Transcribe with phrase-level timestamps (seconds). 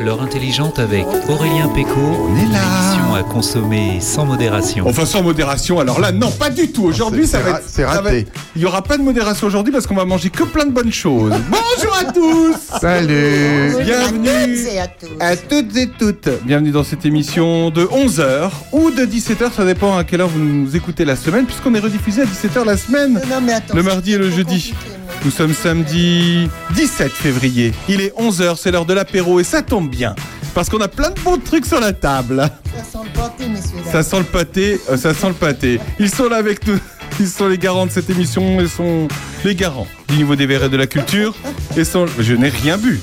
[0.00, 1.90] l'heure intelligente avec Aurélien Péco.
[2.00, 2.60] On est là.
[2.94, 4.86] Émission à consommer sans modération.
[4.88, 5.78] Enfin, sans modération.
[5.78, 6.84] Alors là, non, pas du tout.
[6.84, 7.64] Aujourd'hui, ça va ra- être.
[7.68, 8.18] c'est ça va raté.
[8.20, 10.70] être- Il y aura pas de modération aujourd'hui parce qu'on va manger que plein de
[10.72, 11.32] bonnes choses.
[11.50, 12.56] Bonjour à tous.
[12.80, 15.08] Salut Bienvenue et à tous.
[15.20, 16.28] à toutes et toutes.
[16.44, 19.52] Bienvenue dans cette émission de 11h ou de 17h.
[19.54, 22.64] Ça dépend à quelle heure vous nous écoutez la semaine, puisqu'on est rediffusé à 17h
[22.64, 23.20] la semaine.
[23.28, 24.72] Non, mais attends, Le mardi et le jeudi.
[24.72, 24.99] compliqué.
[25.22, 27.72] Nous sommes samedi 17 février.
[27.88, 30.14] Il est 11h, c'est l'heure de l'apéro et ça tombe bien.
[30.54, 32.50] Parce qu'on a plein de bons trucs sur la table.
[32.74, 33.78] Ça sent le pâté, messieurs.
[33.92, 35.78] Ça sent le pâté, euh, ça sent le pâté.
[35.98, 36.78] Ils sont là avec nous.
[37.20, 38.60] Ils sont les garants de cette émission.
[38.60, 39.08] Ils sont
[39.44, 41.34] les garants du niveau des verres et de la culture.
[41.76, 42.06] Et sont...
[42.18, 43.00] Je n'ai rien bu.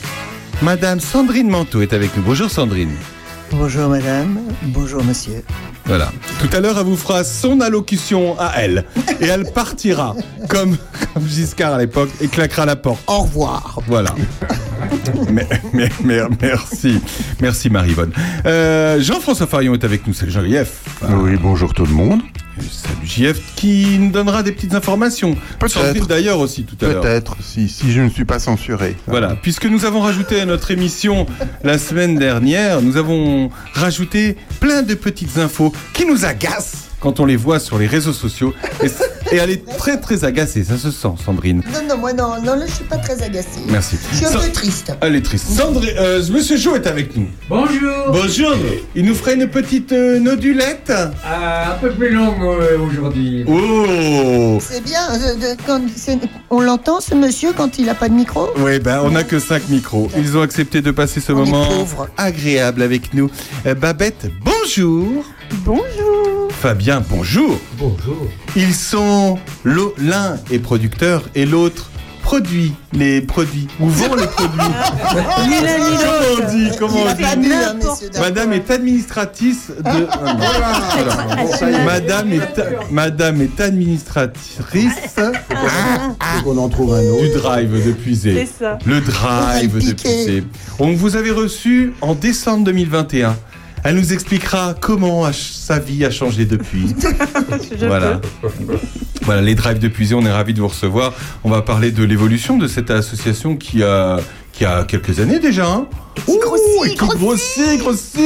[0.63, 2.23] Madame Sandrine Manteau est avec nous.
[2.23, 2.95] Bonjour Sandrine.
[3.51, 5.43] Bonjour madame, bonjour monsieur.
[5.85, 6.11] Voilà.
[6.39, 8.83] Tout à l'heure, elle vous fera son allocution à elle.
[9.21, 10.15] Et elle partira,
[10.49, 10.77] comme,
[11.13, 13.01] comme Giscard à l'époque, et claquera la porte.
[13.07, 13.79] Au revoir.
[13.87, 14.13] Voilà.
[15.31, 16.99] mais, mais- mais- merci.
[17.41, 18.11] Merci Marie-Vonne.
[18.45, 20.13] Euh, Jean-François Farion est avec nous.
[20.13, 20.69] Salut Jean-Yves.
[21.09, 22.21] Oui, bonjour tout le monde.
[22.71, 25.35] Salut JF qui nous donnera des petites informations.
[25.59, 26.07] Peut-être.
[26.07, 27.01] D'ailleurs aussi tout à l'heure.
[27.01, 28.95] Peut-être, si, si je ne suis pas censuré.
[29.07, 31.25] Voilà, puisque nous avons rajouté à notre émission
[31.63, 37.25] la semaine dernière, nous avons rajouté plein de petites infos qui nous agacent quand on
[37.25, 38.53] les voit sur les réseaux sociaux.
[38.83, 38.87] Et,
[39.31, 41.61] et elle est très très agacée, ça se sent, Sandrine.
[41.73, 43.59] Non, non, moi non, non, là je suis pas très agacée.
[43.67, 43.97] Merci.
[44.11, 44.91] Je suis un Sa- peu triste.
[45.01, 45.47] Elle est triste.
[45.49, 47.27] Sandrine, euh, Monsieur Jo est avec nous.
[47.49, 48.55] Bonjour Bonjour.
[48.95, 50.91] Il nous ferait une petite euh, nodulette.
[51.25, 53.43] Ah, Un peu plus longue euh, aujourd'hui.
[53.47, 58.09] Oh C'est bien, euh, de- quand c'est- on l'entend ce monsieur quand il a pas
[58.09, 60.09] de micro Oui, ben on n'a que 5 micros.
[60.17, 62.07] Ils ont accepté de passer ce On est moment pauvres.
[62.17, 63.29] agréable avec nous.
[63.65, 65.23] Euh, Babette, bonjour.
[65.65, 66.51] Bonjour.
[66.51, 67.59] Fabien, bonjour.
[67.77, 68.27] Bonjour.
[68.55, 68.97] Ils sont
[69.65, 71.89] l'un est producteur et l'autre
[72.27, 74.59] produit les produits ou vend les produits.
[75.13, 75.29] Comment
[76.37, 78.19] on dit Comment on dit hein.
[78.19, 80.07] Madame est administratrice de.
[80.11, 80.37] Ah.
[81.59, 81.83] Voilà.
[81.85, 87.41] Madame est Madame est administratrice Faut qu'on en trouve un du autre.
[87.41, 88.77] drive de ça.
[88.85, 89.93] Le drive de.
[89.93, 90.43] Puisé.
[90.79, 93.37] On vous avait reçu en décembre 2021.
[93.87, 96.93] Elle nous expliquera comment a- sa vie a changé depuis.
[97.87, 98.19] Voilà.
[99.21, 101.13] Voilà, les drives de Puisé, on est ravis de vous recevoir.
[101.45, 104.17] On va parler de l'évolution de cette association qui a,
[104.57, 105.67] qui a quelques années déjà.
[105.67, 105.85] Hein.
[106.25, 108.19] qui grossit, Ouh, et qui grossit, grossit.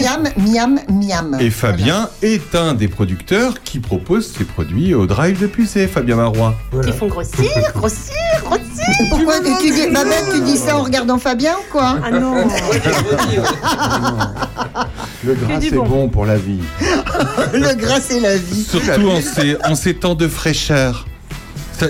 [0.00, 1.36] Miam, miam, miam.
[1.40, 6.14] Et Fabien est un des producteurs qui propose ses produits au drive de Puisé, Fabien
[6.16, 6.54] Marois.
[6.86, 8.62] Ils font grossir, grossir, grossir.
[8.78, 9.08] Voilà.
[9.10, 12.46] Pourquoi tu dis, Babette, tu dis ça en regardant Fabien ou quoi Ah non.
[15.24, 15.84] Le gras, c'est bon.
[15.86, 16.60] bon pour la vie.
[17.52, 18.62] Le gras c'est la vie.
[18.64, 21.06] Surtout en ces, en ces temps de fraîcheur.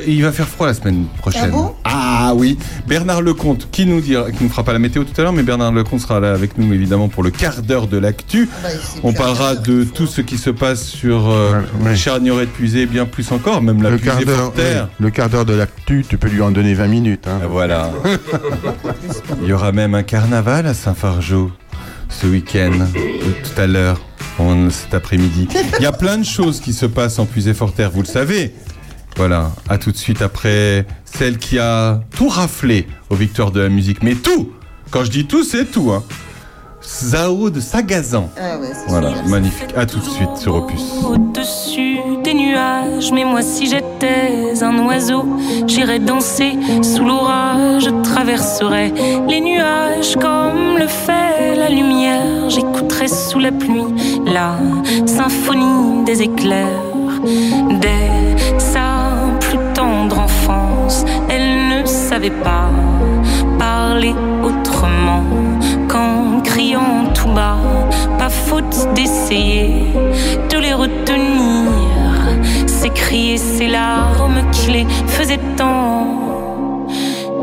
[0.07, 1.43] Il va faire froid la semaine prochaine.
[1.47, 2.59] Ah bon Ah oui.
[2.87, 5.43] Bernard Lecomte, qui nous dira, qui ne fera pas la météo tout à l'heure, mais
[5.43, 8.49] Bernard Lecomte sera là avec nous évidemment pour le quart d'heure de l'actu.
[8.53, 8.69] Ah bah,
[9.03, 12.87] On parlera de tout ce qui se passe sur euh, Ouais, ouais.
[12.87, 14.53] Bien plus encore, même la le quart d'heure,
[14.99, 17.27] le quart d'heure de l'actu, tu peux lui en donner 20 minutes.
[17.29, 17.41] hein.
[17.49, 17.91] Voilà.
[19.43, 21.51] Il y aura même un carnaval à Saint-Fargeau
[22.09, 22.73] ce week-end,
[23.45, 24.01] tout à l'heure,
[24.71, 25.49] cet après-midi.
[25.79, 28.55] Il y a plein de choses qui se passent en Puisé-Forterre, vous le savez.
[29.17, 33.69] Voilà, à tout de suite après celle qui a tout raflé aux victoires de la
[33.69, 34.03] musique.
[34.03, 34.51] Mais tout
[34.91, 35.93] Quand je dis tout, c'est tout.
[35.93, 36.03] Hein.
[36.83, 38.29] Zao de Sagazan.
[38.37, 39.69] Ah ouais, Voilà, magnifique.
[39.77, 40.81] À tout de suite sur Opus.
[41.05, 45.25] Au-dessus des nuages, mais moi si j'étais un oiseau,
[45.67, 46.53] j'irais danser
[46.83, 48.93] sous l'orage, je traverserais
[49.29, 53.85] les nuages comme le fait la lumière, j'écouterais sous la pluie
[54.27, 54.59] la
[55.07, 56.69] symphonie des éclairs.
[57.81, 58.32] Dès
[62.23, 62.71] ne savait pas
[63.59, 65.25] parler autrement
[65.89, 67.59] qu'en criant tout bas.
[68.19, 69.87] Pas faute d'essayer
[70.51, 71.71] de les retenir.
[72.67, 76.87] Ces et ces larmes qui les faisaient tant.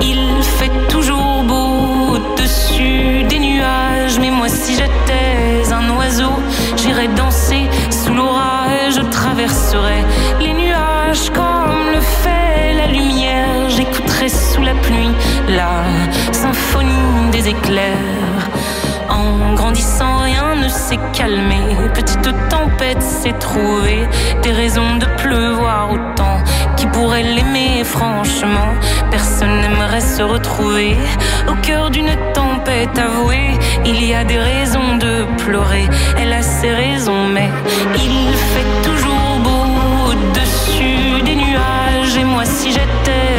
[0.01, 6.33] Il fait toujours beau au-dessus des nuages, mais moi si j'étais un oiseau,
[6.77, 10.03] j'irais danser sous l'orage, je traverserais
[10.39, 13.68] les nuages comme le fait la lumière,
[14.29, 15.13] sous la pluie
[15.47, 15.83] la
[16.31, 18.49] symphonie des éclairs.
[19.09, 21.59] En grandissant, rien ne s'est calmé.
[21.93, 24.07] Petite tempête s'est trouvée.
[24.43, 26.37] Des raisons de pleuvoir autant.
[26.77, 28.71] Qui pourrait l'aimer, franchement
[29.09, 30.95] Personne n'aimerait se retrouver
[31.47, 33.57] au cœur d'une tempête avouée.
[33.85, 35.87] Il y a des raisons de pleurer.
[36.17, 37.49] Elle a ses raisons, mais
[37.95, 42.15] il fait toujours beau au-dessus des nuages.
[42.17, 43.38] Et moi, si j'étais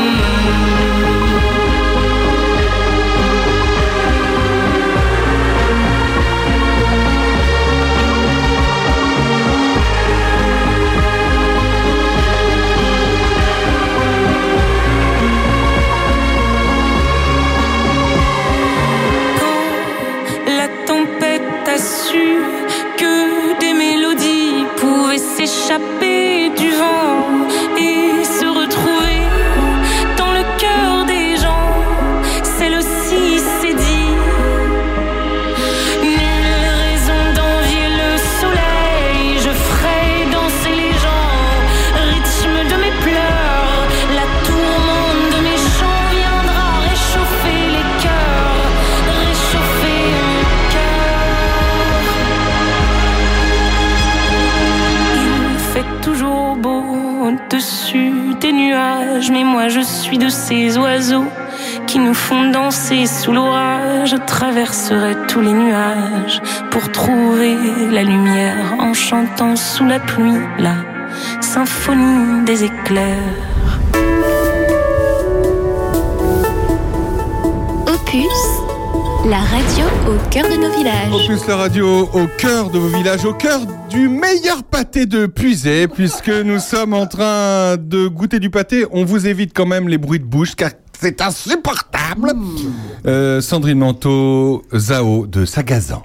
[59.21, 61.25] Nuages, mais moi je suis de ces oiseaux
[61.87, 64.09] qui nous font danser sous l'orage.
[64.09, 66.41] Je traverserai tous les nuages
[66.71, 67.55] pour trouver
[67.91, 70.75] la lumière en chantant sous la pluie la
[71.41, 73.37] symphonie des éclairs.
[77.87, 78.41] Opus,
[79.25, 81.13] la radio au cœur de nos villages.
[81.13, 83.59] Opus la radio au cœur de vos villages, au cœur
[83.91, 88.85] du meilleur pâté de Puisay, puisque nous sommes en train de goûter du pâté.
[88.91, 92.31] On vous évite quand même les bruits de bouche, car c'est insupportable.
[93.05, 96.03] Euh, Sandrine Manteau, Zao de Sagazan.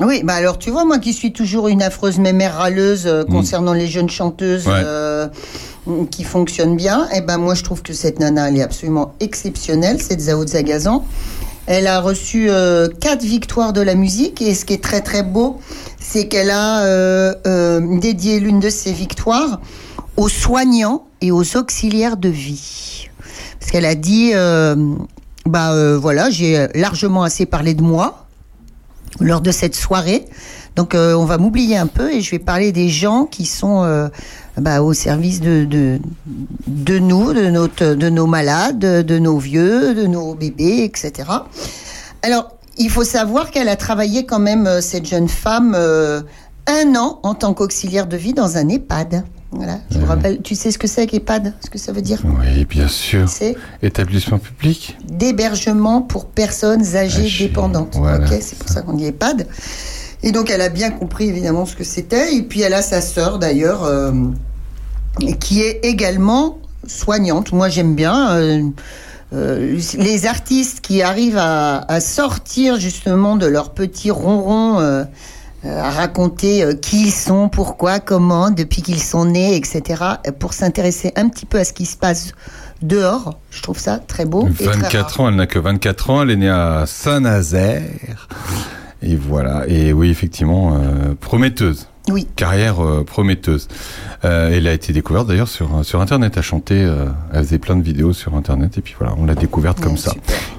[0.00, 3.72] Oui, bah alors tu vois, moi qui suis toujours une affreuse mémère râleuse euh, concernant
[3.72, 4.74] les jeunes chanteuses Ouais.
[4.84, 5.28] euh,
[6.10, 10.00] qui fonctionnent bien, et ben moi je trouve que cette nana, elle est absolument exceptionnelle,
[10.00, 11.04] cette Zao de Zagazan.
[11.66, 15.22] Elle a reçu euh, quatre victoires de la musique et ce qui est très très
[15.22, 15.60] beau,
[15.98, 19.60] c'est qu'elle a euh, euh, dédié l'une de ses victoires
[20.16, 23.08] aux soignants et aux auxiliaires de vie.
[23.58, 24.32] Parce qu'elle a dit,
[25.46, 28.26] bah voilà, j'ai largement assez parlé de moi
[29.20, 30.24] lors de cette soirée.
[30.76, 34.10] Donc on va m'oublier un peu et je vais parler des gens qui sont
[34.60, 35.98] bah, au service de, de,
[36.66, 41.28] de nous, de, notre, de nos malades, de nos vieux, de nos bébés, etc.
[42.22, 46.22] Alors, il faut savoir qu'elle a travaillé quand même, euh, cette jeune femme, euh,
[46.66, 49.24] un an en tant qu'auxiliaire de vie dans un EHPAD.
[49.52, 52.22] Voilà, je vous rappelle, tu sais ce que c'est qu'EHPAD Ce que ça veut dire?
[52.24, 53.28] Oui, bien sûr.
[53.28, 54.96] C'est Établissement public?
[55.10, 57.96] D'hébergement pour personnes âgées Âgées, dépendantes.
[57.96, 59.48] voilà, ok, c'est pour ça qu'on dit EHPAD.
[60.22, 62.36] Et donc elle a bien compris évidemment ce que c'était.
[62.36, 64.12] Et puis elle a sa sœur d'ailleurs, euh,
[65.40, 67.52] qui est également soignante.
[67.52, 68.30] Moi j'aime bien.
[68.32, 68.62] euh,
[69.32, 75.04] euh, les artistes qui arrivent à, sortir justement de leur petit ronron, euh,
[75.64, 80.02] à raconter qui ils sont, pourquoi, comment, depuis qu'ils sont nés, etc.,
[80.40, 82.32] pour s'intéresser un petit peu à ce qui se passe
[82.82, 83.38] dehors.
[83.52, 84.48] Je trouve ça très beau.
[84.48, 88.28] et très 24 ans, elle n'a que 24 ans, elle est née à Saint-Nazaire.
[89.02, 90.80] Et voilà, et oui, effectivement,
[91.20, 91.86] prometteuse.
[92.10, 92.26] Oui.
[92.36, 93.68] Carrière euh, prometteuse.
[94.24, 96.34] Euh, elle a été découverte d'ailleurs sur, sur Internet.
[96.36, 98.76] Elle chantait, euh, elle faisait plein de vidéos sur Internet.
[98.78, 100.12] Et puis voilà, on l'a découverte comme ça.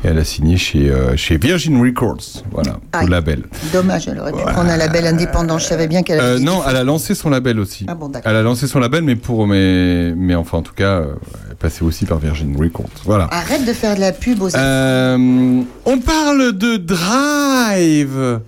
[0.04, 2.44] Et elle a signé chez, euh, chez Virgin Records.
[2.52, 3.44] Voilà, au label.
[3.72, 5.58] Dommage, elle aurait pu prendre un label indépendant.
[5.60, 7.86] Je savais bien qu'elle avait Euh, non, elle a lancé son label aussi.
[7.88, 8.30] Ah bon, d'accord.
[8.32, 11.14] Elle a lancé son label, mais pour, mais, mais enfin, en tout cas, euh,
[11.50, 12.90] elle passée aussi par Virgin Records.
[13.06, 13.28] Voilà.
[13.32, 18.40] Arrête de faire de la pub aux Euh, on parle de drive.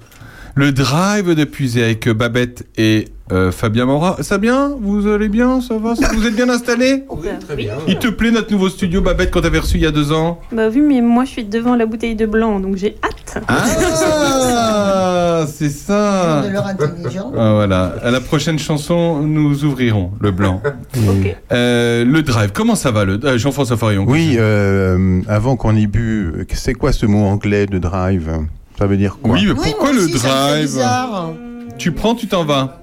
[0.56, 1.48] Le drive de
[1.84, 4.18] avec Babette et euh, Fabien Morat.
[4.22, 4.72] Ça bien?
[4.80, 5.62] Vous allez bien?
[5.62, 5.96] Ça va?
[5.96, 7.06] Ça- Vous êtes bien installés?
[7.10, 7.74] Oui, très bien.
[7.88, 10.40] Il te plaît notre nouveau studio Babette qu'on t'avait reçu il y a deux ans?
[10.52, 13.44] Bah oui, mais moi je suis devant la bouteille de blanc, donc j'ai hâte.
[13.48, 17.34] Ah C'est ça de leur intelligence.
[17.36, 17.96] Ah, voilà.
[18.04, 20.62] À la prochaine chanson, nous ouvrirons le blanc.
[20.96, 21.36] Ok.
[21.52, 25.88] Euh, le drive, comment ça va le euh, Jean-François Farion Oui, euh, avant qu'on y
[25.88, 28.30] bu, c'est quoi ce mot anglais de drive?
[28.78, 31.34] Ça veut dire quoi Oui, mais Oui, pourquoi moi le aussi, fait drive bizarre.
[31.78, 32.80] Tu prends, tu t'en vas.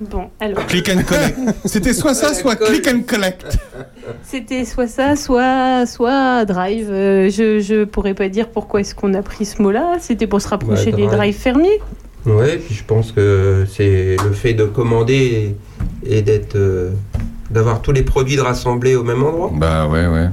[0.00, 1.38] Bon, alors, Click and collect.
[1.66, 3.58] C'était soit ça, soit click and collect.
[4.22, 6.88] c'était soit ça, soit, soit drive.
[6.90, 9.96] Euh, je, je pourrais pas dire pourquoi est-ce qu'on a pris ce mot-là.
[10.00, 11.10] C'était pour se rapprocher Ouais, des drive.
[11.18, 11.80] drives fermiers.
[12.24, 15.54] Ouais, puis je pense que c'est le fait de commander
[16.06, 16.90] et, et d'être, euh,
[17.50, 19.50] d'avoir tous les produits de rassembler au même endroit.
[19.54, 20.28] Bah ouais, ouais.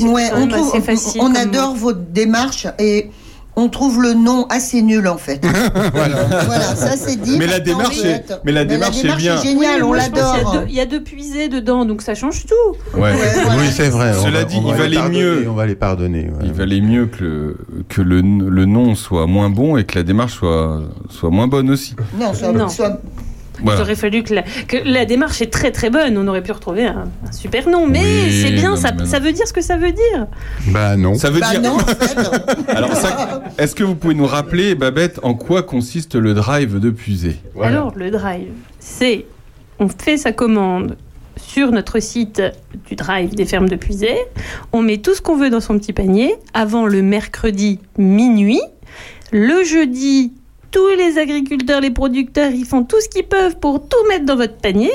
[0.00, 3.10] Ouais, on, trouve, facile on adore votre démarche et
[3.54, 5.44] on trouve le nom assez nul en fait.
[5.94, 6.74] voilà.
[6.74, 7.36] ça c'est dit.
[7.38, 9.36] Mais la démarche oui, est- mais la démarche est bien.
[9.42, 10.64] géniale, on moi, je pense qu'il y a l'adore.
[10.68, 12.76] Il y a deux puisées dedans, donc ça change tout.
[12.98, 13.02] Ouais.
[13.12, 13.60] Ouais, voilà.
[13.60, 14.12] Oui, c'est vrai.
[14.18, 15.46] on Cela va- dit, on il va valait pardonner, mieux.
[15.50, 16.24] On va les pardonner.
[16.24, 16.44] ouais.
[16.44, 17.56] Il valait mieux que, le,
[17.88, 20.80] que le, le nom soit moins bon et que la démarche soit,
[21.10, 21.94] soit moins bonne aussi.
[22.18, 22.68] Non, soit, Non.
[22.68, 23.00] soit
[23.62, 23.80] Voilà.
[23.80, 26.16] Il aurait fallu que la, que la démarche est très très bonne.
[26.16, 28.70] On aurait pu retrouver un, un super nom, mais Oui, c'est bien.
[28.70, 30.26] non, Ça, veut dire ce que ça veut dire.
[30.68, 31.14] Bah non.
[31.14, 31.60] Ça veut Bah dire.
[31.62, 31.76] non.
[32.68, 36.90] Alors, ça- est-ce que vous pouvez nous rappeler, Babette, en quoi consiste le drive de
[36.90, 37.36] Puisé?
[37.62, 39.26] Alors le drive, c'est
[39.78, 40.96] on fait sa commande
[41.36, 42.42] sur notre site
[42.88, 44.16] du drive des fermes de Puisay.
[44.72, 48.60] On met tout ce qu'on veut dans son petit panier avant le mercredi minuit.
[49.32, 50.32] Le jeudi,
[50.72, 54.36] tous les agriculteurs, les producteurs, ils font tout ce qu'ils peuvent pour tout mettre dans
[54.36, 54.90] votre panier.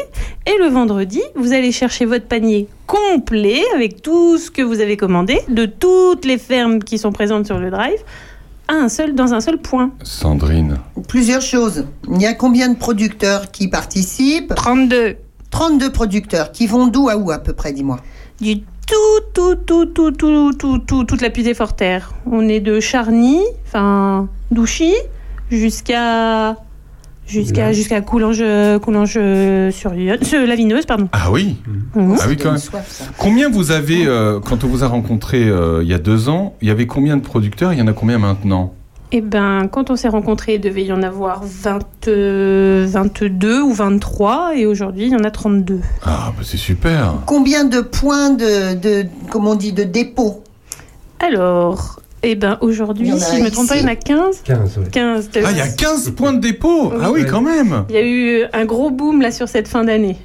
[0.45, 4.97] Et le vendredi, vous allez chercher votre panier complet avec tout ce que vous avez
[4.97, 7.99] commandé de toutes les fermes qui sont présentes sur le drive
[8.67, 9.91] à un seul, dans un seul point.
[10.03, 10.79] Sandrine.
[11.07, 11.85] Plusieurs choses.
[12.11, 14.53] Il y a combien de producteurs qui participent?
[14.55, 15.15] 32.
[15.51, 17.99] 32 producteurs qui vont d'où à où à peu près, dis-moi?
[18.41, 18.65] Du tout,
[19.33, 22.13] tout, tout, tout, tout, tout, tout, toute la puisée fort terre.
[22.29, 24.93] On est de Charny, enfin d'Ouchy,
[25.51, 26.55] jusqu'à
[27.27, 28.43] jusqu'à jusqu'à Coulanges,
[28.81, 29.19] Coulanges
[29.71, 31.09] sur Lyon, la Vineuse, pardon.
[31.11, 31.57] Ah oui
[31.95, 32.15] Mhm.
[32.19, 32.57] Ah oui, quand même.
[32.59, 33.09] Soif.
[33.17, 36.55] Combien vous avez, euh, quand on vous a rencontré euh, il y a deux ans,
[36.61, 38.73] il y avait combien de producteurs Il y en a combien maintenant?
[39.13, 43.71] Eh ben, quand on s'est rencontrés, il devait y en avoir 20, euh, 22 ou
[43.73, 45.79] 23, et aujourd'hui, il y en a 32.
[46.03, 47.13] Ah, bah c'est super.
[47.25, 50.43] Combien de points de, de comment on dit, de dépôt
[51.25, 54.41] Alors, eh ben, aujourd'hui, si je ne me trompe pas, il y en a 15.
[54.43, 54.83] 15, ouais.
[54.91, 57.27] 15 Ah, il y a 15 points de dépôt Ah oui, Oui.
[57.29, 60.17] quand même Il y a eu un gros boom là sur cette fin d'année.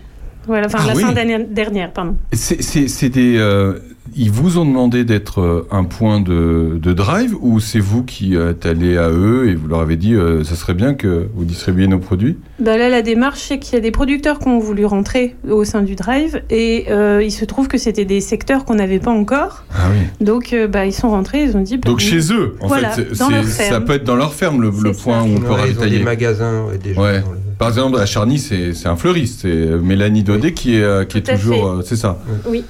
[0.46, 1.02] Voilà, enfin Ah la oui.
[1.02, 2.16] fin d'année dernière, pardon.
[2.32, 3.36] C'est des.
[3.36, 3.78] euh,
[4.16, 8.34] ils vous ont demandé d'être euh, un point de, de drive ou c'est vous qui
[8.36, 11.44] êtes allé à eux et vous leur avez dit euh, ça serait bien que vous
[11.44, 12.36] distribuiez nos produits?
[12.58, 15.64] Bah là, la démarche, c'est qu'il y a des producteurs qui ont voulu rentrer au
[15.64, 19.10] sein du drive et euh, il se trouve que c'était des secteurs qu'on n'avait pas
[19.12, 19.64] encore.
[19.74, 20.06] Ah oui.
[20.24, 21.76] Donc bah, ils sont rentrés, ils ont dit.
[21.76, 25.20] bah, Donc chez eux, en Voilà, fait, ça peut être dans leur ferme le, point
[25.20, 25.22] ça.
[25.22, 27.00] où on peut Ouais, ils ont des magasins ouais, déjà.
[27.00, 27.20] Ouais.
[27.20, 30.82] dans le- Par exemple, à Charny, c'est un fleuriste, c'est euh, Mélanie Daudet qui est,
[30.82, 31.66] euh, qui est Tout toujours.
[31.68, 32.18] euh, c'est ça?
[32.48, 32.64] Oui.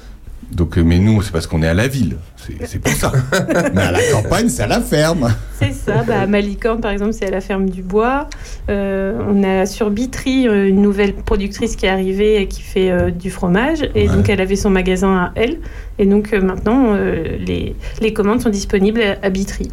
[0.55, 2.17] Donc, euh, mais nous, c'est parce qu'on est à la ville.
[2.65, 3.11] C'est pour ça.
[3.73, 5.33] mais à la campagne, c'est à la ferme.
[5.59, 6.03] C'est ça.
[6.03, 8.27] Bah, à Malicorne, par exemple, c'est à la ferme du Bois.
[8.69, 12.91] Euh, on a sur Bitry euh, une nouvelle productrice qui est arrivée et qui fait
[12.91, 13.83] euh, du fromage.
[13.95, 14.15] Et Ouais.
[14.15, 15.59] donc, elle avait son magasin à elle.
[15.99, 19.69] Et donc, euh, maintenant, euh, les, les commandes sont disponibles à, à Bitry.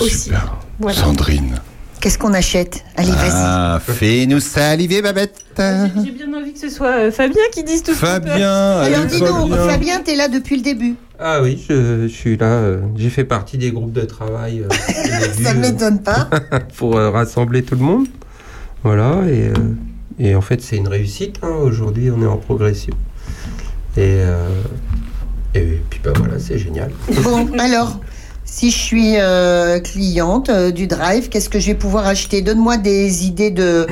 [0.00, 0.24] Aussi.
[0.24, 0.56] Super.
[0.78, 0.96] Voilà.
[0.98, 1.56] Sandrine.
[2.06, 3.30] Qu'est-ce qu'on achète Allez, vas-y.
[3.32, 5.42] Ah, fais-nous saliver, Babette.
[5.58, 8.06] J'ai bien envie que ce soit euh, Fabien qui dise tout ça.
[8.20, 8.48] Fabien,
[8.78, 9.66] Alors allez, dis donc, Fabien.
[9.68, 10.94] Fabien, t'es là depuis le début.
[11.18, 12.46] Ah oui, je, je suis là.
[12.46, 14.68] euh, J'ai fait partie des groupes de travail euh,
[15.42, 16.30] Ça ne m'étonne pas.
[16.76, 18.06] pour euh, rassembler tout le monde.
[18.84, 19.54] Voilà, et, euh,
[20.20, 21.40] et en fait, c'est une réussite.
[21.42, 21.48] hein.
[21.60, 22.94] Aujourd'hui, on est en progression.
[23.96, 24.46] Et, euh,
[25.56, 26.92] et puis, bah voilà, c'est génial.
[27.24, 27.98] Bon, alors,
[28.56, 32.40] si je suis euh, cliente euh, du Drive, qu'est-ce que je vais pouvoir acheter?
[32.40, 33.86] Donne-moi des idées de,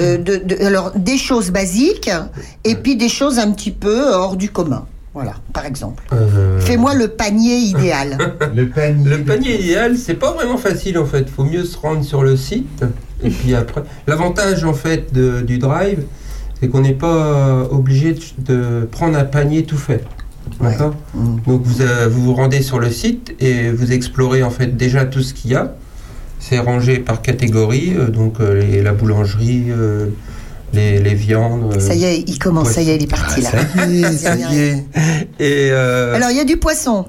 [0.00, 2.10] euh, de, de- alors des choses basiques
[2.64, 4.86] et puis des choses un petit peu hors du commun.
[5.12, 6.02] Voilà, par exemple.
[6.14, 8.16] Euh, Fais-moi le panier idéal.
[8.54, 9.04] Le panier.
[9.10, 11.28] Le panier idéal, c'est pas vraiment facile en fait.
[11.28, 12.84] Faut mieux se rendre sur le site.
[13.22, 16.04] Et puis après, l'avantage en fait de- du drive,
[16.58, 18.20] c'est qu'on n'est pas obligé de,
[18.54, 20.02] de prendre un panier tout fait.
[20.60, 21.36] D'accord Mm.
[21.46, 25.04] Donc vous, euh, vous vous rendez sur le site et vous explorez en fait déjà
[25.04, 25.74] tout ce qu'il y a.
[26.38, 30.06] C'est rangé par catégorie, euh, donc euh, les- la boulangerie, euh,
[30.72, 31.74] les, les viandes.
[31.76, 33.50] euh, Ça y est, il commence, ça y est, il est parti là.
[33.78, 34.84] Ah, y est, ça y est.
[35.40, 37.06] Et euh, Alors, il y a du poisson.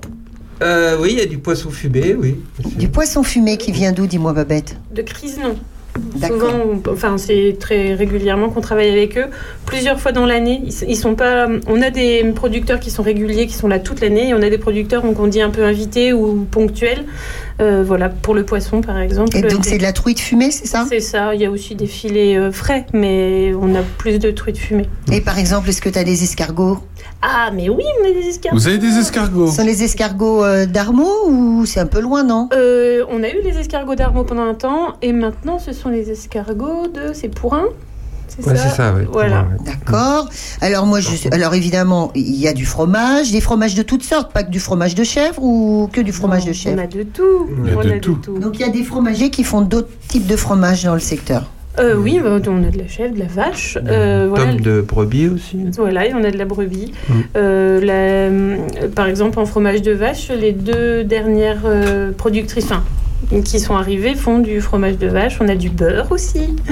[0.64, 2.38] euh, oui, il y a du poisson fumé, oui.
[2.78, 4.78] Du poisson fumé qui vient d'où, dis-moi, Babette?
[4.96, 5.50] De crise, non.
[5.50, 5.58] D'accord.
[6.26, 6.48] Souvent,
[6.86, 9.26] on- enfin, c'est très régulièrement qu'on travaille avec eux,
[9.66, 10.62] plusieurs fois dans l'année.
[10.66, 11.48] Ils, ils sont pas.
[11.68, 14.50] On a des producteurs qui sont réguliers, qui sont là toute l'année, et on a
[14.50, 17.06] des producteurs donc on dit un peu invités ou ponctuels.
[17.60, 19.36] Euh, voilà, pour le poisson par exemple.
[19.36, 20.86] Et donc, Des- c'est de la truite fumée, c'est ça?
[20.88, 21.34] C'est ça.
[21.34, 24.88] Il y a aussi des filets euh, frais, mais on a plus de truites fumées.
[25.12, 26.78] Et par exemple, est-ce que tu as des escargots?
[27.24, 28.58] Ah, mais oui, on a des escargots.
[28.60, 32.24] Vous avez des escargots Ce sont les escargots euh, d'Armaux ou c'est un peu loin,
[32.24, 32.48] non?
[32.54, 36.12] Euh, on a eu les escargots d'Armaux pendant un temps, et maintenant ce sont les
[36.12, 37.12] escargots de.
[37.14, 37.66] C'est Pourrin
[38.28, 39.06] C'est Ouais, c'est ça, oui.
[39.12, 39.48] Voilà.
[39.66, 40.30] D'accord.
[40.62, 44.32] Alors moi, je alors évidemment, il y a du fromage, des fromages de toutes sortes,
[44.34, 46.82] pas que du fromage de chèvre ou que du fromage de On chèvre.
[46.82, 47.48] a de tout.
[47.66, 48.18] Il y a on de a tout.
[48.40, 51.46] Donc il y a des fromagers qui font d'autres types de fromages dans le secteur.
[51.80, 53.78] Euh, oui, bah, on a de la chèvre, de la vache.
[53.88, 54.54] euh, voilà.
[54.56, 55.60] De brebis aussi.
[55.78, 56.92] Voilà, et on a de la brebis.
[57.08, 57.14] Mm.
[57.36, 58.58] Euh, la- euh,
[58.96, 62.84] par exemple, en fromage de vache, les deux dernières euh, productrices, enfin,
[63.44, 65.38] qui sont arrivés font du fromage de vache.
[65.42, 66.56] On a du beurre aussi.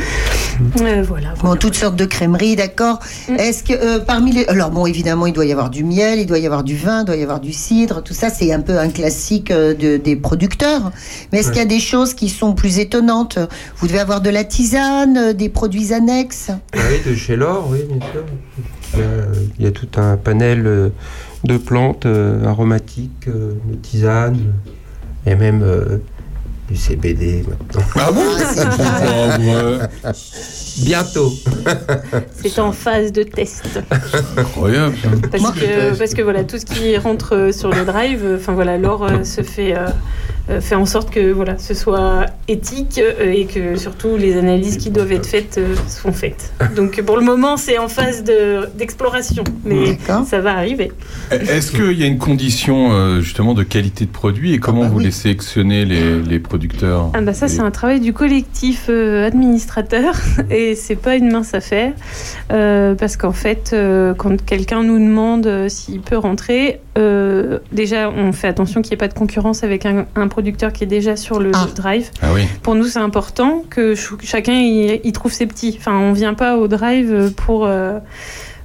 [0.81, 1.33] Euh, voilà.
[1.43, 2.99] Bon, toutes sortes de crèmeries, d'accord.
[3.27, 3.33] Mm.
[3.35, 6.25] Est-ce que euh, parmi les, alors bon, évidemment, il doit y avoir du miel, il
[6.27, 8.01] doit y avoir du vin, il doit y avoir du cidre.
[8.01, 10.91] Tout ça, c'est un peu un classique euh, de- des producteurs.
[11.33, 11.53] Mais est-ce Ouais.
[11.55, 13.37] qu'il y a des choses qui sont plus étonnantes?
[13.79, 16.51] Vous devez avoir de la tisane, des produits annexes.
[16.73, 18.23] Ah Oui, de chez l'or, oui, bien sûr.
[18.93, 19.07] Il y a,
[19.59, 20.91] il y a tout un panel
[21.43, 24.53] de plantes euh, aromatiques, euh, de tisanes,
[25.25, 25.97] et même euh,
[26.69, 27.81] du CBD maintenant.
[27.95, 28.23] Ah bon
[30.03, 30.11] Ah.
[30.83, 31.31] Bientôt.
[32.43, 33.79] C'est en phase de test.
[34.37, 34.95] Incroyable.
[35.31, 38.53] Parce que, parce que voilà, tout ce qui rentre euh, sur le drive, euh, enfin
[38.53, 39.73] voilà, l'or euh, se fait,
[40.59, 44.89] fait en sorte que voilà, ce soit éthique euh, et que surtout les analyses qui
[44.91, 46.53] doivent être faites euh, sont faites.
[46.75, 50.91] Donc pour le moment, c'est en phase de- d'exploration, mais ça va arriver.
[51.31, 54.89] Est-ce qu'il y a une condition euh, justement de qualité de produit et comment bah
[54.89, 55.05] vous oui.
[55.05, 60.13] les sélectionnez les, les producteurs Ah bah ça c'est un travail du collectif euh, administrateur
[60.49, 61.93] et c'est pas une mince affaire
[62.51, 68.09] euh, parce qu'en fait euh, quand quelqu'un nous demande euh, s'il peut rentrer euh, déjà
[68.09, 70.87] on fait attention qu'il n'y ait pas de concurrence avec un, un producteur qui est
[70.87, 71.67] déjà sur le Ah.
[71.75, 72.09] drive.
[72.21, 72.43] Ah oui.
[72.63, 75.75] Pour nous c'est important que ch- chacun y, y trouve ses petits.
[75.77, 77.99] Enfin on vient pas au drive pour euh,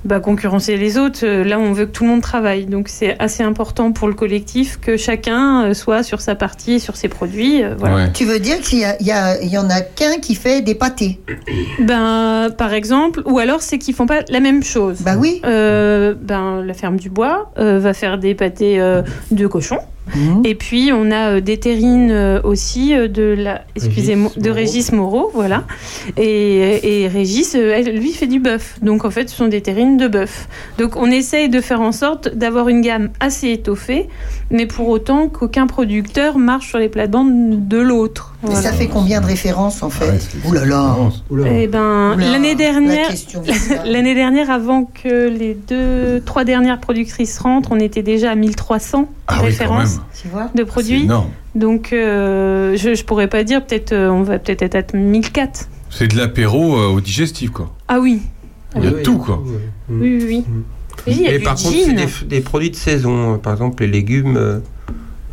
[0.04, 1.20] bah, concurrencer les autres.
[1.24, 2.66] Euh, Là, on veut que tout le monde travaille.
[2.66, 6.78] Donc, c'est assez important pour le collectif que chacun euh, soit sur sa partie et
[6.78, 7.62] sur ses produits.
[7.62, 7.94] Euh, Voilà.
[7.96, 8.12] Ouais.
[8.12, 9.06] Tu veux dire qu'il y, a- il
[9.48, 11.20] y, y en a qu'un qui fait des pâtés?
[11.80, 15.00] Ben, par exemple, ou alors c'est qu'ils font pas la même chose.
[15.02, 15.40] Bah oui.
[15.44, 19.78] Euh, ben, la ferme du bois euh, va faire des pâtés euh, de cochon.
[20.14, 20.42] Mhm.
[20.44, 24.48] Et puis on a euh, des terrines euh, aussi euh, de la, excusez-moi, Régis de
[24.48, 24.54] Moreau.
[24.56, 25.64] Régis Moreau, voilà.
[26.16, 28.76] Et, et Régis, elle, lui, fait du bœuf.
[28.82, 30.48] Donc en fait, ce sont des terrines de bœuf.
[30.78, 34.08] Donc on essaye de faire en sorte d'avoir une gamme assez étoffée,
[34.50, 38.34] mais pour autant qu'aucun producteur marche sur les plates-bandes de l'autre.
[38.42, 38.62] Voilà.
[38.62, 40.96] ça fait combien de références en fait Ah ouais, Ouh là là.
[41.46, 43.08] Eh ben, l'année la dernière.
[43.84, 49.08] L'année dernière, avant que les deux, trois dernières productrices rentrent, on était déjà à 1300
[49.26, 50.00] Ah références
[50.54, 51.08] de produits.
[51.54, 55.68] Donc, euh, je, je pourrais pas dire, peut-être, euh, on va peut-être être à 1004.
[55.90, 57.72] C'est de l'apéro euh, au digestif, quoi.
[57.88, 58.22] Ah oui,
[58.76, 59.42] Il y a Oui, tout, quoi.
[59.88, 60.24] oui, oui.
[60.28, 60.44] oui.
[61.06, 63.38] Oui, il y a Et du par contre, c'est des produits de saison.
[63.38, 64.60] Par exemple, les légumes,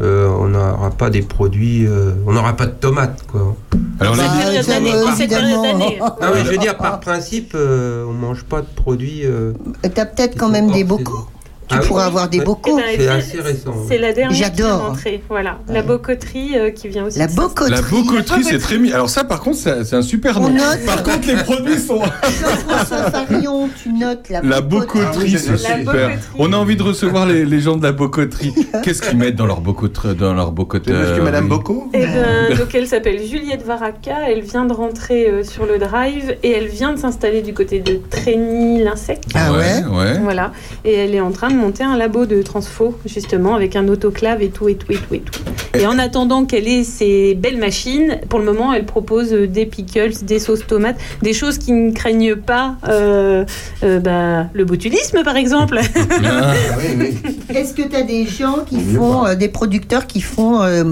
[0.02, 1.86] euh, on n'aura pas des produits.
[1.88, 3.56] euh, on n'aura pas de tomates, quoi.
[4.00, 6.00] Alors, Bah, les- période ça, d'année, euh, cette période d'année.
[6.00, 9.22] Non, mais je veux dire, par principe, euh, on mange pas de produits.
[9.26, 9.54] euh,
[9.94, 11.28] T'as peut-être quand même des bocaux.
[11.68, 12.00] Tu Ah oui.
[12.02, 12.44] avoir des Ouais.
[12.44, 12.78] Eh bocaux.
[12.78, 14.96] ben, C'est assez récent, C'est la dernière qui vient J'adore.
[15.30, 17.20] Voilà, la bocoterie euh, qui vient aussi.
[17.20, 18.44] La bocoterie.
[18.44, 18.94] c'est très mis.
[18.94, 20.50] Alors ça, par contre, c'est c'est un super On nom.
[20.56, 20.86] note.
[20.86, 22.00] Par contre, les produits sont.
[22.00, 25.34] Jean-François Farion, tu notes la, La bocoterie.
[25.36, 25.84] Ah c'est super.
[25.86, 26.16] bocoterie.
[26.40, 28.54] On a envie de recevoir les, les gens de la bocoterie.
[28.84, 32.74] Qu'est-ce qu'ils mettent dans leur bocoterie dans leur bocoterie monsieur Madame Bocco Eh ben, donc
[32.76, 36.94] elle s'appelle Juliette Varaca, elle vient de rentrer euh, sur le drive et elle vient
[36.94, 39.20] de s'installer du côté de Trény-Linsec.
[39.36, 39.58] Ah ouais,
[39.90, 40.20] ouais ouais.
[40.20, 40.52] Voilà,
[40.86, 44.42] et elle est en train de monter un labo de transfo, justement, avec un autoclave
[44.42, 45.42] et tout, et tout, et tout, et tout.
[45.78, 49.66] Et en attendant qu'elle ait ses belles machines, pour le moment, elle propose euh, des
[49.66, 53.46] pickles, des sauces tomates, des choses qui ne craignent pas euh,
[53.84, 55.80] euh, bah, le botulisme, par exemple.
[56.30, 57.38] Ah, oui, oui.
[57.56, 60.84] Est-ce que tu as des gens qui font, euh, des producteurs qui font euh,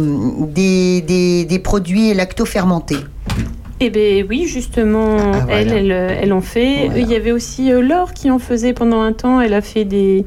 [0.53, 2.97] des, des, des produits lacto-fermentés?
[3.81, 6.85] Eh bien oui, justement, Ah, elle, elle, euh, elle en fait.
[6.87, 6.99] Voilà.
[6.99, 9.41] Il y avait aussi euh, Laure qui en faisait pendant un temps.
[9.41, 10.25] Elle a fait des...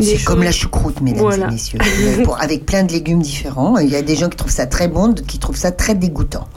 [0.00, 1.46] C'est comme la choucroute, mesdames Voilà.
[1.46, 1.78] et messieurs.
[2.24, 3.78] Pour- avec plein de légumes différents.
[3.78, 6.48] Il y a des gens qui trouvent ça très bon, qui trouvent ça très dégoûtant.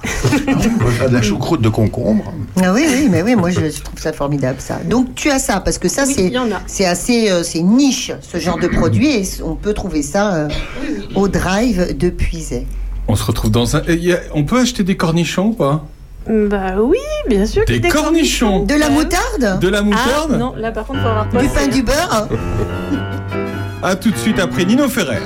[1.08, 2.34] De la choucroute de concombre.
[2.63, 4.80] Ah oui, oui, mais oui, moi je, je trouve ça formidable ça.
[4.89, 6.34] Donc tu as ça, parce que ça Oui,
[6.65, 10.47] c'est assez euh, c'est niche ce genre de produit et on peut trouver ça euh,
[11.13, 12.65] au drive de Puiset.
[13.08, 13.82] On se retrouve dans un.
[13.82, 15.86] a- On peut acheter des cornichons ou pas?
[16.30, 16.98] Bah oui,
[17.30, 17.63] bien sûr.
[17.66, 18.63] que Des cornichons.
[18.66, 19.60] De la moutarde?
[19.60, 22.28] De la Ah moutarde non, là par contre, faut avoir Du pain du beurre?
[23.84, 25.22] À tout de suite après Nino Ferrer.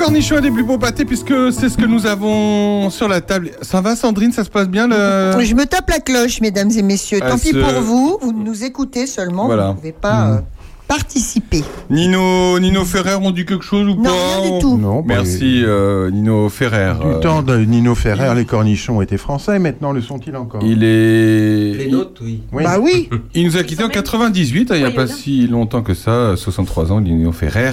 [0.00, 3.50] Cornichons et des plus beaux pâtés, puisque c'est ce que nous avons sur la table.
[3.62, 5.44] Ça va, Sandrine Ça se passe bien le...
[5.44, 7.20] Je me tape la cloche, mesdames et messieurs.
[7.22, 9.66] Ah, Tant pis ce- pour vous, vous nous écoutez seulement, Voilà.
[9.66, 10.32] vous ne pouvez pas Mm.
[10.32, 10.40] euh,
[10.88, 11.62] participer.
[11.88, 14.76] Nino, Nino Ferrer, on dit quelque chose ou Non, pas rien du tout.
[14.76, 16.94] Non, bah, Merci euh, Nino Ferrer.
[17.00, 20.82] Du Euh, temps de Nino Ferrer, les cornichons étaient français, maintenant le sont-ils encore Il
[20.82, 21.74] est.
[21.78, 22.40] Les nôtres, oui.
[22.52, 22.64] Oui.
[22.64, 25.82] Bah oui, Il nous a quittés en 98, hein, il n'y a pas si longtemps
[25.82, 27.72] que ça, 63 ans, Nino Ferrer,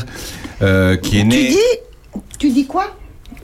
[0.62, 1.48] euh, qui est tu né.
[1.48, 1.67] dis, tu dis quoi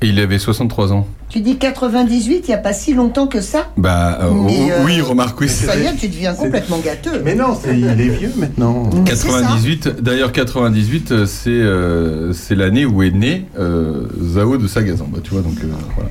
[0.04, 1.08] Il avait 63 ans.
[1.30, 4.70] Tu dis 98, il n'y a pas si longtemps que ça Bah euh, Mais, oh,
[4.72, 5.50] euh, oui, remarque, oui.
[5.50, 7.22] Ça c'est- y est, tu deviens complètement gâteux.
[7.24, 8.90] Mais non, c'est- il est vieux maintenant.
[8.94, 9.40] Mais c'est ça.
[9.40, 15.08] 98, d'ailleurs 98, euh, c'est euh, c'est l'année où est né euh, Zao de Sagazan.
[15.12, 16.10] Bah, tu vois, donc euh, voilà.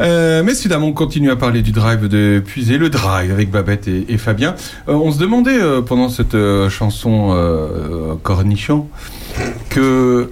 [0.00, 4.06] Euh, dames, on continue à parler du drive de Puisé, le drive avec Babette et,
[4.08, 4.54] et Fabien.
[4.88, 8.86] Euh, on se demandait euh, pendant cette euh, chanson euh, Cornichon
[9.70, 10.30] que.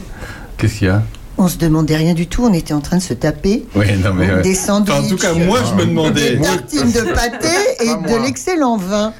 [0.58, 1.02] Qu'est-ce qu'il y a?
[1.44, 4.14] On se demandait rien du tout, on était en train de se taper Oui, non
[4.14, 4.30] mais.
[4.30, 4.94] euh, des sandwichs.
[4.94, 6.36] enfin, en tout cas, moi, je me demandais.
[6.36, 7.48] Des tartines de pâté
[7.80, 9.12] et de l'excellent vin.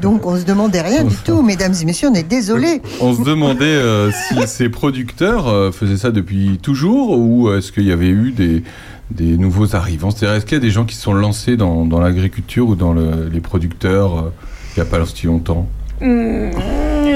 [0.00, 2.80] Donc on se demandait rien du tout, mesdames et messieurs, on est désolés.
[3.00, 7.84] On se demandait euh, si ces producteurs euh, faisaient ça depuis toujours ou est-ce qu'il
[7.84, 8.62] y avait eu des,
[9.10, 10.10] des nouveaux arrivants?
[10.10, 12.74] C'est-à-dire, est-ce qu'il y a des gens qui se sont lancés dans, dans l'agriculture ou
[12.74, 14.30] dans le- les producteurs euh,
[14.76, 15.68] il n'y a pas si longtemps?
[16.02, 16.50] Hum,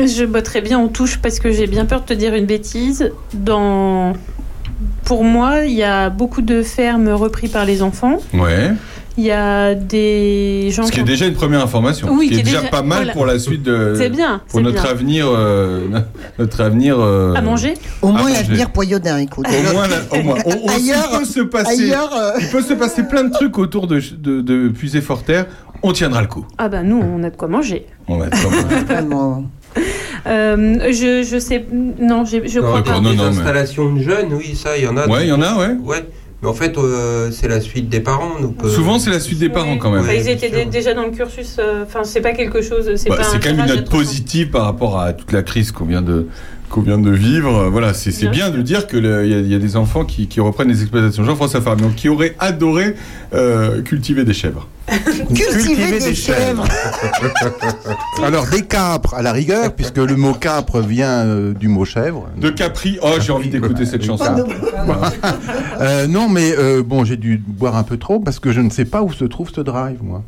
[0.07, 3.11] je botterai bien en touche parce que j'ai bien peur de te dire une bêtise.
[3.35, 4.15] Dans...
[5.11, 8.19] Pour moi, il y a beaucoup de fermes reprises par les enfants.
[8.33, 8.71] Ouais.
[9.19, 12.07] Il y a des gens Ce qui est déjà une première information.
[12.13, 13.13] Oui, ce qui est, qui est déjà, déjà- pas mal voilà.
[13.15, 13.95] pour la suite de.
[13.99, 14.91] C'est bien, Pour c'est notre bien.
[14.93, 15.27] avenir.
[15.29, 15.89] euh,
[16.39, 16.95] notre avenir.
[17.01, 17.75] euh, à manger.
[18.03, 19.47] Au moins l'avenir Poyodin, écoute.
[19.49, 20.37] Au moins, la- au moins.
[20.47, 21.83] On- on- Ailleurs- il peut se passer.
[21.93, 25.47] Ailleurs, euh, Il peut se passer plein de trucs autour de, de, de Puisé-Forterre.
[25.83, 26.47] On tiendra le coup.
[26.57, 27.87] Ah bah nous, on a de quoi manger.
[28.07, 28.37] On va être
[28.87, 29.43] vraiment.
[30.27, 31.65] Euh, je, je sais...
[31.73, 33.01] Non, je Non, crois pas.
[33.01, 35.07] non, des non, mais- installations de jeunes, oui, ça, il y en a.
[35.09, 35.75] Ouais, il y en a, ouais.
[35.83, 36.05] Ouais.
[36.43, 38.41] Mais en fait, euh, c'est la suite des parents.
[38.41, 40.01] Donc, euh, Souvent, c'est la suite des parents quand même.
[40.01, 41.57] Enfin, ils étaient déjà dans le cursus.
[41.59, 42.91] euh, Enfin, c'est pas quelque chose.
[42.97, 43.99] C'est Bah, pas c'est un quand même une note à 300.
[43.99, 46.29] positive par rapport à toute la crise qu'on vient de
[46.71, 47.69] qu'on vient de vivre.
[47.69, 50.69] Voilà, c'est Bien bien de dire qu'il y, y a des enfants qui, qui reprennent
[50.69, 51.25] les exploitations.
[51.25, 52.95] Jean-François Farmion, qui aurait adoré
[53.35, 54.69] euh, cultiver des chèvres.
[55.35, 56.65] Cultiver des chèvres.
[58.25, 62.29] Alors des capres à la rigueur, puisque le mot capre vient euh, du mot chèvre.
[62.37, 64.47] De Capri, oh j'ai envie d'écouter cette chanson.
[65.81, 68.71] Euh, non, mais euh, bon, j'ai dû boire un peu trop parce que je ne
[68.71, 70.23] sais pas où se trouve ce drive, moi.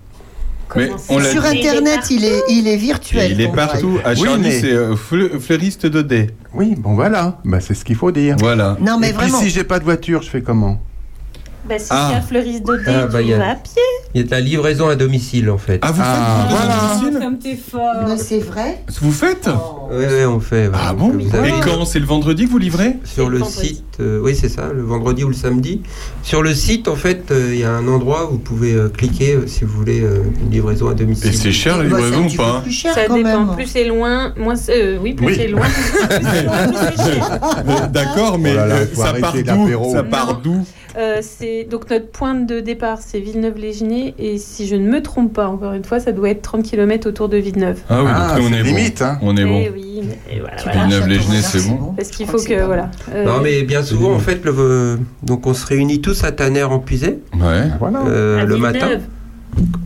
[0.77, 1.59] Mais on l'a Sur dit.
[1.59, 3.33] Internet, il est, il est virtuel.
[3.33, 3.99] Il est partout.
[4.05, 6.29] À Oui, mais- c'est euh, fleu- fleuriste de dés.
[6.55, 8.37] Oui, bon voilà, bah, c'est ce qu'il faut dire.
[8.39, 8.77] Voilà.
[8.81, 9.41] Non, mais Et puis vraiment.
[9.41, 10.81] si j'ai pas de voiture, je fais comment?
[11.69, 12.09] Bah, si Ah.
[12.11, 13.73] il y a Fleuris de Ah, bah, tu il y a- vas à pied.
[14.15, 15.79] Il y a de la livraison à domicile, en fait.
[15.83, 16.75] Ah, vous Ah, faites voilà.
[16.75, 18.17] à domicile Comme t'es fort.
[18.19, 19.49] C'est vrai Vous faites
[19.93, 20.69] Oui, oui, on fait.
[20.75, 23.85] Ah bon vous avez- Et quand C'est le vendredi que vous livrez Sur le site,
[24.01, 25.83] euh, oui c'est ça, le vendredi ou le samedi.
[26.23, 28.89] Sur le site, en fait, euh, il y a un endroit où vous pouvez euh,
[28.89, 31.29] cliquer euh, si vous voulez euh, une livraison à domicile.
[31.29, 33.45] Et c'est cher la Bah, c'est livraison ou pas plus cher Ça quand dépend.
[33.47, 33.55] même.
[33.57, 34.83] Plus c'est loin, moins c'est.
[34.83, 35.35] euh, oui, plus Oui.
[35.37, 35.63] c'est loin.
[37.93, 42.09] D'accord, mais Oh euh, ça part d'où Ça part d'où Euh, c'est c'est donc notre
[42.09, 46.01] point de départ, c'est Villeneuve-les-Genêts et si je ne me trompe pas, encore une fois,
[46.01, 47.81] ça doit être 30 km autour de Villeneuve.
[47.89, 49.05] Ah oui, Ah, donc nous, on est limite, bon.
[49.05, 49.19] hein.
[49.23, 49.65] On est Eh bon.
[49.75, 50.03] oui,
[50.41, 50.85] voilà, voilà.
[50.87, 51.93] Villeneuve-les-Genêts, c'est bon.
[51.97, 52.91] Parce qu'il faut que voilà.
[53.15, 56.63] Euh, Non, mais bien souvent, en fait, le, donc on se réunit tous à Tanner
[56.65, 57.69] en Puisée Ouais.
[57.79, 58.01] Voilà.
[58.07, 58.61] euh, le Villeneuve.
[58.73, 58.89] matin.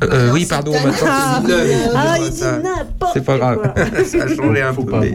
[0.04, 0.84] Euh, Alors, oui, pardon, Tanner.
[0.86, 1.90] maintenant c'est Villeneuve.
[1.94, 3.72] Ah, il dit n'importe C'est pas grave,
[4.04, 4.90] ça a changé un Faut peu.
[4.92, 5.14] pas mais-.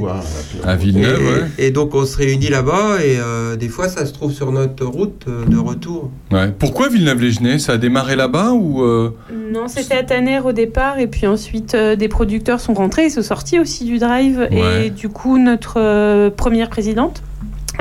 [0.66, 1.48] À Villeneuve, ouais.
[1.58, 4.52] et, et donc on se réunit là-bas et euh, des fois ça se trouve sur
[4.52, 6.10] notre route euh, de retour.
[6.32, 6.50] Ouais.
[6.58, 7.60] Pourquoi Villeneuve-les-Genêts?
[7.60, 9.16] Ça a démarré là-bas ou euh,
[9.54, 13.10] Non, c'était à Tanner au départ, et puis ensuite euh, des producteurs sont rentrés et
[13.10, 14.48] sont sortis aussi du drive.
[14.52, 14.88] Ouais.
[14.88, 17.22] Et du coup, notre euh, première présidente,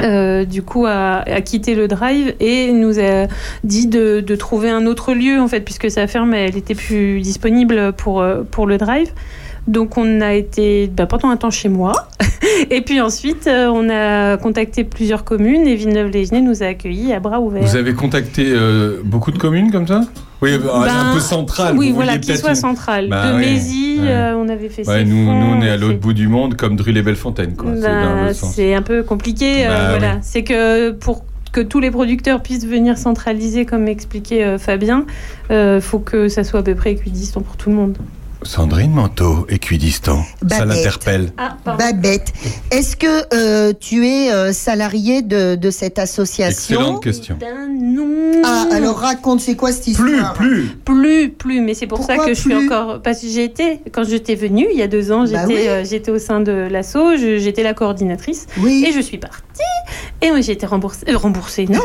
[0.02, 3.26] euh, du coup, a, a quitté le drive et nous a
[3.64, 7.20] dit de, de trouver un autre lieu, en fait, puisque sa ferme, elle était plus
[7.20, 9.10] disponible pour, euh, pour le drive.
[9.70, 11.92] Donc on a été bah, pendant un temps chez moi.
[12.70, 17.20] et puis ensuite, euh, on a contacté plusieurs communes et Villeneuve-les-Genêts nous a accueillis à
[17.20, 17.62] bras ouverts.
[17.62, 20.00] vous avez contacté euh, beaucoup de communes comme ça?
[20.42, 21.76] Oui, bah, un Ben, peu central.
[21.78, 23.08] Oui, voilà, qui soit une- central.
[23.08, 24.08] Bah de ouais, Mézy, ouais.
[24.08, 26.74] euh, on avait fait Ouais, nous, nous, on est à l'autre bout du monde, comme
[26.74, 27.54] Drul et Bellefontaine,
[28.32, 29.66] c'est Ben, un peu compliqué.
[29.66, 30.12] euh, Bah, voilà.
[30.14, 30.18] oui.
[30.22, 35.04] C'est que pour que tous les producteurs puissent venir centraliser, comme expliquait euh, Fabien,
[35.50, 37.98] il faut que ça soit à peu près équidistant pour tout le monde.
[38.42, 40.22] Sandrine Manteau, équidistant.
[40.48, 40.66] Ça Babette.
[40.76, 41.32] l'interpelle.
[41.36, 41.56] Ah.
[41.76, 42.32] Babette,
[42.70, 46.80] est-ce que euh, tu es euh, salarié de, de cette association?
[46.80, 47.36] Excellente question.
[47.38, 48.40] Ben non.
[48.42, 50.32] Ah, alors raconte, c'est quoi cette histoire?
[50.32, 51.00] Plus, plus.
[51.00, 53.02] Plus, plus, mais c'est pour ça que je suis encore.
[53.02, 55.68] Parce que j'étais, quand j'étais venue, il y a deux ans, j'étais Bah oui.
[55.68, 58.86] euh, j'étais au sein de l'ASSO, j'étais la coordinatrice, Oui.
[58.88, 59.42] et je suis partie,
[60.22, 61.04] et moi j'ai été remboursée.
[61.10, 61.80] euh, remboursée, non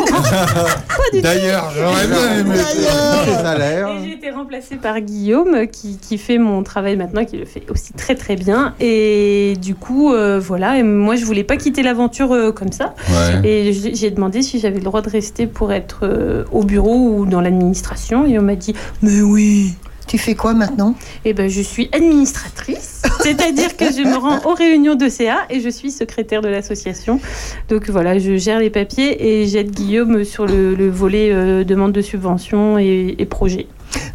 [1.22, 2.56] D'ailleurs, j'aurais bien aimé.
[2.56, 3.26] D'ailleurs.
[3.28, 3.89] Les salaires.
[3.89, 7.63] Et j'ai été remplacée par Guillaume qui, qui fait mon travail maintenant, qui le fait
[7.69, 8.73] aussi très très bien.
[8.79, 12.95] Et du coup, euh, voilà, et moi je voulais pas quitter l'aventure euh, comme ça.
[13.10, 13.47] Ouais.
[13.49, 17.25] Et j'ai demandé si j'avais le droit de rester pour être euh, au bureau ou
[17.25, 18.25] dans l'administration.
[18.25, 19.73] Et on m'a dit, mais oui.
[20.08, 20.93] Tu fais quoi maintenant?
[21.25, 25.62] Et ben je suis administratrice, c'est-à-dire que je me rends aux réunions de CA et
[25.62, 27.19] je suis secrétaire de l'association.
[27.69, 31.91] Donc voilà, je gère les papiers et j'aide Guillaume sur le, le volet euh, demande
[31.91, 33.65] de subvention et, et projet.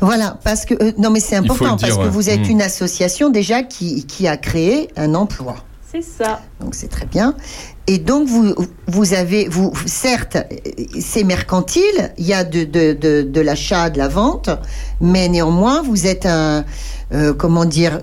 [0.00, 2.50] Voilà, parce que euh, non mais c'est important dire, parce que vous êtes Mm.
[2.50, 5.56] une association déjà qui, qui a créé un emploi.
[5.92, 6.40] C'est ça.
[6.60, 7.34] Donc c'est très bien.
[7.88, 8.54] Et donc vous
[8.86, 10.38] vous avez vous certes
[11.00, 14.50] c'est mercantile, il y a de de, de, de l'achat, de la vente,
[15.00, 16.64] mais néanmoins vous êtes un
[17.12, 18.00] euh, comment dire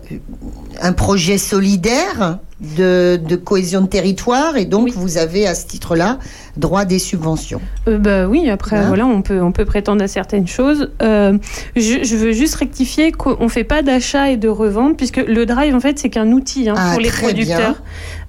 [0.81, 2.39] un projet solidaire
[2.77, 4.93] de, de cohésion de territoire et donc Oui.
[4.95, 6.17] vous avez à ce titre-là
[6.55, 7.61] droit des subventions.
[7.87, 10.89] Euh, bah oui, après Hein voilà, on peut on peut prétendre à certaines choses.
[11.03, 11.37] Euh,
[11.75, 15.75] je, je veux juste rectifier qu'on fait pas d'achat et de revente puisque le drive
[15.75, 17.81] en fait c'est qu'un outil hein, Ah, pour les producteurs.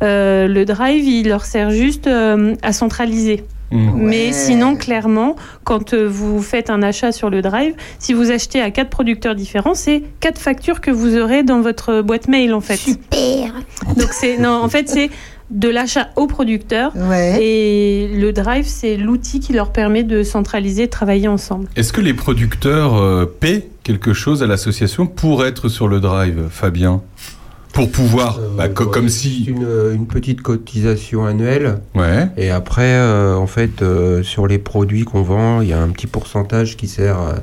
[0.03, 3.45] Euh, le drive il leur sert juste à centraliser.
[3.71, 3.91] Mmh.
[3.97, 4.33] Mais Ouais.
[4.33, 8.71] sinon, clairement, quand euh, vous faites un achat sur le Drive, si vous achetez à
[8.71, 12.77] quatre producteurs différents, c'est quatre factures que vous aurez dans votre boîte mail, en fait.
[12.77, 13.53] Super.
[13.97, 15.11] Donc, c'est, non, en fait, c'est
[15.51, 16.93] de l'achat au producteur.
[16.95, 17.43] Ouais.
[17.43, 21.69] Et le Drive, c'est l'outil qui leur permet de centraliser, de travailler ensemble.
[21.77, 26.49] Est-ce que les producteurs euh, paient quelque chose à l'association pour être sur le drive,
[26.51, 27.01] Fabien?
[27.79, 29.45] Pour pouvoir, Euh, bah, co- ouais, comme si.
[29.45, 31.79] une, une petite cotisation annuelle.
[31.95, 32.29] Ouais.
[32.37, 35.89] Et après, euh, en fait, euh, sur les produits qu'on vend, il y a un
[35.91, 37.35] petit pourcentage qui sert à,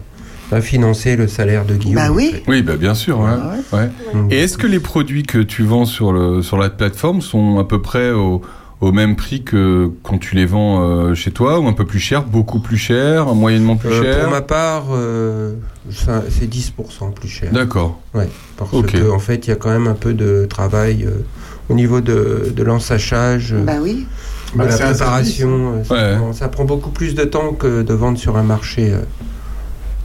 [0.55, 1.95] à financer le salaire de Guillaume.
[1.95, 2.29] Bah oui.
[2.31, 2.43] en fait.
[2.47, 3.19] Oui, bah bien sûr.
[3.19, 3.29] ouais.
[3.31, 3.89] Ah Ouais.
[4.29, 7.63] Et est-ce que les produits que tu vends sur, le, sur la plateforme sont à
[7.63, 8.41] peu près au,
[8.85, 11.99] au même prix que quand tu les vends euh, chez toi ou un peu plus
[11.99, 15.53] cher, beaucoup plus cher, moyennement plus euh, cher pour ma part, euh,
[15.89, 17.51] c'est 10% plus cher.
[17.51, 17.99] D'accord.
[18.13, 18.91] Ouais, parce Ok.
[18.91, 21.23] que en fait, il y a quand même un peu de travail euh,
[21.69, 24.05] au niveau de, de l'ensachage, euh, Bah oui.
[24.53, 25.73] de Bah, la un préparation.
[25.77, 26.17] euh, ça, Ouais.
[26.17, 28.93] prend, ça prend beaucoup plus de temps que de vendre sur un marché.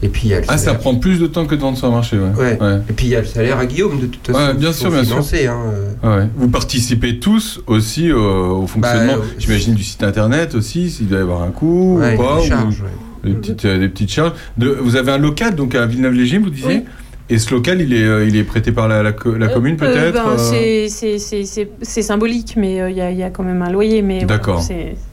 [0.02, 0.80] Et puis il y a le Ah, ça salaire.
[0.80, 2.30] prend plus de temps que de vendre sur un marché, ouais.
[2.38, 2.58] Ouais.
[2.60, 2.78] Ouais.
[2.88, 4.38] Et puis il y a le salaire à Guillaume de toute façon.
[4.38, 5.18] Ouais, bien sûr, bien sûr.
[5.52, 5.62] hein,
[6.04, 6.18] euh.
[6.22, 6.28] Ouais.
[6.36, 11.08] Vous participez tous aussi euh, au fonctionnement, Bah, euh, j'imagine, du site internet aussi, s'il
[11.08, 13.30] doit y avoir un coût Ouais, ou pas, des ou charges, ouais.
[13.30, 14.32] des, petites, euh, des petites charges.
[14.56, 16.84] De, vous avez un local donc à Villeneuve-les-Gilles, vous disiez Oui.
[17.32, 19.74] Et ce local, il est, euh, il est prêté par la, la, co- la commune
[19.74, 23.12] Euh, peut-être ben, euh, c'est- c'est- c'est c'est- c'est symbolique, mais euh, il y, a-
[23.12, 24.02] il y a quand même un loyer.
[24.02, 24.60] voilà, D'accord.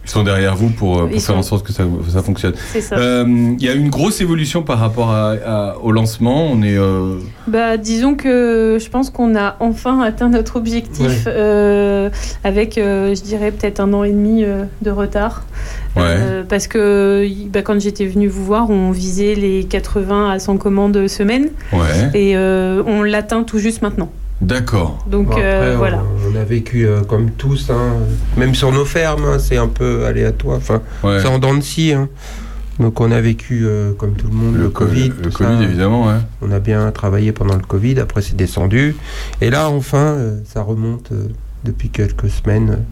[0.08, 2.54] Ils sont derrière vous pour, euh, pour faire en sorte que ça, ça fonctionne.
[2.94, 3.26] Euh,
[3.60, 6.48] Il y a une grosse évolution par rapport à, à- au lancement.
[6.50, 6.78] On est.
[6.78, 7.16] euh,
[7.46, 11.14] Bah, disons que je pense qu'on a enfin atteint notre objectif Ouais.
[11.28, 12.10] euh,
[12.46, 14.46] avec, je dirais, peut-être un an et demi
[14.82, 15.44] de retard.
[16.48, 21.08] Parce que bah, quand j'étais venue vous voir, on visait les 80 à 100 commandes
[21.10, 22.18] semaine Ouais.
[22.18, 24.10] et on l'atteint tout juste maintenant.
[24.42, 25.04] D'accord.
[25.10, 26.04] Donc Bon, après, euh, on- voilà.
[26.32, 27.94] On, a vécu euh, comme tous, hein,
[28.38, 30.58] même sur nos fermes, hein, c'est un peu aléatoire.
[30.58, 31.20] Enfin, Ouais.
[31.22, 31.94] c'est en dents de scie.
[31.94, 32.08] hein.
[32.80, 35.12] Donc on a vécu, euh, comme tout le monde, le, co- Covid.
[35.24, 36.20] le Covid, évidemment, ouais.
[36.44, 38.96] On a bien travaillé pendant le Covid, après c'est descendu.
[39.42, 41.24] Et là, enfin, euh, ça remonte euh,
[41.64, 42.86] depuis quelques semaines.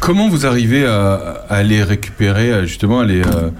[0.00, 1.14] Comment vous arrivez à,
[1.48, 3.50] à aller récupérer, justement, à euh,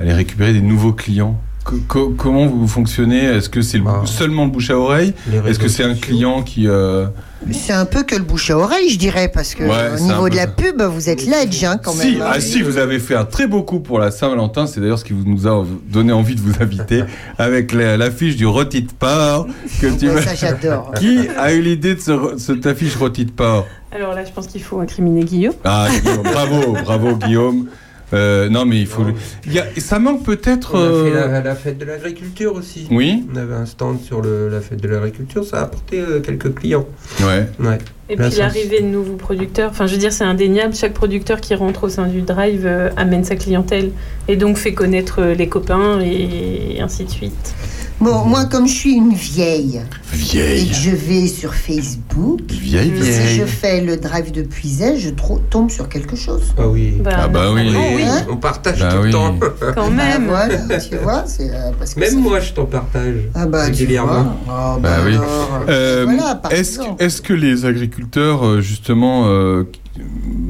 [0.00, 1.40] récupérer des nouveaux clients?
[1.64, 3.24] Co- co- Comment vous fonctionnez?
[3.24, 5.14] Est-ce que c'est Bah, seulement le bouche à oreille?
[5.46, 6.68] Est-ce que c'est un client qui...
[6.68, 7.06] euh,
[7.52, 10.28] C'est un peu que le bouche à oreille, je dirais, parce que Ouais, au niveau
[10.28, 12.24] de la pub, vous êtes ledge hein, quand si, même.
[12.30, 14.66] ah si, vous avez fait un très beau coup pour la Saint-Valentin.
[14.66, 17.02] C'est d'ailleurs ce qui vous- nous a donné envie de vous inviter
[17.38, 19.46] avec la- l'affiche du rôti de porc
[19.80, 20.92] que tu Ouais, ça, j'adore.
[20.98, 24.48] Qui a eu l'idée de ce- cette affiche rôti de porc Alors là, je pense
[24.48, 25.54] qu'il faut incriminer Guillaume.
[25.64, 27.68] Ah, Guillaume, bravo, bravo Guillaume.
[28.12, 29.02] Euh, non, mais il faut.
[29.02, 29.14] le-
[29.46, 30.74] Il y a- ça manque peut-être.
[30.74, 32.86] On a fait euh, la, la fête de l'agriculture aussi.
[32.90, 33.24] Oui.
[33.32, 36.54] On avait un stand sur le- la fête de l'agriculture, ça a apporté euh, quelques
[36.54, 36.86] clients.
[37.20, 37.48] Ouais.
[37.58, 37.78] Ouais.
[38.10, 41.54] Et puis l'arrivée de nouveaux producteurs, enfin je veux dire c'est indéniable, chaque producteur qui
[41.54, 43.92] rentre au sein du drive euh, amène sa clientèle
[44.28, 47.54] et donc fait connaître les copains et ainsi de suite.
[48.00, 49.80] Bon, moi, comme je suis une vieille
[50.34, 55.10] et que je vais sur Facebook, Vieille, si je fais le drive de Puiset, je
[55.48, 56.42] tombe sur quelque chose.
[56.58, 56.94] Ah oui.
[57.02, 57.72] Bah, Ah bah oui.
[57.74, 59.06] Hein On partage Bah tout oui.
[59.06, 59.34] le temps.
[59.74, 60.26] Quand Bah, même.
[60.26, 63.14] voilà, tu vois, c'est euh, parce que Même moi, je t'en partage.
[63.34, 64.36] Ah bah, régulièrement.
[64.48, 65.14] Ah, Bah oui.
[65.14, 69.64] alors, Euh, voilà, est-ce, que, les agriculteurs, euh, justement, euh,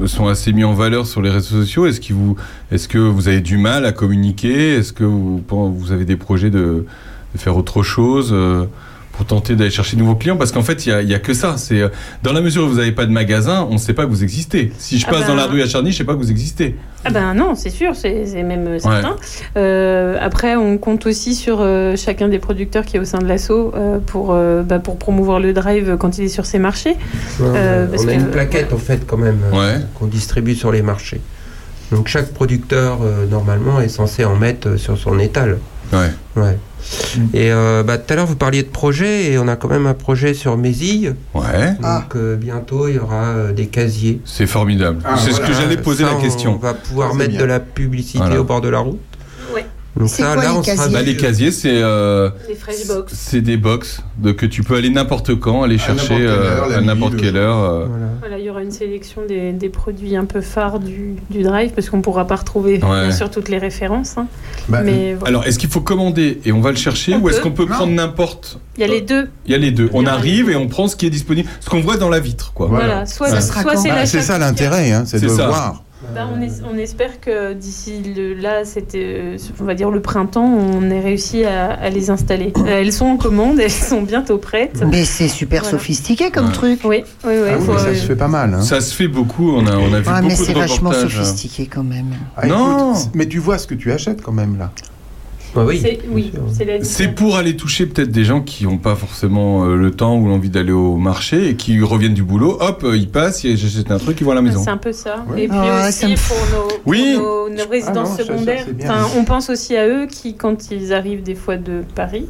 [0.01, 2.35] euh, sont assez mis en valeur sur les réseaux sociaux Est-ce, vous,
[2.71, 4.75] est-ce que vous avez du mal à communiquer?
[4.75, 5.41] Est-ce que vous
[5.91, 6.85] avez des projets de,
[7.35, 8.65] de faire autre chose euh,
[9.11, 11.13] pour tenter d'aller chercher de nouveaux clients Parce qu'en fait, il n'y a, il y
[11.13, 11.55] a que ça.
[11.57, 11.87] C'est, euh,
[12.23, 14.23] dans la mesure où vous n'avez pas de magasin, on ne sait pas que vous
[14.23, 14.73] existez.
[14.77, 16.31] Si je Ah passe dans la rue à Charny, je ne sais pas que vous
[16.31, 16.75] existez.
[17.05, 19.15] Ah ben non, c'est sûr, c'est même euh, certain.
[19.57, 23.25] Euh, après, on compte aussi sur euh, chacun des producteurs qui est au sein de
[23.27, 26.97] l'assaut euh, pour, euh, bah, pour promouvoir le drive quand il est sur ses marchés.
[27.39, 29.81] Ouais, Euh, on a que- une plaquette en fait quand même euh, Ouais.
[29.93, 31.21] qu'on distribue sur les marchés.
[31.91, 35.59] Donc chaque producteur euh, normalement est censé en mettre euh, sur son étal.
[35.93, 36.11] Ouais.
[36.35, 36.57] Ouais.
[37.33, 39.87] Et euh, bah, tout à l'heure vous parliez de projet et on a quand même
[39.87, 41.15] un projet sur Mésille.
[41.33, 41.69] Ouais.
[41.73, 42.05] Donc Ah.
[42.15, 44.21] euh, bientôt il y aura euh, des casiers.
[44.25, 44.99] C'est formidable.
[45.05, 46.53] Ah, c'est ce que j'allais poser Ça, la question.
[46.53, 47.39] On va pouvoir mettre bien.
[47.39, 48.39] de la publicité Voilà.
[48.39, 48.99] au bord de la route.
[49.95, 50.01] Ouais.
[50.01, 52.55] Donc C'est ça quoi, là les on sera casiers Bah, les casiers, c'est euh, Les
[52.55, 53.13] fresh box.
[53.15, 57.13] c'est des box de, que tu peux aller n'importe quand, aller chercher euh, à n'importe
[57.13, 57.39] le quelle jour.
[57.41, 57.63] heure.
[57.63, 57.85] euh.
[57.87, 58.05] Voilà.
[58.19, 61.71] Voilà, il y aura une sélection des, des produits un peu phares du, du drive
[61.73, 62.79] parce qu'on ne pourra pas retrouver Ouais.
[63.07, 64.17] bien sûr toutes les références.
[64.17, 64.27] hein.
[64.67, 65.29] Bah, mais voilà.
[65.29, 67.43] Alors, est-ce qu'il faut commander et on va le chercher On ou est-ce peut.
[67.43, 69.29] qu'on peut prendre n'importe il y a les deux.
[69.45, 69.89] Il y a les deux.
[69.93, 72.51] On arrive et on prend ce qui est disponible, ce qu'on voit dans la vitre,
[72.53, 72.67] quoi.
[72.67, 72.85] Voilà.
[72.85, 75.84] Voilà, soit, soit c'est bah, ça l'intérêt, hein, c'est de voir.
[76.13, 78.01] Bah, on, es- on espère que d'ici
[78.39, 82.53] là, c'était, euh, on va dire le printemps, on ait réussi à, à les installer.
[82.57, 84.83] Euh, elles sont en commande, elles sont bientôt prêtes.
[84.89, 85.77] Mais c'est super Voilà.
[85.77, 86.53] sophistiqué comme Ouais.
[86.53, 86.79] truc.
[86.85, 87.49] Oui, oui, oui.
[87.51, 88.53] Ah oui, faut, mais ça euh, se fait pas mal.
[88.53, 88.61] Hein.
[88.61, 91.11] Ça se fait beaucoup, on a, on a vu Ah, mais c'est vachement reportages.
[91.15, 92.13] sophistiqué quand même.
[92.37, 92.93] Ah, Non.
[92.93, 94.71] écoute, mais tu vois ce que tu achètes quand même là.
[95.61, 95.79] Ah oui.
[95.81, 96.31] c'est, oui,
[97.15, 100.49] pour aller toucher peut-être des gens qui n'ont pas forcément euh, le temps ou l'envie
[100.49, 102.57] d'aller au marché et qui reviennent du boulot.
[102.59, 104.61] Hop, euh, ils passent, ils j'achète un truc, ils vont à la maison.
[104.63, 105.23] C'est un peu ça.
[105.29, 105.43] Ouais.
[105.43, 107.15] Et puis Ah, aussi me- pour nos, pour Oui.
[107.17, 108.65] nos- nos résidences Ah non, ça, ça, secondaires.
[109.17, 112.25] on pense aussi à eux qui, quand ils arrivent des fois de Paris,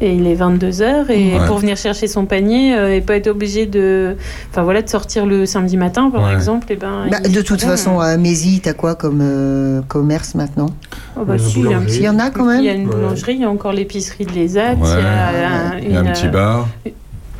[0.00, 1.46] et il est 22h, et Ouais.
[1.46, 4.16] pour venir chercher son panier euh, et pas être obligé de,
[4.50, 6.34] enfin, voilà, de sortir le samedi matin, par Ouais.
[6.34, 6.72] exemple.
[6.72, 10.70] Et ben, Bah, de toute façon, à Mézy, t'as quoi comme euh, commerce maintenant?
[11.16, 11.86] Oh, bah, si, il y a un boulangerie.
[11.86, 12.94] petit- Il y en a quand il y a même une Ouais.
[12.94, 14.76] boulangerie, il y a encore l'épicerie de l'ESAT, Ouais.
[14.82, 16.68] il y a un, Il y a un une, petit euh, bar.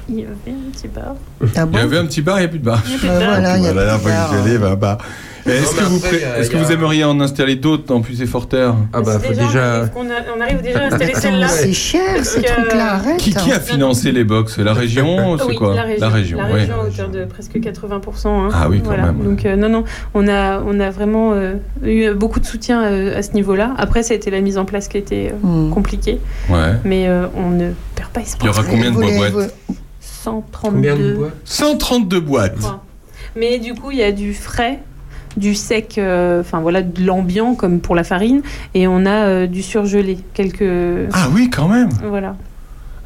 [0.09, 1.15] Il y avait un petit bar.
[1.57, 2.83] Ah Il y avait un petit bar, il n'y a plus de bar.
[2.87, 3.19] Il y a plus de bar.
[3.19, 4.99] voilà, il y a plus de que bar.
[5.47, 6.09] Est-ce que, vous, a-
[6.65, 9.47] que a- aimeriez en installer d'autres dans Puy et Forterre Ah bah C'est faut déjà,
[9.47, 9.61] déjà.
[9.61, 11.49] On arrive, qu'on a- on arrive déjà à installer celle-là.
[11.49, 13.17] C'est cher ces trucs-là, arrête.
[13.19, 14.57] qui, qui a financé les box?
[14.59, 15.75] La région C'est Oui, quoi?
[15.75, 18.29] la région, La région, La région à hauteur de presque 80%.
[18.29, 18.49] hein.
[18.55, 19.25] Ah oui, quand même, ouais.
[19.27, 21.55] Donc euh, non, non, on a, on a vraiment euh,
[21.85, 23.75] eu beaucoup de soutien euh, à ce niveau-là.
[23.77, 25.71] Après, ça a été la mise en place qui était euh, Hmm.
[25.71, 26.73] compliquée, Ouais.
[26.85, 28.51] mais euh, on ne perd pas Il y espoir.
[28.59, 29.33] aura combien de boîtes?
[29.33, 30.71] vous- 132.
[30.71, 32.57] Combien de bois 132 boîtes.
[33.37, 34.79] Mais du coup, il y a du frais,
[35.37, 38.43] du sec, euh, enfin voilà, de l'ambiant comme pour la farine,
[38.75, 40.19] et on a euh, du surgelé.
[40.35, 41.09] Quelques.
[41.13, 41.91] Ah oui, quand même.
[42.09, 42.37] Voilà.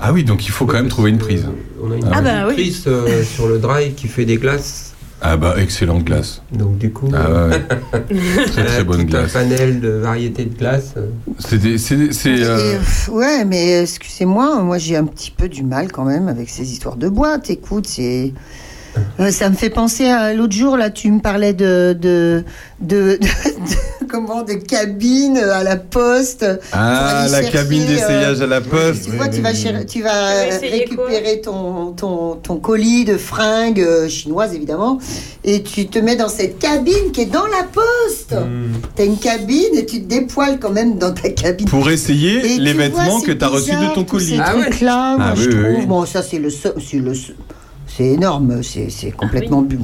[0.01, 1.47] Ah oui, donc il faut quand même trouver une prise.
[1.83, 2.55] On a une Ah bah oui.
[2.55, 4.95] prise euh, sur le drive qui fait des glaces.
[5.21, 6.43] Ah bah, excellente glace.
[6.53, 8.07] Donc du coup, Ah ouais.
[8.47, 9.35] très très bonne tout glace.
[9.35, 10.95] Un panel de variétés de glaces.
[11.41, 11.61] C'est
[12.27, 12.79] euh,
[13.11, 16.95] ouais, mais excusez-moi, moi j'ai un petit peu du mal quand même avec ces histoires
[16.97, 17.51] de boîtes.
[17.51, 18.33] Écoute, c'est.
[19.21, 22.45] Euh, ça me fait penser à l'autre jour, là, tu me parlais de, de,
[22.81, 23.27] de, de,
[24.09, 26.45] comment de cabine à la poste.
[26.73, 29.05] Ah, la chercher, cabine d'essayage euh, à la poste.
[29.05, 33.17] Tu vois, tu vas, tu vas Tu vas essayer récupérer ton, ton, ton colis de
[33.17, 34.99] fringues euh, chinoises, évidemment,
[35.45, 38.33] et tu te mets dans cette cabine qui est dans la poste.
[38.35, 38.73] Hmm.
[38.97, 41.69] Tu as une cabine et tu te dépoiles quand même dans ta cabine.
[41.69, 44.39] Pour essayer Et les vois, vêtements que tu as reçus de ton colis.
[44.39, 45.79] Trucs-là, moi, Ah je oui, trouve.
[45.79, 45.87] oui.
[45.87, 46.49] Bon, ça, c'est le.
[46.49, 47.13] le.
[47.99, 49.81] C'est énorme, c'est complètement bu-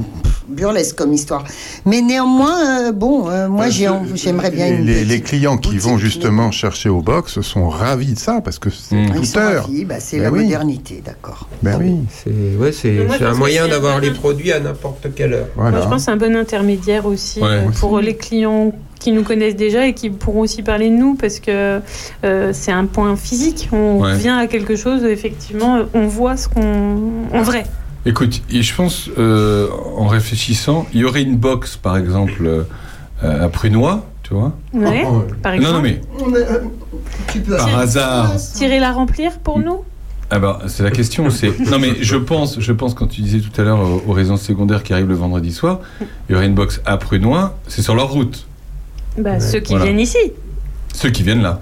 [0.47, 1.43] burlesque comme histoire.
[1.85, 4.85] Mais néanmoins, euh, bon, euh, moi j'aimerais bien Les, une.
[4.85, 8.57] les- petite- les clients qui vont justement chercher au box sont ravis de ça parce
[8.57, 9.05] que c'est Mmh.
[9.19, 9.63] Ils sont coûteur.
[9.65, 10.43] ravis, bah, c'est Ben la oui.
[10.45, 11.49] modernité, d'accord.
[11.61, 11.95] Ben oui.
[12.71, 15.47] C'est ouais, un moyen d'avoir un les produits à n'importe quelle heure.
[15.57, 17.47] Moi, je pense que c'est un bon intermédiaire aussi Ouais.
[17.49, 21.15] euh, pour les clients qui nous connaissent déjà et qui pourront aussi parler de nous
[21.15, 21.81] parce que
[22.23, 23.67] euh, c'est un point physique.
[23.73, 24.15] On Ouais.
[24.15, 27.01] vient à quelque chose, effectivement, on voit ce qu'on.
[27.33, 27.65] en vrai.
[28.05, 32.63] Écoute, je pense, euh, en réfléchissant, il y aurait une box, par exemple, euh,
[33.45, 35.03] à Prunois, tu vois Ouais,
[35.41, 35.71] par exemple.
[35.71, 36.01] Non, non, mais
[37.41, 37.55] peux.
[37.57, 38.35] par hasard.
[38.53, 39.81] Tirer la remplir pour nous?
[40.31, 41.29] Ah bah, c'est la question.
[41.29, 44.11] C'est non mais je pense, je pense quand tu disais tout à l'heure aux, aux
[44.11, 47.57] résidences secondaires qui arrivent le vendredi soir, il y aurait une box à Prunois.
[47.67, 48.47] C'est sur leur route.
[49.19, 49.85] bah, Ceux qui Voilà.
[49.85, 50.17] viennent ici.
[50.93, 51.61] Ceux qui viennent là,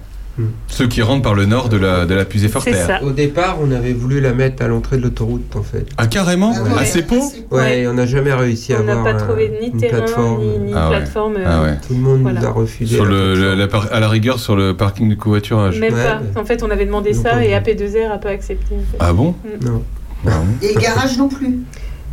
[0.68, 3.02] ceux qui rentrent par le nord de la de la Pusée Forterre.
[3.04, 5.86] Au départ, on avait voulu la mettre à l'entrée de l'autoroute en fait.
[5.98, 6.80] Ah carrément Ouais.
[6.80, 7.16] À Cepo
[7.52, 9.98] Ouais, on n'a jamais réussi à On n'a avoir pas un- trouvé ni une terrain,
[10.00, 10.42] plateforme.
[10.42, 10.96] ni, ni Ah ouais.
[10.98, 11.36] plateforme.
[11.38, 11.78] euh, Ah ouais.
[11.88, 12.40] Tout le monde Voilà.
[12.42, 12.96] nous a refusé.
[12.96, 13.42] Sur la le, plateforme.
[13.50, 15.80] le- la par- à la rigueur sur le parking de covoiturage.
[15.80, 16.40] Même Ouais, pas.
[16.42, 18.74] En fait, on avait demandé ça et AP2R a pas accepté.
[18.76, 18.98] en fait.
[19.00, 19.66] Ah bon Mm.
[19.66, 19.84] Non.
[20.28, 20.32] Ah
[20.62, 21.60] Et garage non plus.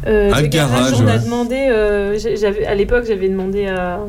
[0.06, 1.56] Euh, Ah, le garage, garage, on a demandé.
[1.70, 2.18] euh,
[2.66, 4.00] à l'époque, j'avais demandé à,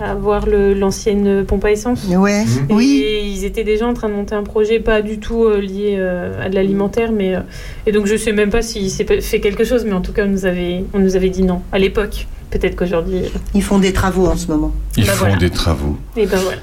[0.00, 2.04] à voir l'ancienne pompe à essence.
[2.08, 2.44] Ouais.
[2.44, 2.70] Mmh.
[2.70, 3.04] Et Oui.
[3.36, 6.44] ils étaient déjà en train de monter un projet, pas du tout euh, lié euh,
[6.44, 7.40] à de l'alimentaire, mais euh,
[7.86, 10.24] et donc je sais même pas s'il s'est fait quelque chose, mais en tout cas
[10.24, 12.26] on nous avait, on nous avait dit non à l'époque.
[12.50, 13.22] Peut-être qu'aujourd'hui.
[13.54, 14.72] Ils font des travaux en ce moment.
[14.96, 15.36] Ils Bah font voilà.
[15.36, 15.96] des travaux.
[16.16, 16.58] Et ben voilà.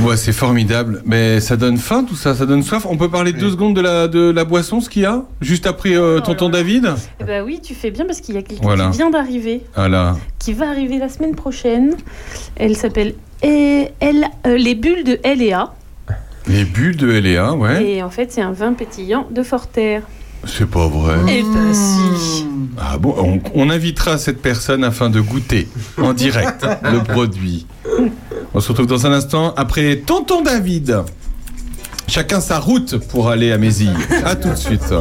[0.00, 1.02] Ouais, c'est formidable.
[1.06, 2.86] Mais ça donne faim tout ça, ça donne soif.
[2.88, 5.66] On peut parler deux secondes de la, de la boisson, ce qu'il y a Juste
[5.66, 8.90] après euh, tonton David ben oui, tu fais bien parce qu'il y a quelqu'un Voilà.
[8.90, 10.16] qui vient d'arriver, Voilà.
[10.38, 11.94] qui va arriver la semaine prochaine.
[12.56, 15.72] Elle s'appelle elle, euh, les bulles de L et A.
[16.48, 17.84] Les bulles de Léa, ouais.
[17.84, 20.02] Et en fait, c'est un vin pétillant de Forterre.
[20.44, 21.16] C'est pas vrai.
[21.28, 22.46] Eh ben si.
[22.78, 25.68] Ah bon, on, on invitera cette personne afin de goûter
[26.00, 27.66] en direct le produit.
[28.54, 31.02] On se retrouve dans un instant après Tonton David.
[32.06, 33.94] Chacun sa route pour aller à Mézille.
[34.24, 34.94] À tout de suite.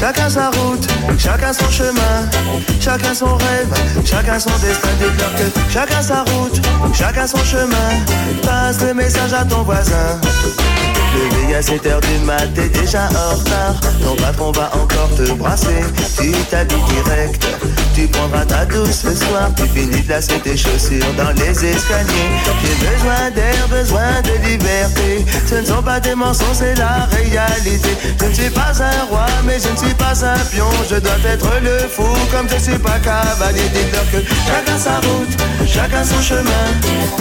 [0.00, 0.88] Chacun sa route,
[1.18, 2.28] chacun son chemin,
[2.80, 3.68] chacun son rêve,
[4.04, 4.88] chacun son destin.
[4.98, 6.60] Dites-leur que chacun sa route,
[6.94, 7.90] chacun son chemin.
[8.42, 10.18] Passe le message à ton voisin.
[11.12, 13.80] Levé à 7 heures du mat, t'es déjà en retard.
[14.02, 15.82] Ton patron va encore te brasser.
[16.16, 17.44] Tu t'habilles direct,
[17.94, 19.50] tu prendras ta douce ce soir.
[19.56, 22.30] Tu finis de lasser tes chaussures dans les escaliers.
[22.62, 25.26] J'ai besoin d'air, besoin de liberté.
[25.48, 27.90] Ce ne sont pas des mensonges, c'est la réalité.
[28.20, 30.70] Je ne suis pas un roi, mais je ne suis pas un pion.
[30.88, 33.68] Je dois être le fou, comme je suis pas cavalier.
[33.72, 35.34] Dites-leur que chacun sa route,
[35.66, 36.66] chacun son chemin,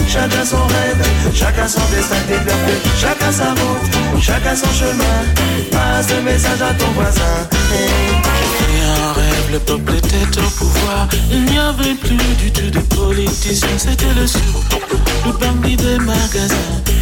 [0.07, 1.03] chacun son rêve,
[1.33, 2.21] chacun son destin.
[2.27, 5.19] Dites-leur que chacun sa route, chacun son chemin.
[5.71, 7.35] Passe le message à ton voisin.
[7.73, 11.07] Et un rêve, le peuple était au pouvoir.
[11.31, 14.68] Il n'y avait plus du tout de politiciens, c'était le sur.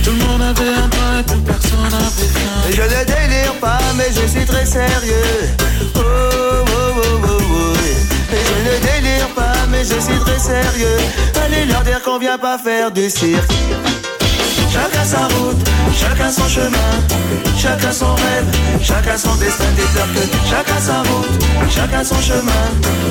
[0.04, 2.72] Tout le monde avait un pain et plus personne n'avait faim.
[2.72, 5.50] Je ne délire pas, mais je suis très sérieux.
[5.96, 7.74] Oh, oh, oh, oh, oh.
[8.34, 10.98] Et je ne délire pas, mais je suis très sérieux.
[11.44, 13.52] Allez leur dire qu'on vient pas faire du cirque.
[14.72, 16.94] Chacun sa route, chacun son chemin,
[17.68, 18.48] chacun son rêve,
[18.82, 19.66] chacun son destin.
[20.14, 22.66] Que chacun sa route, chacun son chemin.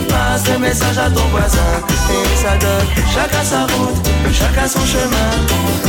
[0.08, 1.72] Passe le message à ton voisin
[2.10, 2.88] et ça donne.
[3.14, 5.30] Chacun sa route, chacun son chemin,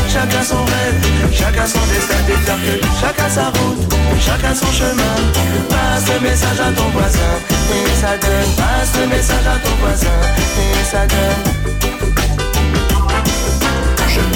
[0.09, 2.55] chacun son rêve, chacun son destin.
[2.65, 5.15] Que chacun sa route, chacun son chemin.
[5.70, 7.34] Passe le message à ton voisin
[7.72, 8.51] et ça donne.
[8.57, 10.18] Passe le message à ton voisin
[10.80, 11.77] et ça donne.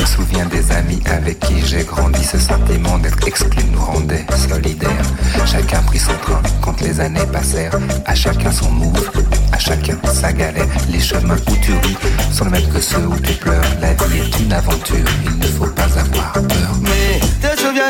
[0.01, 2.23] Je me souviens des amis avec qui j'ai grandi.
[2.23, 5.05] Ce sentiment d'être exclu nous rendait solidaires.
[5.45, 7.77] Chacun prit son train quand les années passèrent.
[8.07, 9.11] À chacun son move,
[9.51, 10.65] à chacun sa galère.
[10.89, 11.97] Les chemins où tu ris
[12.31, 13.61] sont les mêmes que ceux où tu pleures.
[13.79, 16.71] La vie est une aventure, il ne faut pas avoir peur.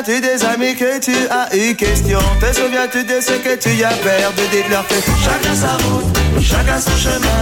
[0.04, 2.20] Souviens-tu des amis que tu as eu question?
[2.40, 4.42] Te souviens-tu de ce que tu y as perdu?
[4.52, 7.42] Dites-leur que chacun sa route, chacun son chemin,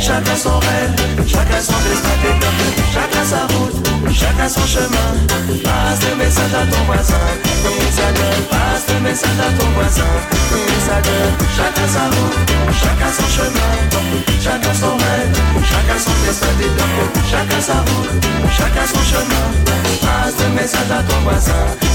[0.00, 2.16] chacun son rêve, chacun son destin.
[2.22, 2.52] Dites-leur
[2.92, 5.10] chacun sa route, chacun son chemin.
[5.64, 7.26] Passe le message à ton voisin.
[7.96, 10.12] Ça gueule, passe le message à ton voisin.
[10.86, 12.36] Ça gueule, chacun sa route,
[12.80, 13.72] chacun son chemin,
[14.42, 15.32] chacun son rêve,
[15.64, 16.86] chacun son destin des deux.
[17.30, 18.10] Chacun sa route,
[18.56, 19.46] chacun son chemin.
[20.00, 21.85] Passe le message à ton voisin.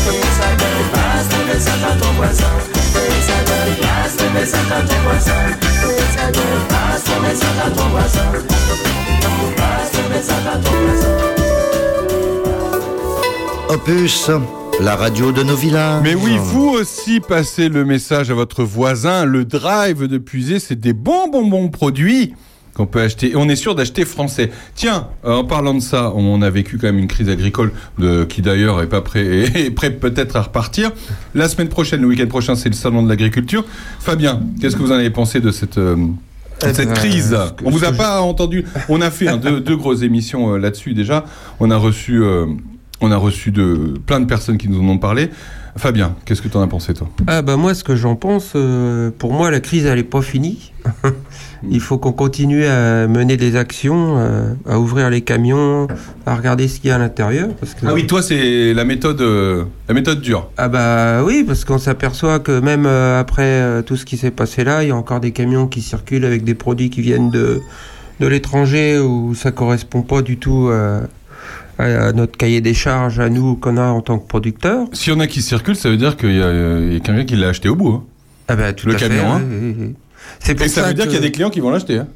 [13.69, 14.31] Opus,
[14.79, 16.01] la radio de nos villages.
[16.03, 19.25] Mais oui, vous aussi passez le message à votre voisin.
[19.25, 22.33] Le drive de puiser, c'est des bons bonbons produits
[22.73, 23.31] qu'on peut acheter.
[23.31, 24.49] Et on est sûr d'acheter français.
[24.75, 28.23] Tiens, euh, en parlant de ça, on a vécu quand même une crise agricole de,
[28.23, 30.91] qui d'ailleurs est pas prêt, est prêt peut-être à repartir.
[31.35, 33.65] La semaine prochaine, le week-end prochain, c'est le salon de l'agriculture.
[33.99, 35.95] Fabien, qu'est-ce que vous en avez pensé de cette euh,
[36.65, 38.65] Eh cette ben, crise que- On vous a pas entendu.
[38.89, 41.25] On a fait hein, deux, deux grosses émissions euh, là-dessus déjà.
[41.59, 42.45] On a reçu, euh,
[43.01, 45.29] on a reçu de plein de personnes qui nous en ont parlé.
[45.77, 47.09] Fabien, qu'est-ce que tu en as pensé toi?
[47.27, 50.21] Ah bah moi ce que j'en pense, euh, pour moi la crise elle est pas
[50.21, 50.73] finie.
[51.69, 55.87] Il faut qu'on continue à mener des actions, euh, à ouvrir les camions,
[56.25, 57.49] à regarder ce qu'il y a à l'intérieur.
[57.59, 57.85] Parce que...
[57.85, 60.49] Ah oui, toi c'est la méthode, euh, la méthode dure.
[60.57, 64.63] Ah bah oui, parce qu'on s'aperçoit que même euh, après tout ce qui s'est passé
[64.63, 67.61] là, il y a encore des camions qui circulent avec des produits qui viennent de,
[68.21, 71.01] de l'étranger où ça correspond pas du tout euh,
[71.81, 74.87] à, notre cahier des charges, à nous qu'on a en tant que producteurs.
[74.93, 76.99] S'il y en a qui circulent, ça veut dire qu'il y a, euh, y a
[76.99, 77.89] quelqu'un qui l'a acheté au bout.
[77.89, 78.03] hein.
[78.47, 79.31] Ah bah tout le à fait, camion.
[79.31, 79.41] hein.
[79.49, 79.95] oui, oui, oui.
[80.39, 81.97] C'est pour Et ça, ça veut dire qu'il y a des clients qui vont l'acheter.
[81.97, 82.07] hein.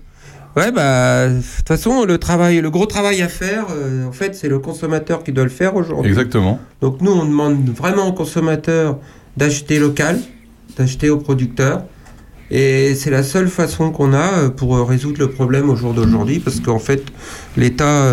[0.55, 4.35] Ouais, bah, de toute façon, le travail, le gros travail à faire, euh, en fait,
[4.35, 6.09] c'est le consommateur qui doit le faire aujourd'hui.
[6.09, 6.59] Exactement.
[6.81, 8.97] Donc nous, on demande vraiment au consommateur
[9.35, 10.19] d'acheter local,
[10.77, 11.83] d'acheter au producteur.
[12.51, 15.93] Et c'est la seule façon qu'on a euh, pour euh, résoudre le problème au jour
[15.93, 17.03] d'aujourd'hui, parce qu'en fait,
[17.57, 18.11] l'État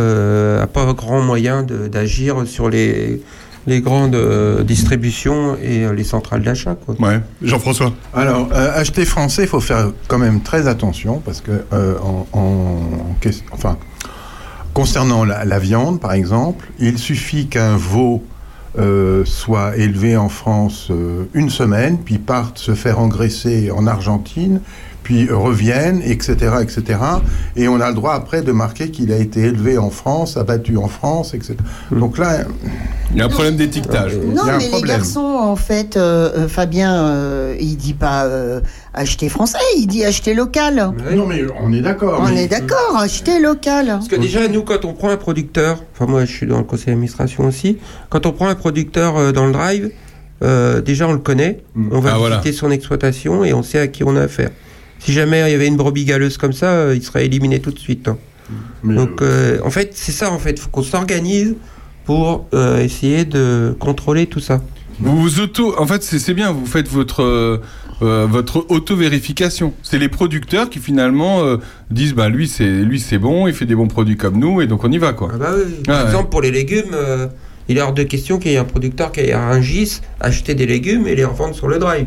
[0.59, 3.21] n'a pas grand moyen d'agir sur les,
[3.67, 6.77] les grandes euh, distributions et euh, les centrales d'achat.
[6.99, 7.93] Ouais, Jean-François.
[8.15, 12.27] Alors, euh, acheter français, il faut faire quand même très attention parce que, euh, en,
[13.53, 13.77] enfin,
[14.75, 18.25] concernant la, la viande, par exemple, il suffit qu'un veau
[18.79, 24.61] euh, soit élevé en France euh, une semaine, puis parte se faire engraisser en Argentine,
[25.03, 26.99] puis revienne, etc., etc.
[27.57, 30.77] Et on a le droit après de marquer qu'il a été élevé en France, abattu
[30.77, 31.55] en France, etc.
[31.91, 32.39] Donc là,
[33.11, 34.17] il y a un problème d'étiquetage.
[34.17, 38.61] Non, mais les garçons, en fait, euh, euh, Fabien, euh, il dit pas euh,
[38.95, 40.93] acheter français, il dit acheter local.
[41.15, 42.21] Non, mais on est d'accord.
[42.25, 43.87] On mais- est d'accord, acheter local.
[43.89, 46.65] Parce que déjà, nous, quand on prend un producteur, enfin moi je suis dans le
[46.65, 47.79] conseil d'administration aussi,
[48.09, 49.91] quand on prend un producteur euh, dans le drive,
[50.43, 52.37] euh, déjà on le connaît, on va Ah, voilà.
[52.39, 54.51] visiter son exploitation et on sait à qui on a affaire.
[55.05, 57.71] Si jamais il y avait une brebis galeuse comme ça, euh, il serait éliminé tout
[57.73, 58.09] de suite.
[58.09, 58.17] hein.
[58.85, 61.55] Donc euh, en fait, c'est ça en fait, faut qu'on s'organise
[62.05, 64.61] pour euh, essayer de contrôler tout ça.
[65.01, 66.53] Vous vous auto, en fait, c'est bien.
[66.53, 67.59] Vous faites votre euh,
[68.03, 69.73] euh, votre auto-vérification.
[69.83, 71.57] C'est les producteurs qui finalement euh,
[71.91, 74.67] disent bah lui c'est lui c'est bon, il fait des bons produits comme nous et
[74.67, 75.31] donc on y va quoi.
[75.33, 75.73] Ah bah oui.
[75.87, 76.07] Par Ah ouais.
[76.11, 77.27] exemple, pour les légumes, euh,
[77.69, 80.55] il est hors de question qu'il y ait un producteur qui ait un GIS, acheter
[80.55, 82.07] des légumes et les revendre sur le drive.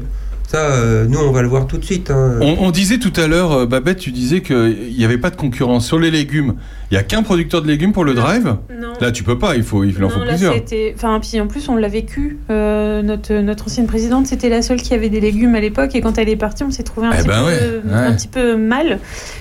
[0.55, 2.09] Ça, euh, nous, on va le voir tout de suite.
[2.11, 2.37] hein.
[2.39, 5.35] On, on disait tout à l'heure, euh, Babette, tu disais qu'il n'y avait pas de
[5.35, 6.53] concurrence sur les légumes.
[6.91, 8.55] Il y a qu'un producteur de légumes pour le drive.
[8.79, 8.93] Non.
[9.01, 9.57] Là, tu peux pas.
[9.57, 10.55] Il faut, il en faut Non, là, plusieurs.
[10.95, 12.37] Enfin, puis en plus, on l'a vécu.
[12.49, 15.93] Euh, notre, notre ancienne présidente, c'était la seule qui avait des légumes à l'époque.
[15.93, 17.47] Et quand elle est partie, on s'est trouvé un, Eh petit, ben peu,
[17.89, 17.99] ouais, ouais.
[18.05, 18.99] un petit peu mal.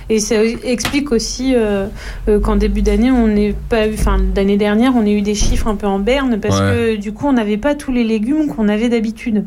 [0.09, 0.35] Et ça
[0.65, 1.87] explique aussi euh,
[2.29, 3.95] euh, qu'en début d'année, on n'est pas eu.
[3.95, 6.97] Enfin, d'année dernière, on a eu des chiffres un peu en berne parce Ouais.
[6.97, 9.45] que du coup, on n'avait pas tous les légumes qu'on avait d'habitude.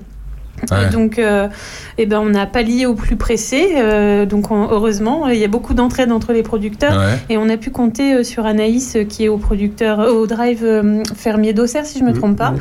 [0.72, 0.88] Ouais.
[0.88, 1.48] Et donc, euh,
[1.98, 3.74] eh ben, on a pallié au plus pressé.
[3.78, 6.98] euh, donc, on- heureusement, il y a beaucoup d'entraide entre les producteurs.
[6.98, 7.14] Ouais.
[7.30, 10.26] Et on a pu compter euh, sur Anaïs, euh, qui est au producteur, euh, au
[10.28, 12.54] drive euh, fermier d'Auxerre, si je me trompe pas,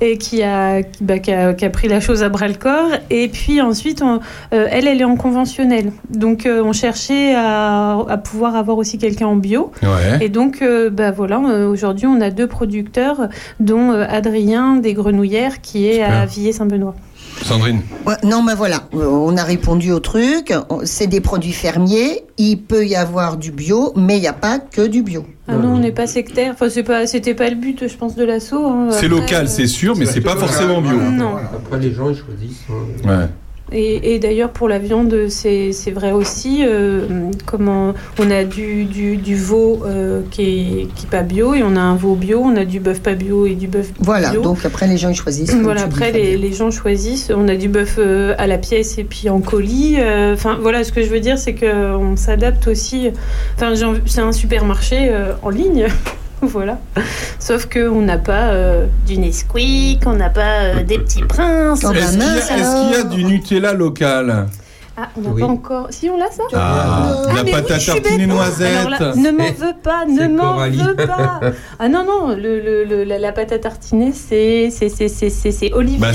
[0.00, 2.54] et qui a, qui, bah, qui a, qui a pris la chose à bras le
[2.54, 2.90] corps.
[3.10, 4.20] Et puis ensuite, on-
[4.54, 5.92] euh, elle, elle est en conventionnel.
[6.08, 9.72] Donc, euh, on cherchait à, à pouvoir avoir aussi quelqu'un en bio.
[9.82, 10.18] Ouais.
[10.24, 13.28] Et donc, euh, bah voilà, aujourd'hui, on a deux producteurs,
[13.58, 16.94] dont euh, Adrien des Grenouillères, qui est à Villers-Saint-Benoît.
[17.42, 17.80] Sandrine.
[18.06, 20.52] Ouais, non, mais voilà, euh, on a répondu au truc.
[20.84, 22.22] C'est des produits fermiers.
[22.38, 25.24] Il peut y avoir du bio, mais il n'y a pas que du bio.
[25.48, 26.52] Ah non, on n'est pas sectaire.
[26.54, 28.66] Enfin, c'est pas, c'était pas le but, je pense, de l'assaut.
[28.66, 28.88] hein.
[28.92, 30.96] C'est local, euh, c'est sûr, mais c'est pas forcément bio.
[31.00, 31.36] Non.
[31.36, 32.64] Après, les gens, ils choisissent.
[32.70, 33.08] hein.
[33.08, 33.26] Ouais.
[33.72, 36.64] Et, et d'ailleurs, pour la viande, c'est vrai aussi.
[36.66, 41.54] euh, comment on a du, du, du veau euh, qui, est, qui est pas bio
[41.54, 43.90] et on a un veau bio, on a du bœuf pas bio et du bœuf
[44.00, 44.42] Voilà, bio.
[44.42, 45.54] donc après les gens ils choisissent.
[45.54, 47.30] Voilà, après les, les gens choisissent.
[47.34, 49.96] On a du bœuf euh, à la pièce et puis en colis.
[50.32, 53.08] Enfin voilà, ce que je veux dire, c'est qu'on s'adapte aussi.
[53.56, 53.74] Enfin,
[54.06, 55.10] c'est un supermarché
[55.42, 55.86] en ligne.
[56.42, 56.78] voilà.
[57.38, 61.84] Sauf qu'on n'a pas euh, du Nesquik, on n'a pas euh, des petits princes.
[61.84, 64.46] Est-ce qu'il y, a- est-ce qu'il y a du Nutella local?
[64.96, 65.40] Ah, on n'a Oui.
[65.40, 65.86] pas encore.
[65.90, 66.42] Si, on l'a ça?
[66.52, 68.88] Ah, de la mais pâte à je suis tartiner noisette.
[68.90, 70.78] Là, ne m'en veux pas, ne m'en Coralie.
[70.82, 71.40] veux pas.
[71.78, 75.30] Ah non, non, le, le- le- la, la pâte à tartiner, c'est c'est- c'est- c'est-
[75.30, 75.98] c'est- c'est Olivier.
[76.00, 76.12] Bah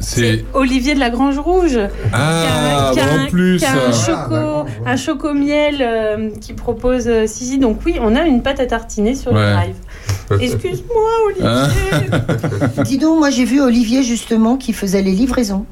[0.00, 1.78] c'est Olivier de la Grange Rouge.
[2.12, 3.58] Ah, qui a, un- en plus.
[3.58, 7.06] qui a un Ah, choco, un choco miel euh, qui propose.
[7.06, 9.46] euh, si, si, donc oui, on a une pâte à tartiner sur Ouais.
[9.46, 9.74] le drive.
[10.40, 11.46] Excuse-moi, Olivier.
[11.46, 11.68] Hein
[12.84, 15.66] Dis donc, moi j'ai vu Olivier justement qui faisait les livraisons.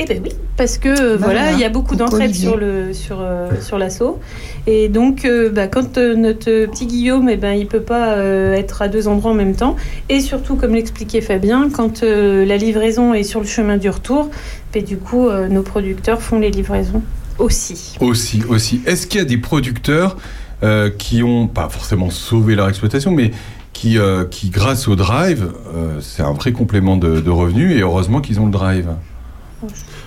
[0.00, 2.56] Eh ben oui, parce que euh, Bah voilà, voilà, il y a beaucoup d'entraide sur
[2.56, 4.18] le sur euh, sur l'assaut,
[4.66, 8.54] et donc euh, bah, quand euh, notre petit Guillaume, eh ben il peut pas euh,
[8.54, 9.76] être à deux endroits en même temps,
[10.08, 14.30] et surtout comme l'expliquait Fabien, quand euh, la livraison est sur le chemin du retour,
[14.72, 17.02] ben, du coup euh, nos producteurs font les livraisons
[17.38, 17.96] aussi.
[18.00, 18.80] Aussi, aussi.
[18.86, 20.16] Est-ce qu'il y a des producteurs
[20.64, 23.30] euh, qui ont pas forcément sauvé leur exploitation, mais
[23.72, 27.80] qui, euh, qui grâce au drive, euh, c'est un vrai complément de, de revenus et
[27.80, 28.88] heureusement qu'ils ont le drive?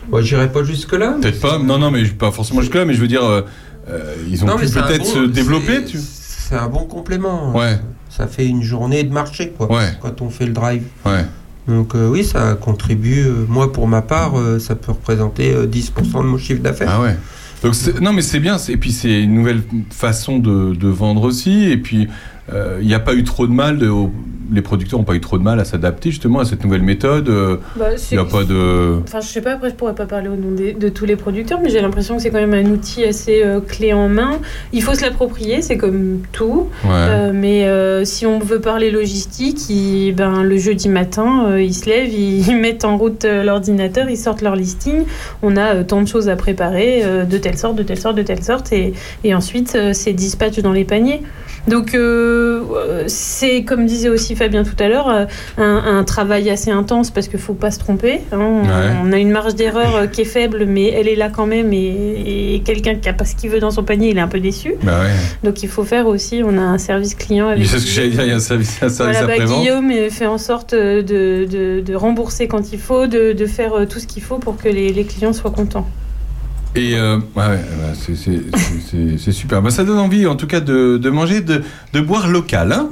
[0.09, 1.17] Moi, j'irai pas jusque-là.
[1.21, 3.41] Peut-être pas, non, non, mais pas forcément jusque-là, mais je veux dire, euh,
[3.89, 5.75] euh, ils ont Non, pu mais c'est un peut-être bon- se développer.
[5.77, 5.97] c'est- Tu...
[5.99, 7.53] C'est un bon complément.
[7.55, 7.77] Ouais.
[8.09, 9.89] Ça fait une journée de marché, quoi, Ouais.
[10.01, 10.83] quand on fait le drive.
[11.05, 11.25] Ouais.
[11.67, 13.25] Donc euh, oui, ça contribue.
[13.25, 16.89] euh, moi, pour ma part, euh, ça peut représenter euh, 10% de mon chiffre d'affaires.
[16.89, 17.17] Ah ouais.
[17.63, 20.87] Donc c'est- non mais c'est bien, c'est- et puis c'est une nouvelle façon de, de
[20.87, 22.07] vendre aussi, et puis
[22.53, 24.11] il n'y a pas eu trop de mal, de, au-
[24.49, 27.27] les producteurs n'ont pas eu trop de mal à s'adapter justement à cette nouvelle méthode.
[27.27, 28.95] euh, Bah, Il n'y a pas de...
[29.03, 31.17] Enfin, je sais pas, après, je pourrais pas parler au nom des- de tous les
[31.17, 34.39] producteurs, mais j'ai l'impression que c'est quand même un outil assez euh, clé en main.
[34.71, 36.69] Il faut se l'approprier, c'est comme tout.
[36.85, 36.89] Ouais.
[36.93, 39.69] Euh, mais euh, si on veut parler logistique,
[40.15, 44.09] ben, le jeudi matin, euh, ils se lèvent, ils, ils mettent en route euh, l'ordinateur,
[44.09, 45.03] ils sortent leur listing.
[45.41, 48.15] On a euh, tant de choses à préparer, euh, de telle sorte, de telle sorte,
[48.15, 48.93] de telle sorte, et,
[49.25, 51.21] et ensuite, euh, c'est dispatch dans les paniers.
[51.67, 55.25] Donc, euh, c'est comme disait aussi Fabien tout à l'heure, euh,
[55.57, 58.21] un, un travail assez intense parce qu'il faut pas se tromper.
[58.31, 58.37] hein.
[58.39, 58.71] On, Ouais.
[59.03, 61.73] on a une marge d'erreur euh, qui est faible, mais elle est là quand même.
[61.73, 64.27] Et, et quelqu'un qui a pas ce qu'il veut dans son panier, il est un
[64.27, 64.75] peu déçu.
[64.83, 65.11] Bah ouais.
[65.43, 66.41] Donc, il faut faire aussi.
[66.43, 67.65] On a un service client avec.
[67.67, 69.45] C'est ce que j'allais dire, il y a un service, un service Voilà, bah.
[69.45, 73.99] Guillaume fait en sorte de, de- de rembourser quand il faut, de, de faire tout
[73.99, 75.87] ce qu'il faut pour que les, les clients soient contents.
[76.75, 79.63] Et euh, ouais, ouais, bah, c'est- super.
[79.63, 81.63] Bah, ça donne envie en tout cas de, de manger, de,
[81.93, 82.71] de boire local.
[82.71, 82.89] hein.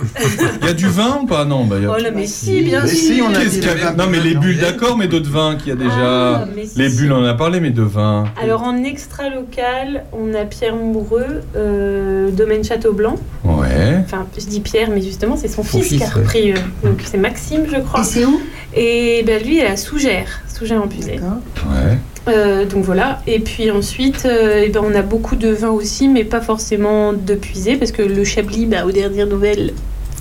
[0.62, 1.46] Il y a du vin ou pas?
[1.46, 3.16] Non, bah, il y a Oh là, mais si, bien Mais sûr.
[3.16, 4.42] si, on a Qu'est-ce dit qu'il y a- Non, mais les blanc.
[4.42, 6.36] bulles, d'accord, mais d'autres vins qu'il y a déjà.
[6.42, 8.26] Ah, les bulles, on en a parlé, mais de vin.
[8.42, 13.18] Alors en extra local, on a Pierre Moureux, euh, domaine Château-Blanc.
[13.44, 14.00] Ouais.
[14.04, 16.14] Enfin, je dis Pierre, mais justement, c'est son, Son fils, fils, qui a ouais.
[16.24, 16.52] repris.
[16.54, 18.02] euh, donc c'est Maxime, je crois.
[18.02, 18.42] Et c'est où?
[18.74, 21.20] Et ben, lui, il est à Sougères, Sougères en Pusée.
[21.20, 21.98] Ouais.
[22.28, 23.22] Euh, donc voilà.
[23.28, 27.14] Et puis ensuite, euh, eh ben, on a beaucoup de vins aussi, mais pas forcément
[27.14, 29.74] de puiser, parce que le Chablis, bah, aux dernières nouvelles,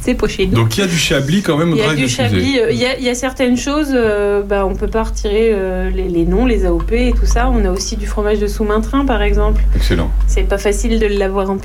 [0.02, 0.52] c'est pas chez nous.
[0.54, 2.08] Donc il y a du chablis quand même au Il y a du.
[2.10, 5.04] Chablis, euh, il y, a- il y a certaines choses, euh, bah, on peut pas
[5.04, 7.48] retirer euh, les, les noms, les AOP et tout ça.
[7.48, 9.62] On a aussi du fromage de sous-main-train, par exemple.
[9.74, 10.10] Excellent.
[10.26, 11.56] C'est pas facile de l'avoir en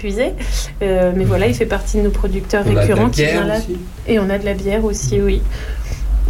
[0.82, 3.24] euh, mais voilà, il fait partie de nos producteurs On a de la récurrents qui
[3.24, 3.58] bière vient là.
[3.58, 3.78] aussi.
[4.08, 5.42] Et on a de la bière aussi, oui.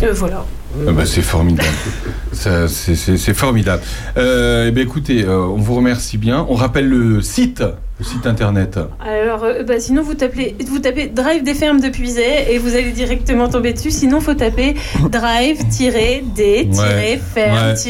[0.02, 0.46] Euh, voilà.
[0.88, 1.68] Ah bah, c'est formidable.
[2.32, 3.82] Ça, c'est- C'est c'est formidable.
[4.18, 6.46] Euh, eh ben, écoutez, euh, on vous remercie bien.
[6.50, 7.64] On rappelle le site,
[7.98, 8.80] le site internet.
[9.04, 12.76] Alors, euh, bah, sinon, vous tapez, vous tapez Drive des fermes de Puisay et vous
[12.76, 13.92] allez directement tomber dessus.
[13.92, 14.76] Sinon, faut taper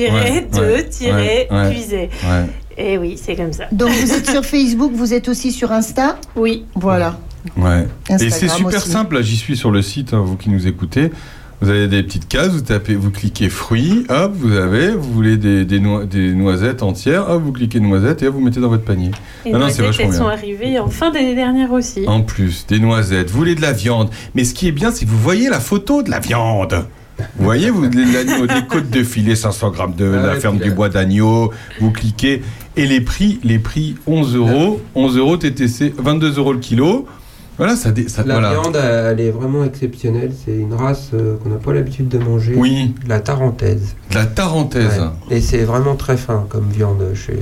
[0.02, 2.10] Drive-des-ferme-de-puisay.
[2.24, 2.46] Ouais.
[2.78, 3.66] Et oui, c'est comme ça.
[3.72, 6.66] Donc vous êtes sur Facebook, vous êtes aussi sur Insta Oui.
[6.76, 7.20] Voilà.
[7.58, 7.88] Ouais.
[8.22, 8.90] Et c'est super aussi.
[8.90, 11.12] simple, j'y suis sur le site, hein, vous qui nous écoutez.
[11.62, 15.36] Vous avez des petites cases, vous tapez, vous cliquez fruits, hop, vous avez, vous voulez
[15.36, 18.70] des, des, noi- des noisettes entières, hop, vous cliquez noisettes et hop, vous mettez dans
[18.70, 19.12] votre panier.
[19.46, 22.06] Les Ah non, noisettes, elles sont arrivées en fin d'année dernière aussi.
[22.08, 24.10] En plus, des noisettes, vous voulez de la viande.
[24.36, 26.86] Mais ce qui est bien, c'est que vous voyez la photo de la viande.
[27.38, 30.40] Vous voyez, vous, de l'agneau, des côtes de filet, 500 grammes de Ah la ouais,
[30.40, 31.52] ferme du bois d'agneau,
[31.82, 32.42] vous cliquez.
[32.78, 37.06] Et les prix, les prix 11 euros, 11 euros TTC, 22 euros le kilo.
[37.60, 38.52] Voilà, ça, dé- ça La voilà.
[38.54, 40.32] viande, elle est vraiment exceptionnelle.
[40.46, 42.56] C'est une race euh, qu'on n'a pas l'habitude de manger.
[42.56, 42.96] Oui.
[43.08, 43.96] La tarentaise.
[44.16, 45.00] La tarentaise.
[45.30, 45.38] Ouais.
[45.38, 47.38] Et c'est vraiment très fin comme viande chez.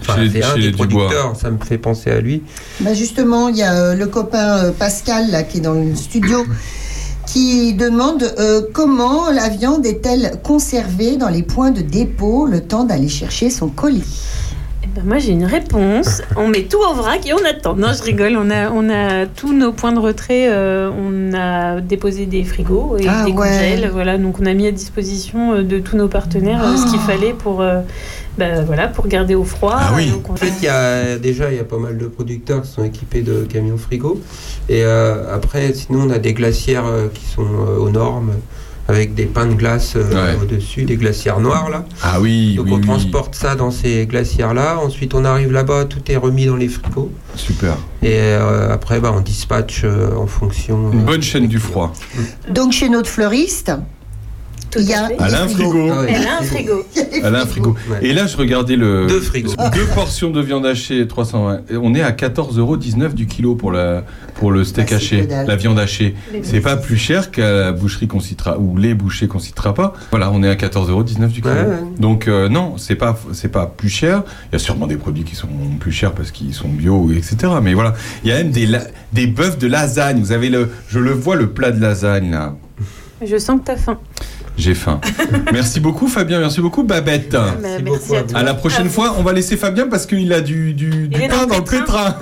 [0.00, 2.42] Enfin, c'est un des producteurs, ça me fait penser à lui.
[2.80, 5.94] Bah justement, il y a euh, le copain euh, Pascal là, qui est dans le
[5.96, 6.46] studio
[7.26, 12.84] qui demande euh, comment la viande est-elle conservée dans les points de dépôt le temps
[12.84, 14.04] d'aller chercher son colis.
[14.90, 16.22] Eh Ben, moi j'ai une réponse.
[16.36, 17.74] On met tout en vrac et on attend.
[17.74, 18.36] Non, je rigole.
[18.38, 20.48] On a, on a tous nos points de retrait.
[20.48, 23.36] euh, on a déposé des frigos et Ah des ouais.
[23.36, 23.90] congèles.
[23.92, 27.00] Voilà, donc on a mis à disposition euh, de tous nos partenaires euh, ce qu'il
[27.00, 27.80] fallait pour, euh,
[28.38, 29.76] ben, voilà, pour garder au froid.
[29.78, 30.10] Ah oui.
[30.10, 32.62] Donc, on En fait, il y a déjà il y a pas mal de producteurs
[32.62, 34.20] qui sont équipés de camions frigo.
[34.68, 38.32] Et euh, après, sinon, on a des glacières euh, qui sont euh, aux normes
[38.88, 41.84] avec des pains de glace euh, au-dessus, des glacières noires là.
[42.02, 42.80] Ah oui, Donc oui, on oui.
[42.86, 44.78] transporte ça dans ces glacières là.
[44.78, 47.12] Ensuite, on arrive là-bas, tout est remis dans les frigos.
[47.34, 47.76] Super.
[48.02, 50.90] Et euh, après, bah, on dispatche euh, en fonction.
[50.90, 51.92] Une bonne chaîne du froid.
[52.50, 53.72] Donc chez notre fleuriste,
[54.76, 55.88] il y a Elle a un frigo.
[55.92, 56.12] Ah ouais.
[56.14, 56.86] Elle a un frigo.
[57.12, 57.76] Elle a un frigo.
[58.02, 59.06] Et là, je regardais le.
[59.06, 59.54] Deux frigos.
[59.74, 61.60] Deux portions de viande hachée, 320.
[61.70, 64.04] Et On est à 14,19 euros du kilo pour, la,
[64.34, 66.14] pour le steak Bah, c'est haché, la viande hachée.
[66.42, 69.94] C'est pas plus cher qu'à la boucherie qu'on citera, ou les bouchers qu'on citera pas.
[70.10, 71.48] Voilà, on est à 14,19 euros du kilo.
[71.48, 71.76] Ouais, ouais.
[71.98, 74.22] Donc, euh, non, c'est pas, c'est pas plus cher.
[74.50, 75.48] Il y a sûrement des produits qui sont
[75.80, 77.36] plus chers parce qu'ils sont bio, etc.
[77.62, 77.94] Mais voilà,
[78.24, 78.68] il y a même des,
[79.12, 80.20] des bœufs de lasagne.
[80.20, 82.54] Vous avez le, je le vois, le plat de lasagne, là.
[83.24, 83.98] Je sens que t'as faim.
[84.58, 85.00] J'ai faim.
[85.52, 87.36] merci beaucoup Fabien, merci beaucoup Babette.
[87.84, 88.40] Merci à toi.
[88.40, 91.54] À la prochaine fois, on va laisser Fabien parce qu'il a du, du, pain dans
[91.54, 92.16] le le pétrin.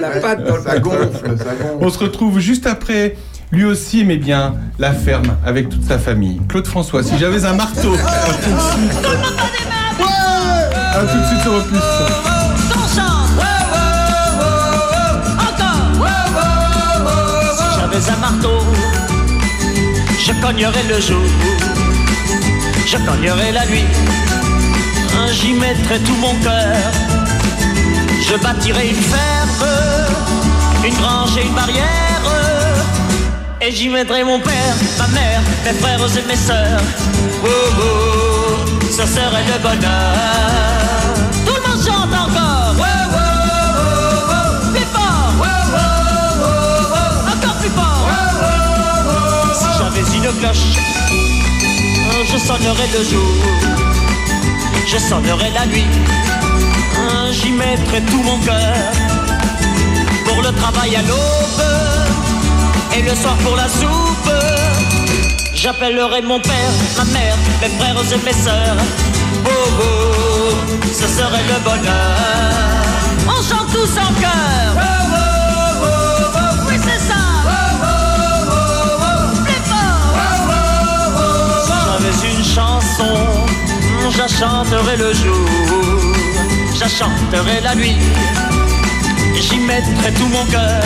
[0.00, 1.78] La pâte dans le Ça gonfle, ça gonfle.
[1.80, 3.16] On se retrouve juste après.
[3.52, 6.40] Lui aussi aimait bien la ferme avec toute sa famille.
[6.48, 7.94] Claude François, si j'avais un marteau.
[7.94, 9.06] À tout de suite.
[10.92, 11.78] À tout de suite sur Opus.
[17.56, 18.65] Si j'avais un marteau,
[20.36, 21.22] je cognerais le jour,
[22.86, 23.84] je cognerais la nuit,
[25.32, 26.76] j'y mettrais tout mon cœur.
[28.28, 29.66] Je bâtirais une ferme,
[30.84, 32.22] une grange et une barrière,
[33.60, 36.82] et j'y mettrais mon père, ma mère, mes frères et mes sœurs.
[37.44, 40.16] Oh oh, ce serait le bonheur.
[41.46, 42.65] Tout le monde chante encore.
[50.32, 50.78] Cloche,
[52.24, 53.34] je sonnerais le jour,
[54.86, 55.86] je sonnerais la nuit,
[57.30, 58.74] j'y mettrais tout mon cœur.
[60.24, 61.62] Pour le travail à l'aube
[62.96, 64.32] et le soir pour la soupe,
[65.54, 68.76] j'appellerai mon père, ma mère, mes frères et mes sœurs.
[69.44, 69.50] Oh
[69.80, 70.54] oh,
[70.92, 72.16] ce serait le bonheur.
[73.28, 74.95] On chante tous en chœur.
[82.56, 83.14] Chanson,
[84.10, 85.46] je la chanterai le jour,
[86.74, 87.98] je la nuit,
[89.38, 90.82] j'y mettrai tout mon cœur,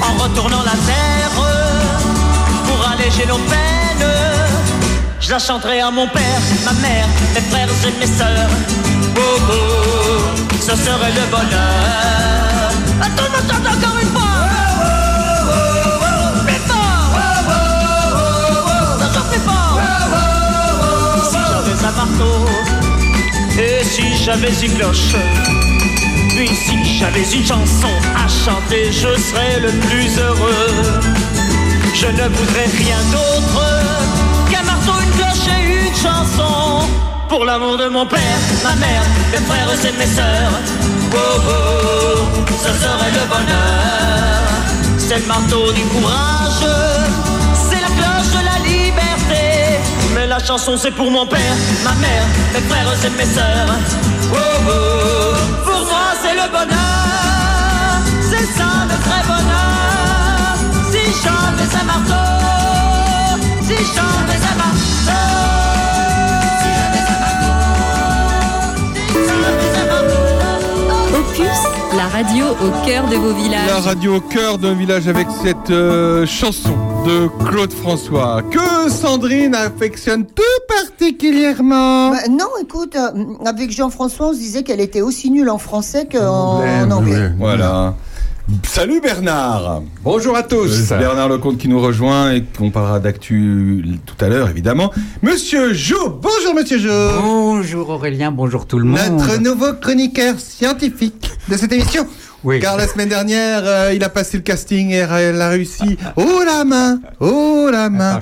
[0.00, 1.36] en retournant la terre,
[2.66, 4.08] pour alléger nos peines,
[5.20, 8.52] je la chanterai à mon père, ma mère, mes frères et mes sœurs,
[9.16, 9.56] oh oh,
[10.58, 12.24] ce serait le bonheur.
[13.00, 15.03] Monde chante encore une fois.
[23.58, 25.14] Et si j'avais une cloche,
[26.36, 31.00] puis si j'avais une chanson à chanter, je serais le plus heureux.
[31.94, 33.62] Je ne voudrais rien d'autre
[34.50, 36.88] qu'un marteau, une cloche et une chanson.
[37.28, 40.60] Pour l'amour de mon père, ma mère, mes frères et mes sœurs.
[41.12, 44.44] Oh oh, ce serait le bonheur.
[44.98, 46.66] C'est le marteau du courage,
[50.38, 51.54] la chanson c'est pour mon père,
[51.84, 53.68] ma mère, mes frères et mes sœurs.
[54.32, 60.56] Oh oh, pour moi c'est le bonheur, c'est ça le vrai bonheur.
[60.90, 65.53] Si j'avais un marteau, si j'avais un marteau.
[71.96, 73.68] La radio au cœur de vos villages.
[73.68, 76.74] La radio au cœur d'un village avec cette euh, chanson
[77.06, 82.10] de Claude François que Sandrine affectionne tout particulièrement.
[82.10, 86.08] Bah, non, écoute, euh, avec Jean-François, on se disait qu'elle était aussi nulle en français
[86.10, 87.32] qu'en en anglais.
[87.38, 87.94] Voilà.
[88.64, 89.82] Salut Bernard.
[90.02, 90.90] Bonjour à tous.
[90.90, 94.92] Bernard Lecomte qui nous rejoint et qu'on parlera d'actu tout à l'heure évidemment.
[95.22, 96.90] Monsieur Jo Bonjour Monsieur Jo.
[97.22, 98.98] Bonjour Aurélien, bonjour tout le monde.
[99.18, 102.06] Notre nouveau chroniqueur scientifique de cette émission.
[102.60, 105.96] Car la semaine dernière, euh, il a passé le casting et elle a réussi.
[106.16, 107.00] Oh la main.
[107.20, 108.20] Oh la main.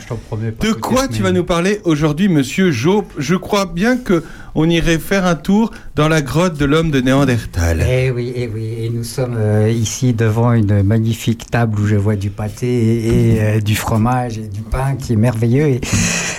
[0.61, 3.03] De quoi tu vas nous parler aujourd'hui, monsieur Jo?
[3.19, 4.23] Je crois bien que
[4.55, 7.85] on irait faire un tour dans la grotte de l'homme de Néandertal.
[7.89, 8.75] Eh oui, eh oui.
[8.79, 13.41] Et nous sommes euh, ici devant une magnifique table où je vois du pâté et,
[13.41, 15.67] euh, du fromage et du pain qui est merveilleux.
[15.67, 15.81] Et,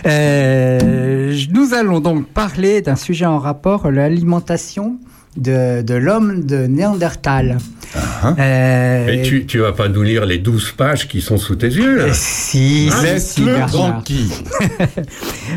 [0.06, 4.98] euh, nous allons donc parler d'un sujet en rapport l'alimentation
[5.38, 7.58] de, de l'homme de Néandertal.
[8.40, 11.68] Euh, Et tu, tu vas pas nous lire les 12 pages qui sont sous tes
[11.68, 13.70] yeux là Si, Ah, si, laisse-le Bernard.
[13.70, 14.30] tranquille.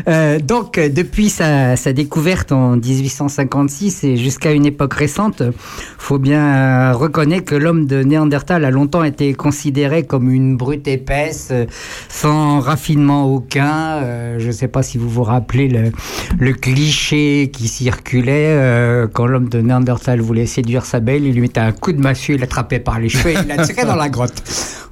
[0.07, 5.41] Euh, donc, euh, depuis sa, sa découverte en 1856 et jusqu'à une époque récente,
[5.97, 10.87] faut bien euh, reconnaître que l'homme de Néandertal a longtemps été considéré comme une brute
[10.87, 11.65] épaisse, euh,
[12.09, 14.01] sans raffinement aucun.
[14.03, 15.91] Euh, je ne sais pas si vous vous rappelez le,
[16.37, 21.41] le cliché qui circulait euh, quand l'homme de Néandertal voulait séduire sa belle, il lui
[21.41, 23.95] mettait un coup de massue, il l'attrapait par les cheveux et il la tirait dans
[23.95, 24.33] la grotte.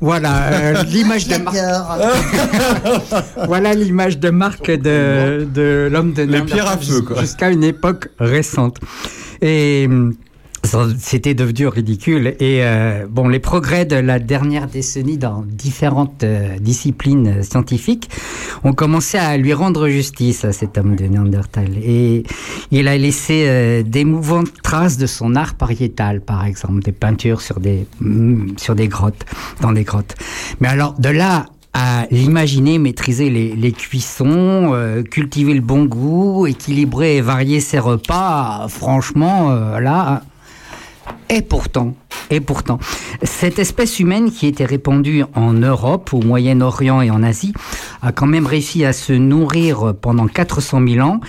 [0.01, 1.57] Voilà euh, l'image de marque.
[3.47, 7.19] voilà l'image de marque de, de l'homme de Les pierres à feu, quoi.
[7.21, 8.77] jusqu'à une époque récente.
[9.41, 10.13] Et hum,
[10.99, 12.35] c'était devenu ridicule.
[12.39, 18.09] Et euh, bon, les progrès de la dernière décennie dans différentes euh, disciplines scientifiques
[18.63, 21.77] ont commencé à lui rendre justice à cet homme de Néandertal.
[21.83, 22.23] Et
[22.71, 27.59] il a laissé euh, d'émouvantes traces de son art pariétal, par exemple, des peintures sur
[27.59, 29.25] des mm, sur des grottes,
[29.61, 30.15] dans des grottes.
[30.59, 34.73] Mais alors de là à l'imaginer maîtriser les, cuissons,
[35.11, 40.23] cultiver le bon goût, équilibrer et varier ses repas, franchement, là.
[41.29, 41.95] Et pourtant,
[42.29, 42.79] et pourtant,
[43.23, 47.53] cette espèce humaine qui était répandue en Europe, au Moyen-Orient et en Asie,
[48.01, 51.19] a quand même réussi à se nourrir pendant 400 000 ans,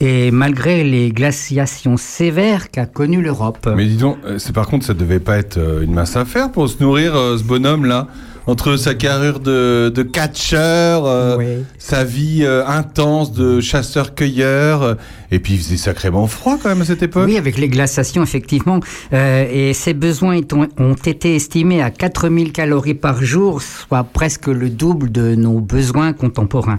[0.00, 3.68] et malgré les glaciations sévères qu'a connues l'Europe.
[3.76, 6.68] Mais dis donc, euh, par contre, ça devait pas être euh, une mince affaire pour
[6.68, 8.08] se nourrir, euh, ce bonhomme-là
[8.50, 14.94] entre sa carrure de, de catcheur, euh, sa vie euh, intense de chasseur-cueilleur, euh,
[15.30, 17.24] et puis il faisait sacrément froid quand même à cette époque.
[17.26, 18.80] Oui, avec les glaciations, effectivement.
[19.12, 24.68] Et ses besoins étant- ont été estimés à 4000 calories par jour, soit presque le
[24.68, 26.78] double de nos besoins contemporains.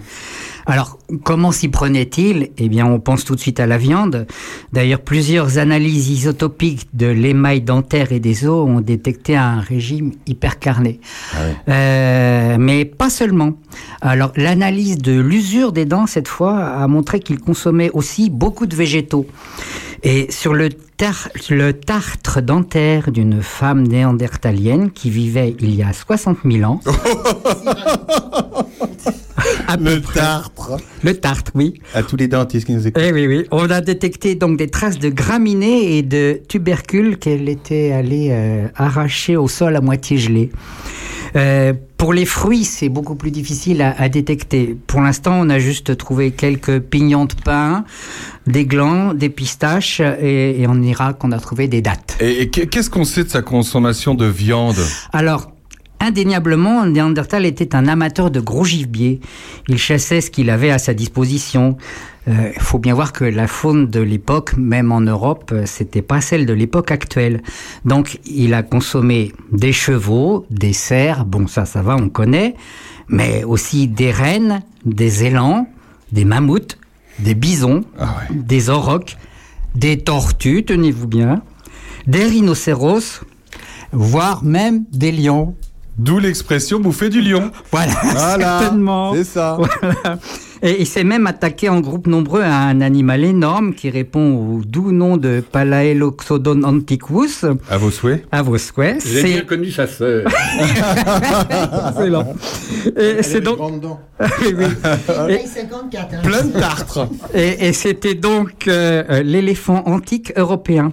[0.66, 2.50] Alors, comment s'y prenait-il?
[2.58, 4.26] Eh bien, on pense tout de suite à la viande.
[4.72, 11.00] D'ailleurs, plusieurs analyses isotopiques de l'émail dentaire et des os ont détecté un régime hypercarné.
[11.68, 13.54] Euh, mais pas seulement.
[14.00, 18.76] Alors, l'analyse de l'usure des dents, cette fois, a montré qu'il consommait aussi beaucoup de
[18.76, 19.26] végétaux.
[20.04, 25.92] Et sur le, tar- le tartre dentaire d'une femme néandertalienne qui vivait il y a
[25.92, 26.80] 60 000 ans.
[29.80, 30.76] le tartre.
[31.02, 31.74] Le tartre, oui.
[31.94, 33.02] À tous les dentistes qui nous écoutent.
[33.04, 33.44] Eh oui, oui.
[33.50, 38.68] On a détecté donc des traces de graminées et de tubercules qu'elle était allée euh,
[38.76, 40.50] arracher au sol à moitié gelé.
[41.34, 44.76] Euh, pour les fruits, c'est beaucoup plus difficile à, à détecter.
[44.86, 47.84] Pour l'instant, on a juste trouvé quelques pignons de pain,
[48.46, 52.16] des glands, des pistaches, et, et en Irak, on a trouvé des dattes.
[52.20, 54.76] Et, et qu'est- qu'est-ce qu'on sait de sa consommation de viande?
[55.12, 55.51] Alors,
[56.02, 59.20] indéniablement, Néandertal était un amateur de gros gibier.
[59.68, 61.76] Il chassait ce qu'il avait à sa disposition.
[62.26, 66.20] Il faut bien voir que la faune de l'époque, même en Europe, euh, c'était pas
[66.20, 67.42] celle de l'époque actuelle.
[67.84, 72.54] Donc, il a consommé des chevaux, des cerfs, bon ça, ça va, on connaît,
[73.08, 75.66] mais aussi des rennes, des élans,
[76.12, 76.78] des mammouths,
[77.18, 77.82] des bisons,
[78.30, 79.16] des aurochs,
[79.74, 81.42] des tortues, tenez-vous bien,
[82.06, 83.22] des rhinocéros,
[83.92, 85.56] voire même des lions.
[85.98, 87.50] D'où l'expression bouffer du lion.
[87.70, 89.14] Voilà, Voilà, certainement.
[89.14, 89.58] c'est ça.
[89.58, 90.18] Voilà.
[90.64, 94.62] Et il s'est même attaqué en groupe nombreux à un animal énorme qui répond au
[94.64, 97.44] doux nom de Palaeloxodon antiquus.
[97.68, 98.24] À vos souhaits.
[98.30, 99.04] À vos souhaits.
[99.04, 100.24] J'ai bien connu sa sœur.
[101.90, 102.34] Excellent.
[102.96, 103.58] Et c'est donc.
[104.40, 104.64] Oui, oui.
[105.28, 106.14] Et- Taille 54.
[106.14, 106.18] hein.
[106.22, 107.08] Plein de tartres.
[107.34, 110.92] Et, et c'était donc euh, euh, l'éléphant antique européen.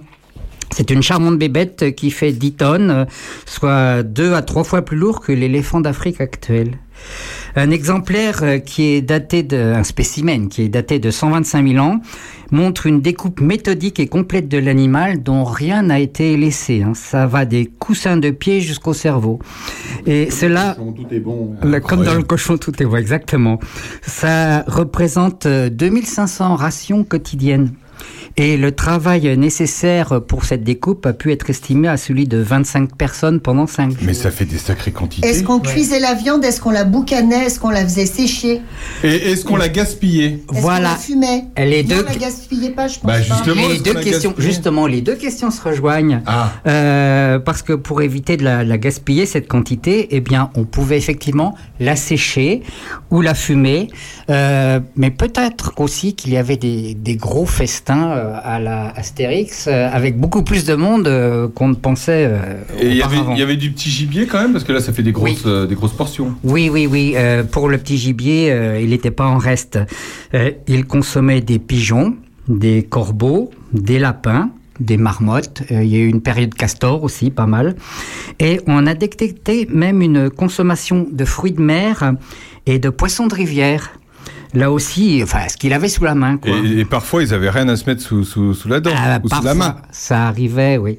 [0.72, 3.04] C'est une charmante bébête qui fait 10 tonnes, euh,
[3.44, 6.78] soit deux à trois fois plus lourd que l'éléphant d'Afrique actuel.
[7.56, 11.84] Un exemplaire euh, qui est daté de, un spécimen qui est daté de 125 000
[11.84, 12.00] ans
[12.52, 16.82] montre une découpe méthodique et complète de l'animal dont rien n'a été laissé.
[16.82, 16.92] hein.
[16.94, 19.38] Ça va des coussins de pied jusqu'au cerveau.
[20.06, 21.54] Et cela, Tout est bon.
[21.62, 23.58] le- comme dans le cochon, tout est bon, exactement.
[24.02, 27.72] Ça représente euh, 2500 rations quotidiennes.
[28.42, 32.96] Et le travail nécessaire pour cette découpe a pu être estimé à celui de 25
[32.96, 33.98] personnes pendant 5 jours.
[34.02, 35.28] Mais ça fait des sacrées quantités.
[35.28, 36.42] Est-ce qu'on cuisait la viande?
[36.42, 37.44] Est-ce qu'on la boucanait?
[37.44, 38.62] Est-ce qu'on la faisait sécher?
[39.04, 40.88] Et est-ce qu'on l'a gaspillé Est-ce qu'on Voilà.
[40.92, 43.20] la fumait Les Non, deux- on la gaspillait pas, je pense Bah, pas.
[43.20, 46.22] justement, les deux questions, justement, les deux questions se rejoignent.
[46.24, 46.50] Ah.
[46.66, 50.96] Euh, parce que pour éviter de la, la gaspiller, cette quantité, eh bien, on pouvait
[50.96, 52.62] effectivement la sécher
[53.10, 53.88] ou la fumer.
[54.30, 59.66] Euh, mais peut-être aussi qu'il y avait des, des gros festins euh, à la Astérix
[59.66, 63.56] euh, avec beaucoup plus de monde euh, qu'on ne pensait euh, Et il y, avait,
[63.56, 66.34] du petit gibier quand même, parce que là, ça fait des grosses, des grosses portions.
[66.44, 67.14] Oui, oui, oui.
[67.50, 69.78] pour le petit gibier, il n'était pas en reste.
[70.66, 72.16] Il consommait des pigeons,
[72.48, 75.62] des corbeaux, des lapins, des marmottes.
[75.70, 77.76] Il y a eu une période castor aussi, pas mal.
[78.38, 82.14] Et on a détecté même une consommation de fruits de mer
[82.66, 83.92] et de poissons de rivière.
[84.52, 86.50] Là aussi, enfin, ce qu'il avait sous la main, quoi.
[86.64, 88.94] Et, et parfois, ils avaient rien à se mettre sous, sous, sous la dent ou
[88.94, 89.76] sous la Parfois, main.
[89.92, 90.98] Ça arrivait, oui.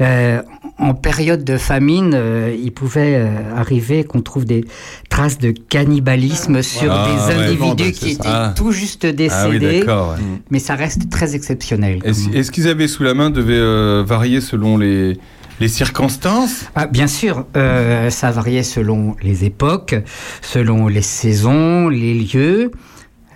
[0.00, 0.40] Euh,
[0.78, 4.64] en période de famine, euh, il pouvait euh, arriver qu'on trouve des
[5.08, 7.42] traces de cannibalisme sur Ah, des ouais.
[7.44, 8.54] individus Bon, bah, qui étaient ça.
[8.56, 9.08] tout juste Ah
[9.48, 9.82] oui, décédés.
[9.86, 10.16] ouais.
[10.50, 11.98] mais ça reste très exceptionnel.
[12.04, 15.18] Est-ce qu'ils avaient sous la main devait varier selon les,
[15.60, 16.66] les circonstances?
[16.74, 19.94] Ah, bien sûr, euh, ça variait selon les époques,
[20.42, 22.70] selon les saisons, les lieux,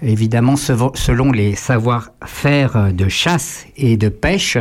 [0.03, 4.59] évidemment selon les savoir-faire de chasse et de pêche,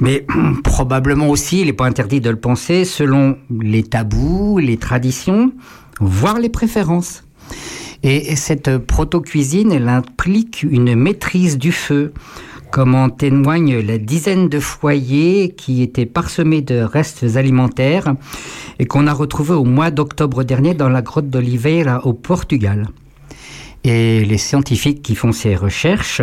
[0.00, 0.26] mais
[0.64, 5.52] probablement aussi, il n'est pas interdit de le penser, selon les tabous, les traditions,
[6.00, 7.24] voire les préférences.
[8.02, 12.12] Et cette proto-cuisine, elle implique une maîtrise du feu,
[12.72, 18.14] comme en témoigne la dizaine de foyers qui étaient parsemés de restes alimentaires
[18.78, 22.88] et qu'on a retrouvés au mois d'octobre dernier dans la grotte d'Oliveira au Portugal.
[23.84, 26.22] Et les scientifiques qui font ces recherches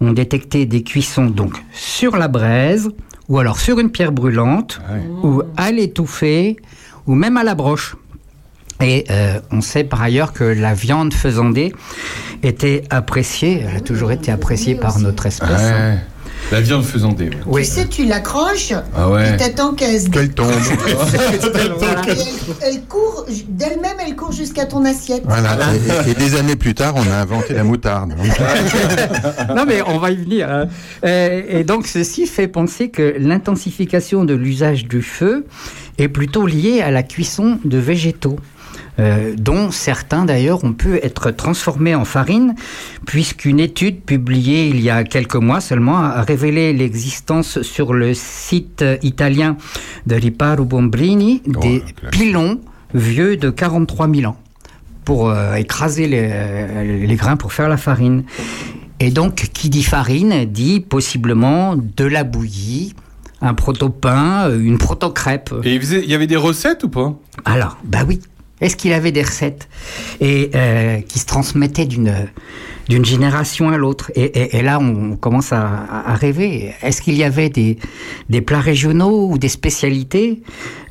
[0.00, 2.88] ont détecté des cuissons donc sur la braise,
[3.28, 4.80] ou alors sur une pierre brûlante,
[5.22, 6.56] ou à l'étouffée,
[7.06, 7.94] ou même à la broche.
[8.80, 11.72] Et euh, on sait par ailleurs que la viande faisandée
[12.42, 15.48] était appréciée, elle a toujours été appréciée par notre espèce.
[15.50, 15.98] Ouais.
[16.52, 17.28] La viande faisandée.
[17.46, 17.62] Oui.
[17.62, 19.34] Tu sais, tu l'accroches, Ah ouais.
[19.34, 20.50] et t'attends qu'elle se Qu'elle tombe.
[22.08, 22.16] Elle,
[22.62, 25.22] elle court, d'elle-même, elle court jusqu'à ton assiette.
[25.26, 25.58] Voilà.
[25.74, 28.14] Et, et- et des années plus tard, on a inventé la moutarde.
[29.54, 30.48] non mais on va y venir.
[30.50, 30.64] hein.
[31.04, 35.44] Euh, et donc ceci fait penser que l'intensification de l'usage du feu
[35.98, 38.36] est plutôt liée à la cuisson de végétaux.
[39.00, 42.54] Euh, dont certains d'ailleurs ont pu être transformés en farine,
[43.06, 48.84] puisqu'une étude publiée il y a quelques mois seulement a révélé l'existence sur le site
[49.02, 49.56] italien
[50.06, 52.60] de Riparo Bombrini des pilons
[52.94, 54.36] vieux de 43 000 ans
[55.04, 58.24] pour euh, écraser les, les grains pour faire la farine.
[59.00, 62.94] Et donc, qui dit farine dit possiblement de la bouillie,
[63.40, 65.54] un proto-pain, euh, une proto-crêpe.
[65.64, 67.14] Et il, faisait- il y avait des recettes ou pas?
[67.46, 68.20] Alors, bah oui.
[68.60, 69.68] Est-ce qu'il avait des recettes
[70.20, 76.72] et euh, qui se transmettaient d'une génération à l'autre et, là, on commence à, rêver.
[76.82, 77.78] Est-ce qu'il y avait des,
[78.28, 80.42] des plats régionaux ou des spécialités,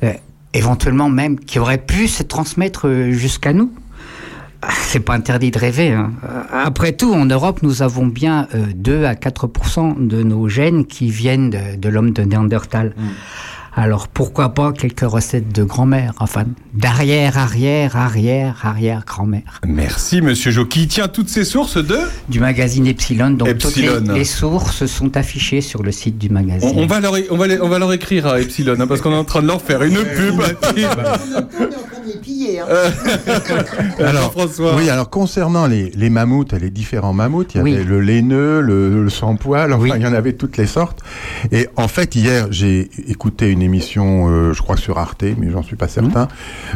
[0.02, 0.12] euh,
[0.54, 3.70] éventuellement même, qui auraient pu se transmettre euh, jusqu'à nous?
[4.82, 5.92] C'est pas interdit de rêver.
[5.92, 6.12] hein.
[6.52, 11.10] Après tout, en Europe, nous avons bien euh, 2 à 4% de nos gènes qui
[11.10, 12.94] viennent de, de l'homme de Néandertal.
[13.74, 16.44] Alors pourquoi pas quelques recettes de grand-mère, enfin
[16.74, 19.60] d'arrière, arrière, arrière, arrière grand-mère.
[19.66, 20.64] Merci, monsieur Jo.
[20.66, 21.96] Qui tient toutes ces sources de
[22.28, 23.92] Du magazine Epsilon, donc Epsilon.
[23.98, 26.72] toutes les, les sources sont affichées sur le site du magazine.
[26.74, 29.00] on, on va leur, on, va les- on va leur écrire à Epsilon, hein, parce
[29.00, 30.40] qu'on est en train de leur faire une pub.
[32.20, 32.60] piller.
[32.60, 32.66] hein.
[33.98, 34.76] Alors, François.
[34.76, 37.74] oui, alors concernant les, les mammouths et les différents mammouths, il y Oui.
[37.74, 41.00] avait le laineux, le, le sans poil, enfin, il y en avait toutes les sortes.
[41.52, 45.62] Et en fait, hier, j'ai écouté une émission, euh, je crois sur Arte, mais j'en
[45.62, 46.28] suis pas certain,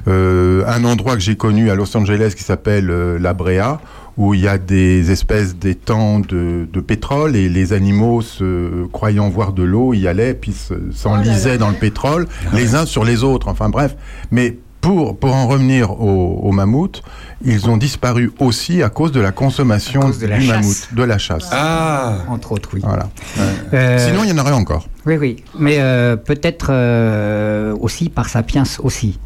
[0.08, 3.80] euh, un endroit que j'ai connu à Los Angeles qui s'appelle euh, La Brea,
[4.16, 9.28] où il y a des espèces d'étangs de, de pétrole et les animaux, se, croyant
[9.28, 13.24] voir de l'eau, y allaient, puis se- s'enlisaient dans le pétrole, les uns sur les
[13.24, 13.96] autres, enfin bref.
[14.30, 17.02] Mais pour, pour en revenir aux, aux mammouths,
[17.42, 20.56] ils ont disparu aussi à cause de la consommation de la du chasse.
[20.56, 21.48] mammouth, de la chasse.
[21.52, 22.80] Ah Entre autres, oui.
[22.84, 23.08] Voilà.
[23.72, 24.86] Euh, Sinon, il y en aurait encore.
[25.06, 25.36] Oui, oui.
[25.58, 29.18] Mais euh, peut-être euh, aussi par sapiens aussi.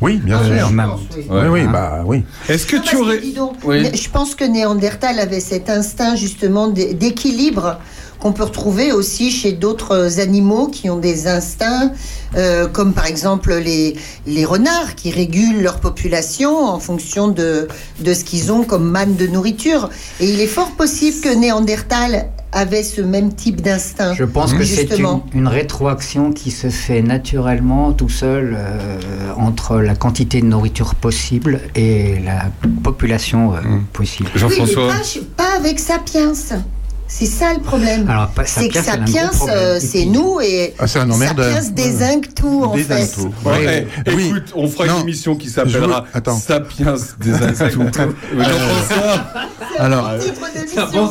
[0.00, 0.70] Oui, bien Euh, sûr.
[0.70, 1.00] mammouth.
[1.16, 1.70] Oui, oui, Hein.
[1.72, 2.22] bah oui.
[2.48, 3.20] Est-ce que Non, tu aurais.
[3.34, 3.88] donc, Oui.
[3.94, 7.78] Je pense que Néandertal avait cet instinct justement d'é- d'équilibre
[8.20, 11.92] qu'on peut retrouver aussi chez d'autres animaux qui ont des instincts,
[12.36, 13.96] euh, comme par exemple les,
[14.26, 17.68] les renards qui régulent leur population en fonction de,
[18.00, 19.88] de ce qu'ils ont comme manne de nourriture.
[20.20, 24.14] Et il est fort possible que Néandertal avait ce même type d'instinct.
[24.14, 24.88] Je pense que c'est
[25.34, 28.98] une, rétroaction qui se fait naturellement tout seul euh,
[29.36, 32.50] entre la quantité de nourriture possible et la
[32.82, 33.58] population euh,
[33.92, 34.30] possible.
[34.34, 35.02] Oui, mais pas,
[35.36, 36.32] pas avec Sapiens.
[37.12, 38.08] C'est ça le problème.
[38.08, 41.10] Alors, c'est que Sapiens, euh, c'est nous et Ah, un.
[41.26, 43.20] Sapiens désingue tout en Désingue fait.
[43.20, 43.34] tout.
[43.44, 43.86] Ouais, Ouais.
[44.14, 44.26] Oui.
[44.28, 46.04] Écoute, on fera une émission qui s'appellera.
[46.38, 47.78] Sapiens des Instituts.
[49.78, 50.10] Alors,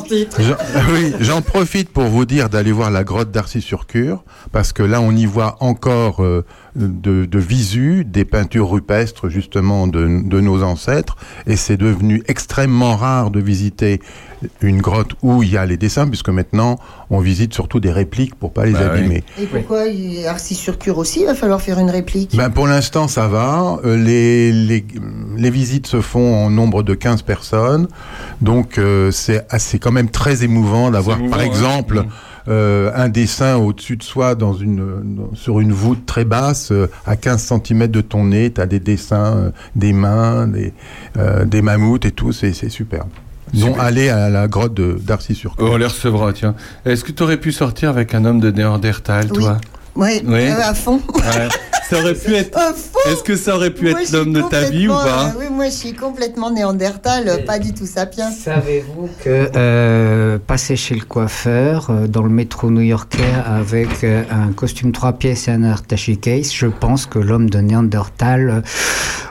[0.03, 0.37] titre.
[0.41, 5.01] J'en- oui, j'en profite pour vous dire d'aller voir la grotte d'Arcy-sur-Cure, parce que là,
[5.01, 6.45] on y voit encore euh,
[6.75, 11.15] de, de visu des peintures rupestres, justement, de, de nos ancêtres,
[11.47, 13.99] et c'est devenu extrêmement rare de visiter
[14.61, 18.35] une grotte où il y a les dessins, puisque maintenant, on visite surtout des répliques
[18.35, 18.99] pour pas les Bah oui.
[18.99, 19.23] abîmer.
[19.41, 22.35] Et pourquoi il- Arcy-sur-Cure aussi, il va falloir faire une réplique?
[22.37, 23.79] Ben, pour l'instant, ça va.
[23.83, 24.85] Euh, les, les,
[25.35, 27.87] les visites se font en nombre de 15 personnes.
[28.41, 31.45] Donc, euh, c'est assez quand même très émouvant d'avoir, par ouais.
[31.45, 32.05] exemple.
[32.49, 34.77] Euh, un dessin au-dessus de soi dans une,
[35.15, 38.51] dans- sur une voûte très basse, euh, à 15 cm de ton nez.
[38.51, 40.73] Tu as des dessins, euh, des mains, des,
[41.17, 42.31] euh, des mammouths et tout.
[42.31, 43.09] C'est c'est superbe.
[43.53, 44.79] Donc, allez à la grotte.
[44.79, 46.53] Oh, on les recevra, tiens.
[46.85, 49.37] Est-ce que tu aurais pu sortir avec un homme de Néandertal, Oui.
[49.39, 49.57] toi?
[49.95, 50.47] Oui, Oui.
[50.49, 51.01] euh, à fond.
[51.15, 51.47] Ouais.
[51.89, 52.57] Ça aurait pu être.
[53.07, 55.45] Est-ce que ça aurait pu Moi, être l'homme de ta vie ou pas euh, Oui,
[55.51, 58.29] moi je suis complètement Néandertal, pas du tout Sapiens.
[58.31, 64.51] Savez-vous que euh, passer chez le coiffeur euh, dans le métro new-yorkais avec euh, un
[64.53, 68.61] costume trois pièces et un attaché case, je pense que l'homme de Néandertal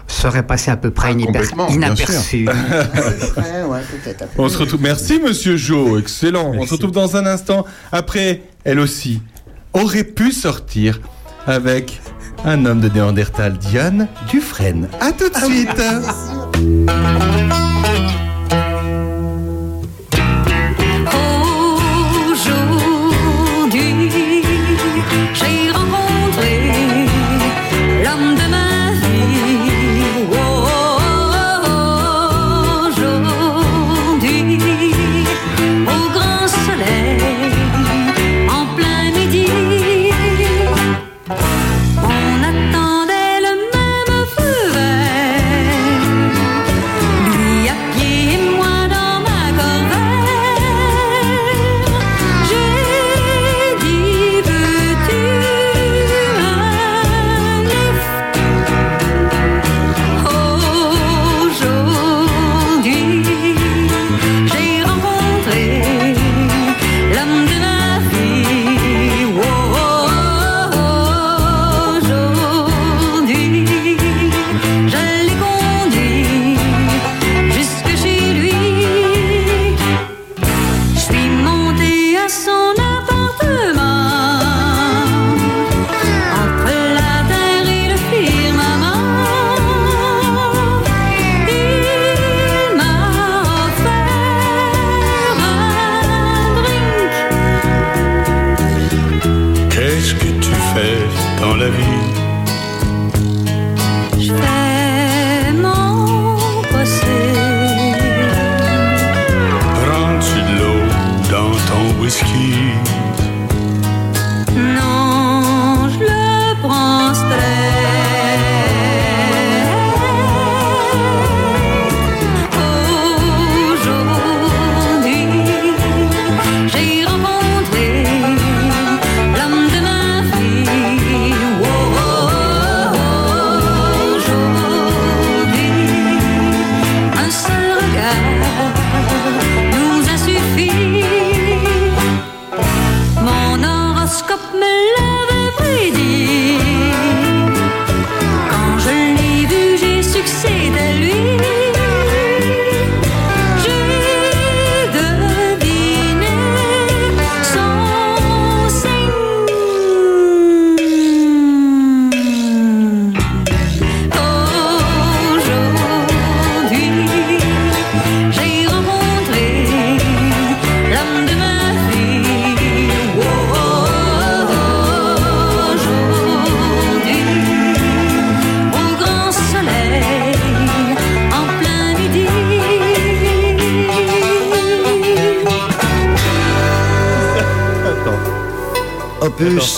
[0.09, 1.29] serait passé à peu près bien
[1.71, 2.49] inaperçu.
[3.37, 3.81] Ouais, ouais.
[4.37, 4.83] On se retrouve.
[4.83, 5.99] Merci, monsieur Jo.
[5.99, 6.53] Excellent.
[6.57, 7.65] On se retrouve dans un instant.
[7.93, 9.23] Après, elle aussi
[9.79, 11.01] aurait pu sortir
[11.47, 12.01] avec
[12.45, 14.89] un homme de Néandertal, Diane Dufresne.
[15.01, 15.83] À tout de suite.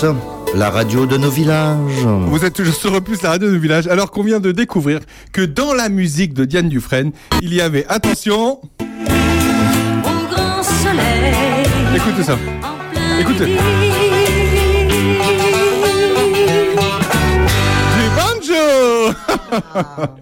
[0.02, 0.18] Opus,
[0.54, 2.04] la radio de nos villages.
[2.26, 5.00] Vous êtes toujours sur Opus, la radio de nos villages, alors qu'on vient de découvrir
[5.32, 7.12] que dans la musique de Diane Dufresne,
[7.42, 11.34] il y avait, attention, Au grand soleil.
[11.94, 12.38] écoutez ça,
[13.20, 13.46] écoutez,
[17.96, 19.14] du banjo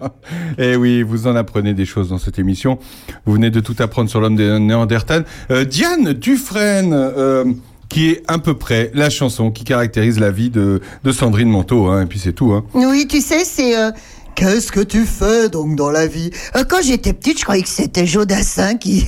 [0.57, 2.79] Eh oui, vous en apprenez des choses dans cette émission.
[3.25, 5.25] Vous venez de tout apprendre sur l'homme des Néandertal.
[5.51, 7.45] Euh, Diane Dufresne, euh,
[7.89, 11.87] qui est à peu près la chanson qui caractérise la vie de, de Sandrine Manteau,
[11.87, 12.53] hein, et puis c'est tout.
[12.53, 12.63] Hein.
[12.73, 13.77] Oui, tu sais, c'est.
[13.77, 13.91] euh,
[14.39, 16.31] Qu'est-ce que tu fais donc dans la vie?
[16.55, 19.05] Euh, Quand j'étais petite, je croyais que c'était Jodassin qui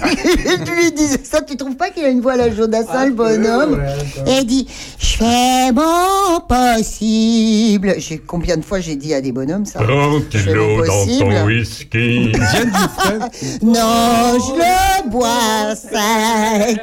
[0.78, 1.40] lui disait ça.
[1.42, 3.82] Tu trouves pas qu'il a une voix à la Jodassin, le bonhomme?
[4.28, 4.68] Et il dit
[5.00, 7.96] Je fais mon possible.
[7.98, 9.80] J'ai Combien de fois j'ai dit à des bonhommes ça?
[9.80, 11.34] Je fais mon possible.
[11.46, 12.32] whisky.
[12.34, 13.30] Diane Dufresne,
[13.62, 16.82] Non, je le bois sec.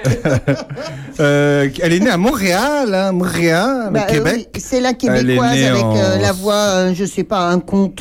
[1.20, 4.49] euh, elle est née à Montréal, hein, Montréal, Bah, euh, Québec.
[4.55, 8.01] oui, c'est la québécoise avec en- euh, la voix, euh, je sais pas, un conte,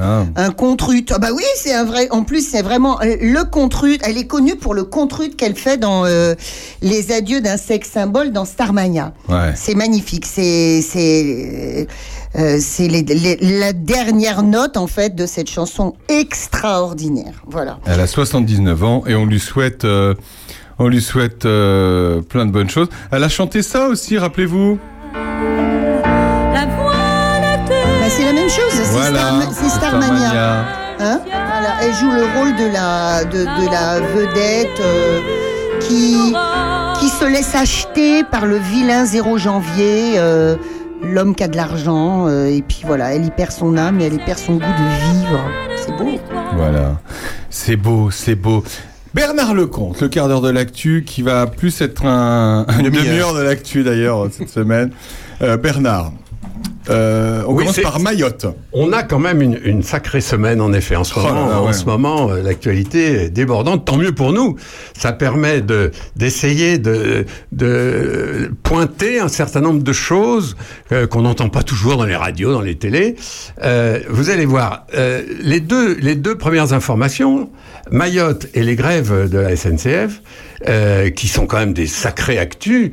[0.00, 1.12] euh, un contrute.
[1.14, 2.08] Ah bah oui, c'est un vrai.
[2.10, 4.00] En plus, c'est vraiment euh, le contrute.
[4.04, 6.34] Elle est connue pour le contrute qu'elle fait dans euh,
[6.82, 9.12] les adieux d'un sexe symbole dans Starmania.
[9.28, 9.52] Ouais.
[9.54, 10.26] C'est magnifique.
[10.26, 11.86] C'est c'est
[12.38, 17.42] euh, c'est les- les- la dernière note en fait de cette chanson extraordinaire.
[17.46, 17.78] Voilà.
[17.86, 20.14] Elle a 79 ans et on lui souhaite, euh,
[20.78, 22.88] on lui souhaite euh, plein de bonnes choses.
[23.10, 24.78] Elle a chanté ça aussi, rappelez-vous.
[26.52, 28.65] Bah, c'est la même chose.
[28.96, 30.64] C'est Voilà, Starma- c'est Starmania.
[30.98, 35.20] Hein voilà, elle joue le rôle de la, de, de la vedette euh,
[35.80, 36.16] qui,
[37.00, 40.56] qui se laisse acheter par le vilain 0 janvier, euh,
[41.02, 44.04] l'homme qui a de l'argent, euh, et puis voilà, elle y perd son âme et
[44.06, 45.40] elle y perd son goût de vivre.
[45.76, 46.18] C'est beau.
[46.56, 46.96] Voilà.
[47.50, 48.64] C'est beau, c'est beau.
[49.12, 53.04] Bernard Lecomte, le quart d'heure de l'actu, qui va plus être un, une demi-heure.
[53.04, 54.90] demi-heure de l'actu d'ailleurs cette semaine.
[55.42, 56.12] Euh, Bernard,
[56.88, 58.46] euh, on Oui, commence par Mayotte.
[58.72, 61.48] On a quand même une, une sacrée semaine en effet en ce Oh moment.
[61.48, 61.72] là, en ouais.
[61.72, 63.84] ce moment, euh, l'actualité est débordante.
[63.84, 64.56] Tant mieux pour nous.
[64.96, 70.56] Ça permet de d'essayer de de pointer un certain nombre de choses
[70.92, 73.16] euh, qu'on n'entend pas toujours dans les radios, dans les télés.
[73.64, 74.86] Euh, vous allez voir
[75.42, 77.50] les deux les deux premières informations.
[77.90, 80.20] Mayotte et les grèves de la SNCF,
[81.14, 82.90] qui sont quand même des sacrés actus,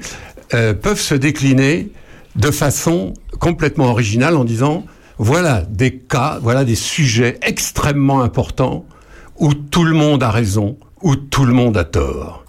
[0.49, 1.89] peuvent se décliner
[2.35, 4.85] de façon complètement originale en disant
[5.17, 8.85] voilà des cas, voilà des sujets extrêmement importants
[9.37, 12.45] où tout le monde a raison, où tout le monde a tort.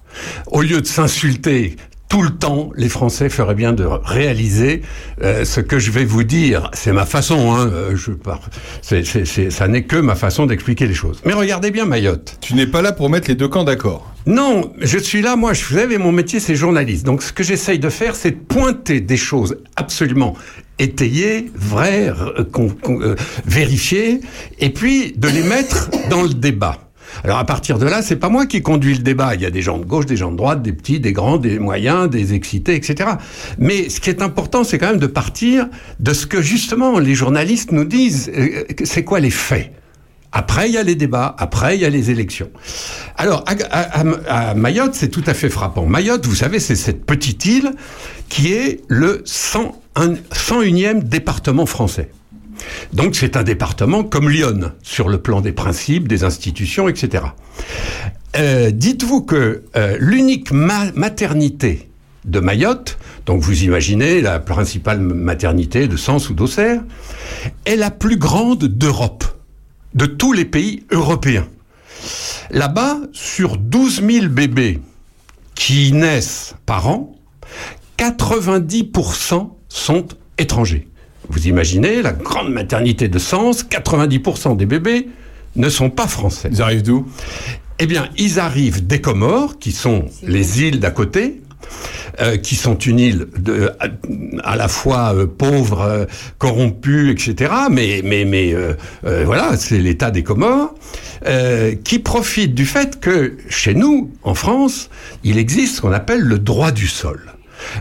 [0.47, 1.77] Au lieu de s'insulter
[2.15, 4.83] tout le temps, les Français feraient bien de réaliser
[5.21, 6.71] euh, ce que je vais vous dire.
[6.73, 8.41] C'est ma façon, hein, euh, je par-
[8.83, 11.21] c'est- c'est- c'est- ça n'est que ma façon d'expliquer les choses.
[11.25, 12.39] Mais regardez bien Mayotte.
[12.41, 14.15] Tu n'es pas là pour mettre les deux camps d'accord.
[14.27, 17.05] Non, je suis là, moi, je- vous savez, mon métier, c'est journaliste.
[17.05, 20.37] Donc, ce que j'essaye de faire, c'est de pointer des choses absolument
[20.79, 22.13] étayées, vraies,
[22.53, 24.21] con- euh, vérifiées,
[24.61, 26.79] et puis de les mettre dans le débat.
[27.23, 29.35] Alors à partir de là, c'est pas moi qui conduis le débat.
[29.35, 31.39] Il y a des gens de gauche, des gens de droite, des petits, des grands,
[31.39, 33.11] des moyens, des excités, etc.
[33.59, 35.69] Mais ce qui est important, c'est quand même de partir
[36.01, 38.31] de ce que justement les journalistes nous disent.
[38.37, 39.71] Euh, C'est quoi les faits?
[40.37, 41.37] Après, il y a les débats.
[41.39, 42.51] Après, il y a les élections.
[43.17, 45.87] Alors, à, Mayotte, c'est tout à fait frappant.
[45.87, 47.71] Mayotte, vous savez, c'est cette petite île
[48.29, 52.11] qui est le 101, 101e département français.
[52.93, 57.25] Donc, c'est un département comme Lyon, sur le plan des principes, des institutions, etc.
[58.37, 61.89] Euh, Dites-vous que euh, l'unique ma- maternité
[62.25, 66.83] de Mayotte, donc vous imaginez la principale maternité de Sens ou d'Auxerre,
[67.67, 69.25] est la plus grande d'Europe,
[69.95, 71.47] de tous les pays européens.
[72.51, 74.81] Là-bas, sur 12 000 bébés
[75.55, 77.15] qui naissent par an,
[77.99, 80.07] 90% sont
[80.39, 80.89] étrangers.
[81.29, 85.09] Vous imaginez, la grande maternité de Sens, 90% des bébés
[85.57, 86.49] ne sont pas français.
[86.53, 87.07] Ils arrivent d'où?
[87.79, 91.41] Eh bien, ils arrivent des Comores, qui sont les îles d'à côté,
[92.21, 93.87] euh, qui sont une île de, à,
[94.45, 96.05] à la fois euh, pauvre, euh,
[96.39, 97.53] corrompue, etc.
[97.71, 98.75] Mais, mais, mais euh,
[99.05, 100.75] euh, voilà, c'est l'État des Comores,
[101.27, 104.91] euh, qui profite du fait que chez nous, en France,
[105.25, 107.33] il existe ce qu'on appelle le droit du sol.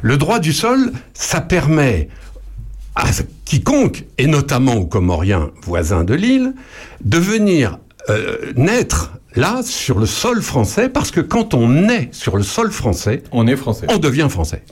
[0.02, 2.08] Le droit du sol, ça permet
[2.96, 3.06] à
[3.46, 6.54] quiconque, et notamment aux Comoriens voisins de l'île,
[7.04, 7.80] de venir
[8.10, 12.72] euh, naître là sur le sol français, parce que quand on naît sur le sol
[12.72, 13.88] français, on est français.
[13.90, 14.64] On devient français.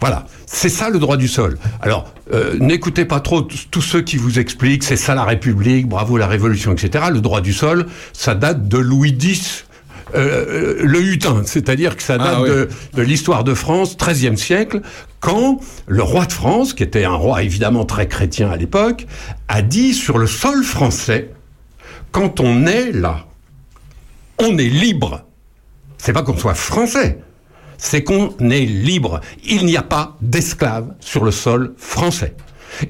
[0.00, 1.58] Voilà, c'est ça le droit du sol.
[1.80, 6.16] Alors, euh, n'écoutez pas trop tous ceux qui vous expliquent c'est ça la République, bravo
[6.16, 7.04] la Révolution, etc.
[7.12, 9.66] Le droit du sol, ça date de Louis X.
[10.14, 12.48] euh, le hutin, c'est-à-dire que ça date Ah, oui.
[12.48, 14.80] de, de l'histoire de France, XIIIe siècle,
[15.20, 19.06] quand le roi de France, qui était un roi évidemment très chrétien à l'époque,
[19.48, 21.30] a dit sur le sol français,
[22.10, 23.26] quand on est là,
[24.38, 25.24] on est libre.
[25.98, 27.20] C'est pas qu'on soit français,
[27.78, 29.20] c'est qu'on est libre.
[29.44, 32.34] Il n'y a pas d'esclaves sur le sol français.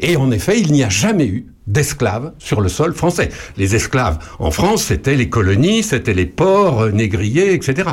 [0.00, 3.28] Et en effet, il n'y a jamais eu d'esclaves sur le sol français.
[3.56, 7.88] Les esclaves en France, c'était les colonies, c'était les ports euh, négriers, etc.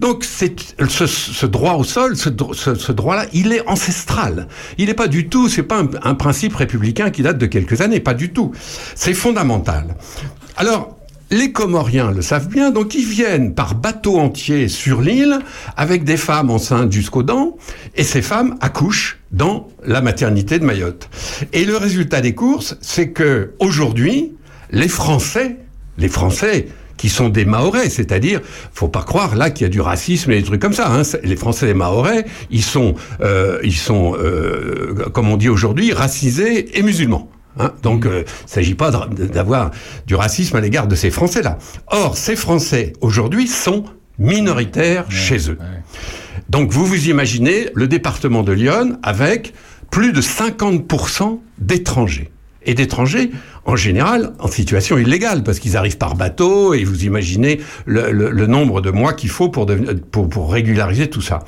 [0.00, 0.46] Donc ce,
[1.06, 4.48] ce droit au sol, ce, ce- ce droit-là, il est ancestral.
[4.78, 7.80] Il n'est pas du tout, c'est pas un, un principe républicain qui date de quelques
[7.80, 8.52] années, pas du tout.
[8.94, 9.96] C'est fondamental.
[10.56, 10.96] Alors,
[11.32, 15.38] les Comoriens le savent bien, donc ils viennent par bateau entier sur l'île
[15.78, 17.56] avec des femmes enceintes jusqu'aux dents,
[17.96, 21.08] et ces femmes accouchent dans la maternité de Mayotte.
[21.54, 24.34] Et le résultat des courses, c'est que aujourd'hui,
[24.70, 25.56] les Français,
[25.96, 26.68] les Français
[26.98, 28.42] qui sont des Mahorais, c'est-à-dire,
[28.74, 30.92] faut pas croire là qu'il y a du racisme et des trucs comme ça.
[30.92, 31.02] Hein.
[31.24, 36.78] Les Français, les Mahorais, ils sont, euh, ils sont, euh, comme on dit aujourd'hui, racisés
[36.78, 37.30] et musulmans.
[37.58, 39.70] Hein, donc, euh, il ne s'agit pas d'avoir
[40.06, 41.58] du racisme à l'égard de ces Français-là.
[41.88, 43.84] Or, ces Français, aujourd'hui, sont
[44.18, 45.58] minoritaires chez eux.
[46.48, 49.52] Donc, vous vous imaginez le département de Lyon avec
[49.90, 52.30] plus de 50% d'étrangers.
[52.64, 53.30] Et d'étrangers,
[53.64, 58.80] en général, en situation illégale, parce qu'ils arrivent par bateau, et vous imaginez le, nombre
[58.80, 61.40] de mois qu'il faut pour, régulariser tout ça.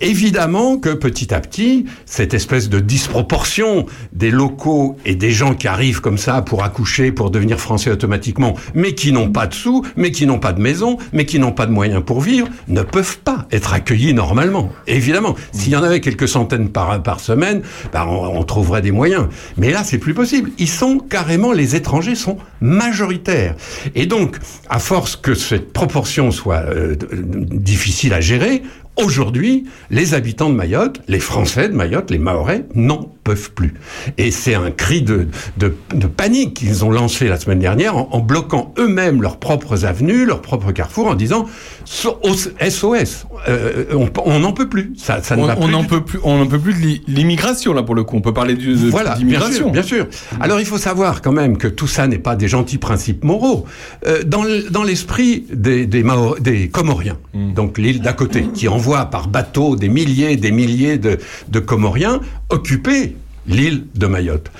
[0.00, 5.68] Évidemment que petit à petit, cette espèce de disproportion des locaux et des gens qui
[5.68, 9.84] arrivent comme ça pour accoucher, pour devenir français automatiquement, mais qui n'ont pas de sous,
[9.96, 12.82] mais qui n'ont pas de maison, mais qui n'ont pas de moyens pour vivre, ne
[12.82, 14.70] peuvent pas être accueillis normalement.
[14.86, 17.62] Évidemment, s'il y en avait quelques centaines par, semaine,
[17.92, 19.28] ben, on, on trouverait des moyens.
[19.56, 20.50] Mais là, c'est plus possible.
[20.58, 23.54] Ils sont carrément, les étrangers sont majoritaires.
[23.94, 24.36] Et donc,
[24.68, 28.62] à force que cette proportion soit euh, difficile à gérer,
[28.96, 33.74] Aujourd'hui, les habitants de Mayotte, les Français de Mayotte, les Mahorais, n'en peuvent plus.
[34.16, 35.26] Et c'est un cri de,
[35.58, 39.84] de, de panique qu'ils ont lancé la semaine dernière en, en bloquant eux-mêmes leurs propres
[39.84, 41.46] avenues, leurs propres carrefours, en disant
[41.84, 43.84] So- SOS, euh,
[44.24, 44.92] on n'en peut plus.
[44.96, 46.72] Ça, ça ne On va on plus n'en du peut plus, on n'en peut plus
[46.74, 48.16] de l'i- l'immigration là pour le coup.
[48.16, 49.52] On peut parler de voilà, bien d'immigration.
[49.64, 50.06] sûr, bien sûr.
[50.40, 53.66] Alors il faut savoir quand même que tout ça n'est pas des gentils principes moraux.
[54.06, 56.04] Euh, dans l'esprit des des,
[56.40, 61.18] des Comoriens, donc l'île d'à côté, qui envoie par bateau des milliers, des milliers de,
[61.48, 64.50] de Comoriens occuper l'île de Mayotte.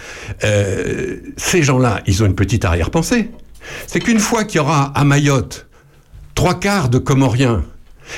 [0.44, 3.30] Euh, ces gens-là, ils ont une petite arrière-pensée.
[3.86, 5.66] C'est qu'une fois qu'il y aura à Mayotte
[6.34, 7.64] trois quarts de Comoriens,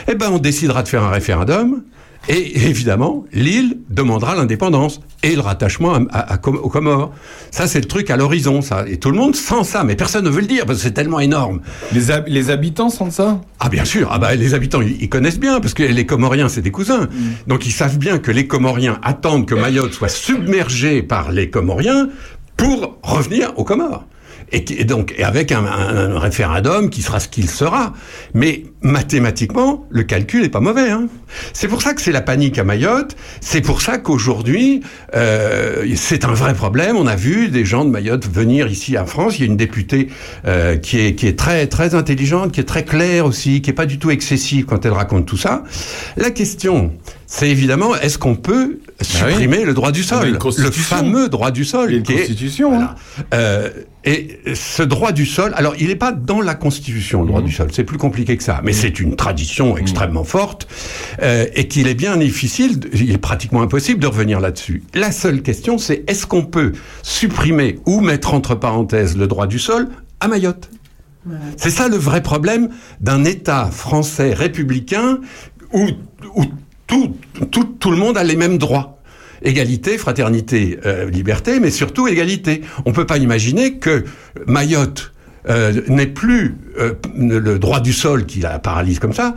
[0.09, 1.83] eh ben on décidera de faire un référendum.
[2.31, 7.11] Et évidemment, l'île demandera l'indépendance et le rattachement à, à- à Com- aux Comores.
[7.51, 8.85] Ça, c'est le truc à l'horizon, ça.
[8.87, 10.93] Et tout le monde sent ça, mais personne ne veut le dire parce que c'est
[10.93, 11.61] tellement énorme.
[11.93, 13.41] Les, hab- les habitants sentent ça?
[13.61, 16.49] Ah bien sûr, ah bah, les habitants ils, ils connaissent bien parce que les Comoriens
[16.51, 17.09] c'est des cousins,
[17.47, 22.09] donc ils savent bien que les Comoriens attendent que Mayotte soit submergée par les Comoriens
[22.57, 24.05] pour revenir aux Comores.
[24.51, 27.93] Et, qui- et donc et avec un, un- référendum qui sera ce qu'il sera.
[28.35, 30.91] Mais mathématiquement, le calcul est pas mauvais.
[30.91, 31.09] Hein.
[31.53, 33.17] C'est pour ça que c'est la panique à Mayotte.
[33.41, 34.83] C'est pour ça qu'aujourd'hui,
[35.15, 36.97] euh, c'est un vrai problème.
[36.97, 39.39] On a vu des gens de Mayotte venir ici en France.
[39.39, 40.09] Il y a une députée
[40.47, 43.75] euh, qui est qui est très très intelligente, qui est très claire aussi, qui est
[43.75, 45.65] pas du tout excessive quand elle raconte tout ça.
[46.17, 46.93] La question,
[47.27, 51.89] c'est évidemment, est-ce qu'on peut supprimer le droit du sol, le fameux droit du sol,
[51.91, 52.81] Il y a une qui est- constitution.
[52.81, 52.95] hein.
[53.35, 53.71] euh,
[54.05, 57.29] et ce droit du sol, alors il n'est pas dans la Constitution, le Mmh.
[57.29, 60.67] droit du sol, c'est plus compliqué que ça, mais c'est une tradition extrêmement forte,
[61.23, 64.83] euh, et qu'il est bien difficile, il est pratiquement impossible de revenir là-dessus.
[64.95, 66.73] La seule question, c'est est-ce qu'on peut
[67.03, 69.89] supprimer ou mettre entre parenthèses le droit du sol
[70.21, 70.71] à Mayotte?
[71.59, 72.71] C'est ça le vrai problème
[73.01, 75.19] d'un État français républicain
[75.75, 75.87] où,
[76.37, 76.45] où
[76.89, 77.17] tout,
[77.53, 78.99] tout, tout le monde a les mêmes droits.
[79.43, 82.63] Égalité, fraternité, euh, liberté, mais surtout égalité.
[82.87, 84.05] On peut pas imaginer que
[84.49, 85.13] Mayotte
[85.49, 89.37] euh, n'ait plus euh, le droit du sol qui la paralyse comme ça,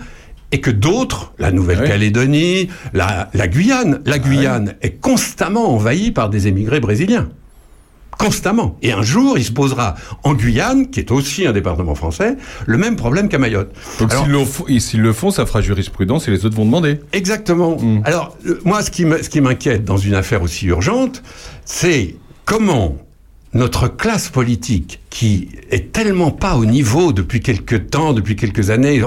[0.52, 6.48] et que d'autres, la Nouvelle-Calédonie, la, la Guyane, la Guyane est constamment envahie par des
[6.48, 7.30] émigrés brésiliens
[8.26, 8.78] constamment.
[8.82, 12.36] Et un jour, il se posera en Guyane, qui est aussi un département français,
[12.66, 13.72] le même problème qu'à Mayotte.
[14.00, 14.32] Donc Alors- s'ils
[15.02, 17.00] le, font- le ça fera jurisprudence et les autres vont demander.
[17.14, 17.78] Exactement.
[18.04, 21.22] Alors, euh, moi, ce qui m'inquiète dans une affaire aussi urgente,
[21.66, 22.16] c'est
[22.46, 22.98] comment
[23.54, 29.04] notre classe politique, qui est tellement pas au niveau depuis quelques temps, depuis quelques années,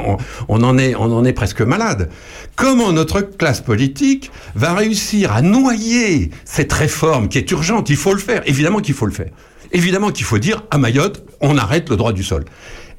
[0.48, 2.10] on, en est, on en est presque malade.
[2.56, 7.88] Comment notre classe politique va réussir à noyer cette réforme qui est urgente?
[7.88, 8.42] Il faut le faire.
[8.46, 9.30] Évidemment qu'il faut le faire.
[9.72, 12.44] Évidemment qu'il faut dire à Mayotte, on arrête le droit du sol.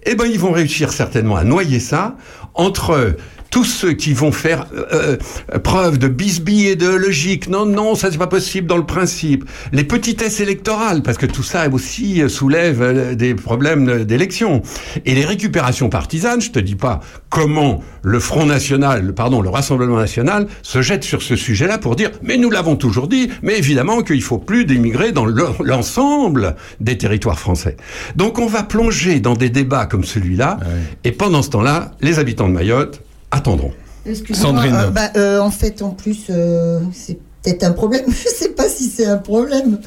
[0.06, 2.16] eh ben ils vont réussir certainement à noyer ça
[2.54, 3.16] entre
[3.50, 5.18] tous ceux qui vont faire euh,
[5.54, 9.46] euh, preuve de bisbille idéologique, non, non, ça c'est pas possible dans le principe.
[9.72, 14.62] Les petitesses électorales, parce que tout ça aussi euh, soulève euh, des problèmes d'élection.
[15.06, 17.00] Et les récupérations partisanes, je te dis pas
[17.30, 22.12] comment le Front National, pardon, le Rassemblement National se jette sur ce sujet-là pour dire,
[22.22, 26.98] mais nous l'avons toujours dit, mais évidemment qu'il faut plus d'immigrés dans le- l'ensemble des
[26.98, 27.78] territoires français.
[28.16, 30.60] Donc on va plonger dans des débats comme celui-là,
[31.04, 33.02] et pendant ce temps-là, les habitants de Mayotte
[33.36, 33.72] attendront.
[34.06, 34.76] Excusez-moi, Sandrine.
[34.76, 38.06] euh, bah, euh, en fait, en plus, euh, c'est peut-être un problème.
[38.08, 39.80] Je sais pas si c'est un problème.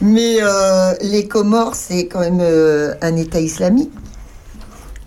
[0.00, 3.90] Mais euh, les Comores, c'est quand même euh, un État islamique.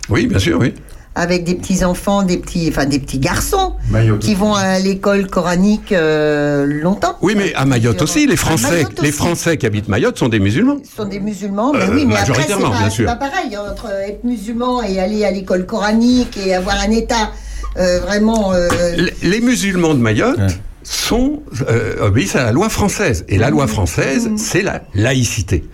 [0.08, 0.74] Oui, bien sûr, oui.
[1.18, 5.28] Avec des petits enfants, des petits, enfin des petits garçons Mayotte qui vont à l'école
[5.28, 7.16] coranique euh, longtemps.
[7.22, 9.12] Oui, mais à Mayotte aussi, les Français, les aussi.
[9.12, 10.76] Français qui habitent Mayotte sont des musulmans.
[10.84, 12.70] Ce sont des musulmans, mais Euh, oui, mais après c'est majoritairement,
[13.06, 17.55] pas, pareil entre être musulman et aller à l'école coranique et avoir un État euh,
[18.00, 18.52] vraiment.
[18.52, 20.38] euh, L- Les musulmans de Mayotte
[20.82, 25.64] sont euh, obéissent à la loi française et la loi française, c'est la laïcité.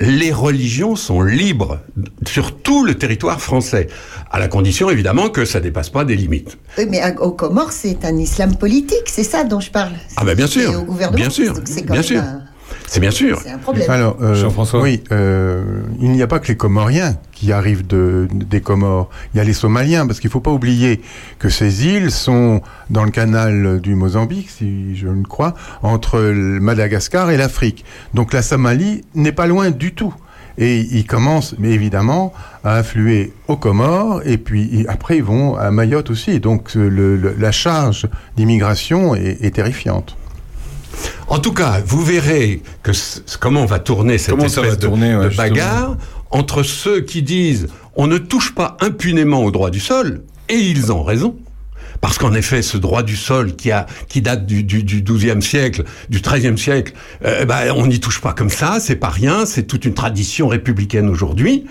[0.00, 1.78] Les religions sont libres
[2.26, 3.86] sur tout le territoire français,
[4.32, 6.58] à la condition évidemment que ça dépasse pas des limites.
[6.78, 9.92] Oui, mais aux Comores, c'est un islam politique, c'est ça dont je parle.
[10.16, 12.20] Ah ben bien C'est sûr, au gouvernement, bien sûr, donc c'est quand bien même sûr.
[12.20, 12.42] un-
[12.86, 13.40] C'est bien sûr.
[13.42, 13.90] C'est un problème.
[13.90, 14.80] Alors, euh, Jean-François.
[14.80, 15.62] Oui, euh,
[16.00, 19.10] il n'y a pas que les Comoriens qui arrivent de, des Comores.
[19.34, 21.00] Il y a les Somaliens, parce qu'il ne faut pas oublier
[21.38, 26.60] que ces îles sont dans le canal du Mozambique, si je ne crois, entre le
[26.60, 27.84] Madagascar et l'Afrique.
[28.14, 30.14] Donc la Somalie n'est pas loin du tout.
[30.58, 32.32] Et ils commencent, mais évidemment,
[32.64, 36.40] à affluer aux Comores, et puis après ils vont à Mayotte aussi.
[36.40, 38.06] Donc le- le- la charge
[38.38, 40.16] d'immigration est, est terrifiante.
[41.28, 42.92] En tout cas, vous verrez que
[43.40, 45.96] comment va tourner cette Comment espèce va de, tourner, ouais, de bagarre
[46.30, 50.92] entre ceux qui disent on ne touche pas impunément au droit du sol, et ils
[50.92, 51.36] ont raison.
[52.00, 55.40] Parce qu'en effet, ce droit du sol qui a qui date du, du, du 12e
[55.40, 56.92] siècle, du 13e siècle,
[57.24, 60.48] euh, bah, on n'y touche pas comme ça, c'est pas rien, c'est toute une tradition
[60.48, 61.64] républicaine aujourd'hui.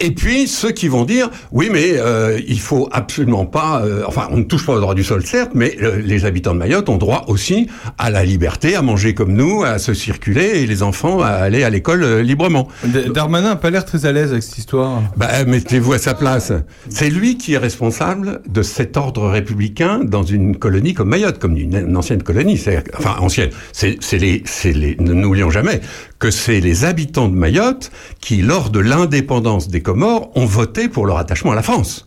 [0.00, 4.28] Et puis ceux qui vont dire oui mais euh, il faut absolument pas euh, enfin
[4.32, 6.88] on ne touche pas au droit du sol certes mais euh, les habitants de Mayotte
[6.88, 10.82] ont droit aussi à la liberté à manger comme nous à se circuler et les
[10.82, 12.68] enfants à aller à l'école euh, librement.
[12.84, 15.02] Darmanin n'a pas l'air très à l'aise avec cette histoire.
[15.16, 16.52] Bah, mettez-vous à sa place.
[16.88, 21.56] C'est lui qui est responsable de cet ordre républicain dans une colonie comme Mayotte, comme
[21.56, 22.60] une, une ancienne colonie.
[22.98, 23.50] Enfin, ancienne.
[23.72, 25.80] C'est, c'est les, c'est les, n'oublions jamais
[26.18, 31.06] que c'est les habitants de Mayotte qui, lors de l'indépendance des Comores, ont voté pour
[31.06, 32.04] leur attachement à la France.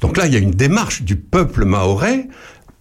[0.00, 2.28] Donc là, il y a une démarche du peuple mahorais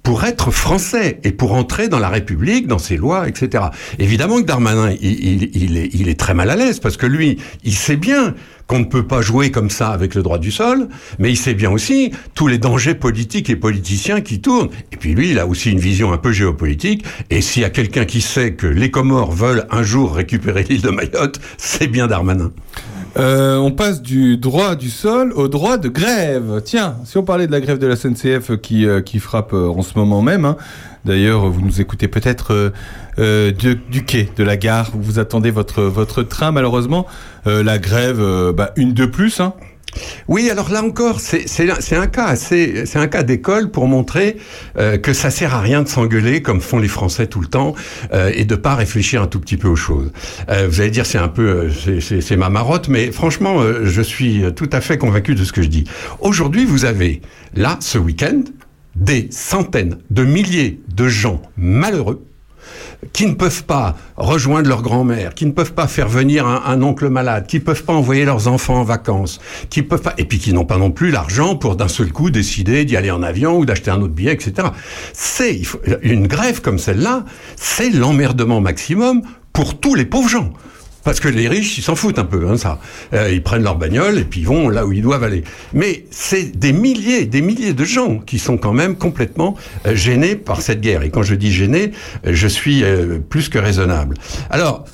[0.06, 3.66] pour être français et pour entrer dans la République, dans ses lois, etc.
[4.00, 7.74] Évidemment que Darmanin, il, il- est, est très mal à l'aise parce que lui, il
[7.74, 8.36] sait bien
[8.68, 10.88] qu'on ne peut pas jouer comme ça avec le droit du sol,
[11.20, 14.70] mais il sait bien aussi tous les dangers politiques et politiciens qui tournent.
[14.92, 17.04] Et puis lui, il a aussi une vision un peu géopolitique.
[17.32, 20.82] Et s'il y a quelqu'un qui sait que les Comores veulent un jour récupérer l'île
[20.84, 22.52] de Mayotte, c'est bien Darmanin.
[23.18, 26.62] Euh, on passe du droit du sol au droit de grève.
[26.66, 29.70] Tiens, si on parlait de la grève de la SNCF qui, euh, qui frappe euh,
[29.70, 30.58] en ce moment même, hein.
[31.06, 32.74] d'ailleurs vous nous écoutez peut-être
[33.18, 37.06] euh, du, quai, de la gare, vous attendez votre, votre train malheureusement,
[37.46, 38.22] la grève,
[38.52, 39.40] bah, une de plus.
[39.40, 39.54] Hein.
[40.28, 41.46] Oui, alors là encore, c'est
[41.96, 44.38] un- cas c'est un cas d'école pour montrer
[44.78, 47.76] euh, que ça sert à rien de s'engueuler comme font les Français tout le temps
[48.14, 50.12] euh, et de pas réfléchir un tout petit peu aux choses.
[50.50, 54.02] Euh, vous allez dire c'est un peu, euh, c'est- ma marotte, mais franchement, euh, je
[54.02, 55.86] suis tout à fait convaincu de ce que je dis.
[56.20, 57.22] Aujourd'hui, vous avez
[57.56, 58.42] là ce week-end
[58.96, 62.26] des centaines de milliers de gens malheureux
[63.14, 67.10] qui ne peuvent pas rejoindre leur grand-mère, qui ne peuvent pas faire venir un, oncle
[67.10, 70.40] malade, qui ne peuvent pas envoyer leurs enfants en vacances, qui peuvent pas, et puis
[70.40, 73.58] qui n'ont pas non plus l'argent pour d'un seul coup décider d'y aller en avion
[73.58, 74.70] ou d'acheter un autre billet, etc.
[75.14, 75.62] C'est
[76.02, 77.26] une grève comme celle-là,
[77.56, 79.22] c'est l'emmerdement maximum
[79.54, 80.52] pour tous les pauvres gens.
[81.06, 82.80] Parce que les riches, ils s'en foutent un peu, hein, ça.
[83.14, 85.44] Euh, ils prennent leur bagnole et puis ils vont là où ils doivent aller.
[85.74, 89.56] Mais c'est des milliers, des milliers de gens qui sont quand même complètement
[89.86, 91.04] euh, gênés par cette guerre.
[91.04, 91.92] Et quand je dis gêné,
[92.26, 94.18] euh, je suis euh, plus que raisonnable.
[94.50, 94.86] Alors,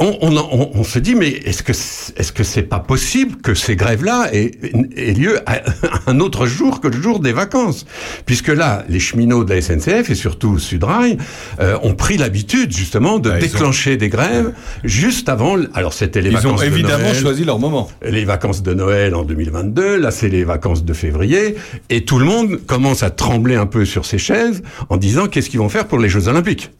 [0.00, 3.54] on, on, on- on se dit, mais est-ce que est-ce que c'est pas possible que
[3.54, 4.50] ces grèves-là aient,
[4.96, 5.60] aient lieu à
[6.06, 7.86] un autre jour que le jour des vacances?
[8.26, 11.18] Puisque là, les cheminots de la SNCF et surtout Sudrail
[11.60, 14.52] euh, ont pris l'habitude justement de Ah, ils ont- déclencher des grèves
[14.84, 15.56] juste avant.
[15.74, 17.88] Alors c'était les Ils vacances ont de évidemment Noël, choisi leur moment.
[18.04, 19.96] les vacances de Noël en 2022.
[19.96, 21.56] Là, c'est les vacances de février,
[21.90, 25.50] et tout le monde commence à trembler un peu sur ses chaises en disant qu'est-ce
[25.50, 26.70] qu'ils vont faire pour les Jeux Olympiques.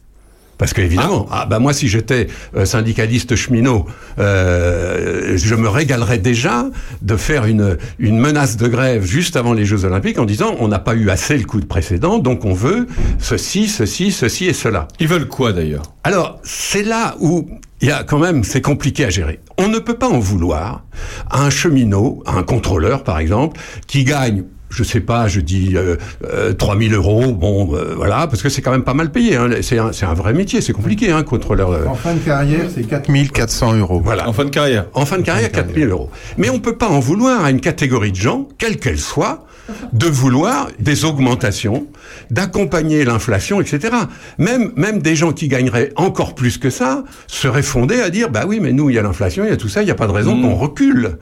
[0.58, 1.46] Parce qu'évidemment, ah.
[1.46, 2.26] bah moi si j'étais
[2.56, 3.86] euh, syndicaliste cheminot,
[4.18, 6.66] euh, je me régalerais déjà
[7.00, 10.66] de faire une, une menace de grève juste avant les Jeux Olympiques en disant on
[10.66, 14.52] n'a pas eu assez le coup de précédent, donc on veut ceci, ceci, ceci et
[14.52, 14.88] cela.
[14.98, 15.84] Ils veulent quoi d'ailleurs?
[16.02, 17.48] Alors c'est là où
[17.80, 19.38] il y a quand même, c'est compliqué à gérer.
[19.58, 20.82] On ne peut pas en vouloir
[21.30, 25.72] à un cheminot, à un contrôleur par exemple, qui gagne je sais pas, je dis
[25.74, 29.36] euh, euh, 3000 euros, bon, euh, voilà, parce que c'est quand même pas mal payé.
[29.36, 29.50] Hein.
[29.62, 31.88] C'est un, un, vrai métier, c'est compliqué, hein, contrôleur.
[31.88, 34.00] En fin de carrière, c'est 4400 euros.
[34.02, 34.28] Voilà.
[34.28, 34.86] En fin de carrière.
[34.94, 36.10] En fin de carrière, 4000 euros.
[36.36, 39.46] Mais on peut pas en vouloir à une catégorie de gens, quelle qu'elle soit,
[39.92, 41.86] de vouloir des augmentations,
[42.30, 43.94] d'accompagner l'inflation, etc.
[44.38, 48.44] Même, même des gens qui gagneraient encore plus que ça seraient fondés à dire, bah
[48.46, 49.94] oui, mais nous, il y a l'inflation, il y a tout ça, il n'y a
[49.94, 50.42] pas de raison mmh.
[50.42, 51.18] qu'on recule.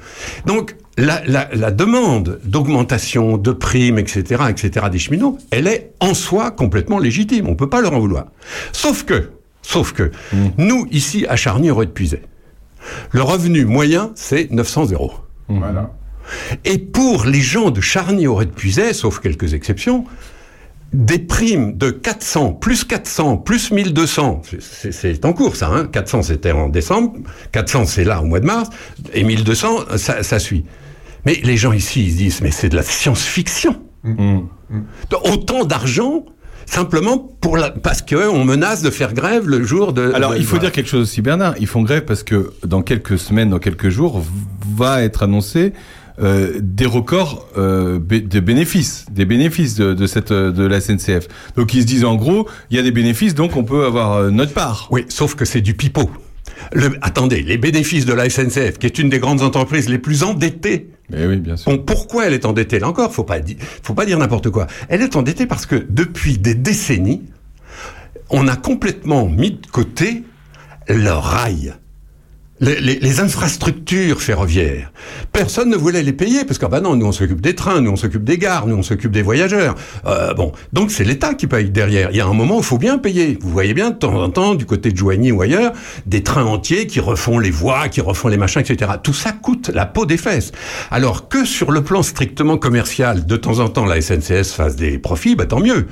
[0.46, 6.14] Donc, la, la, la demande d'augmentation, de primes, etc., etc., des cheminots, elle est en
[6.14, 7.48] soi complètement légitime.
[7.48, 8.26] On peut pas leur en vouloir.
[8.72, 9.30] Sauf que,
[9.62, 10.36] sauf que, mmh.
[10.58, 12.22] nous, ici, à charny de puisay
[13.10, 15.12] le revenu moyen, c'est 900 euros.
[15.48, 15.58] Mmh.
[15.58, 15.90] Voilà.
[16.64, 20.04] Et pour les gens de charny de puisay sauf quelques exceptions,
[20.96, 26.52] des primes de 400, plus 400, plus 1200, c'est en cours ça, hein 400 c'était
[26.52, 27.12] en décembre,
[27.52, 28.70] 400 c'est là au mois de mars,
[29.12, 30.64] et 1200 ça, ça suit.
[31.26, 33.76] Mais les gens ici, ils se disent, mais c'est de la science-fiction.
[34.04, 34.38] Mmh.
[34.70, 34.80] Mmh.
[35.24, 36.24] Autant d'argent
[36.64, 40.12] simplement pour la, parce que on menace de faire grève le jour de.
[40.12, 40.62] Alors de, il faut voilà.
[40.62, 41.54] dire quelque chose aussi, Bernard.
[41.58, 44.22] Ils font grève parce que dans quelques semaines, dans quelques jours,
[44.76, 45.72] va être annoncé
[46.18, 51.28] euh, des records euh, de bénéfices, des bénéfices de, de cette de la SNCF.
[51.56, 54.12] Donc ils se disent en gros, il y a des bénéfices, donc on peut avoir
[54.14, 54.88] euh, notre part.
[54.90, 56.10] Oui, sauf que c'est du pipeau.
[56.72, 60.22] Le, attendez, les bénéfices de la SNCF, qui est une des grandes entreprises les plus
[60.22, 60.90] endettées.
[61.10, 61.70] Mais oui, bien sûr.
[61.70, 62.78] Bon, pourquoi elle est endettée?
[62.78, 64.66] Là encore Faut pas dire, faut pas dire n'importe quoi.
[64.88, 67.24] Elle est endettée parce que depuis des décennies,
[68.30, 70.24] on a complètement mis de côté
[70.88, 71.74] le rail.
[72.58, 74.90] Les, les, les, infrastructures ferroviaires.
[75.30, 77.90] Personne ne voulait les payer parce que bah non, nous on s'occupe des trains, nous
[77.90, 79.74] on s'occupe des gares, nous on s'occupe des voyageurs.
[80.06, 82.10] Euh, bon, donc c'est l'État qui paye derrière.
[82.12, 83.36] Il y a un moment où il faut bien payer.
[83.42, 85.74] Vous voyez bien de temps en temps, du côté de Joigny ou ailleurs,
[86.06, 88.92] des trains entiers qui refont les voies, qui refont les machins, etc.
[89.02, 90.52] Tout ça coûte la peau des fesses.
[90.90, 94.98] Alors que sur le plan strictement commercial, de temps en temps la SNCF fasse des
[94.98, 95.88] profits, bah tant mieux.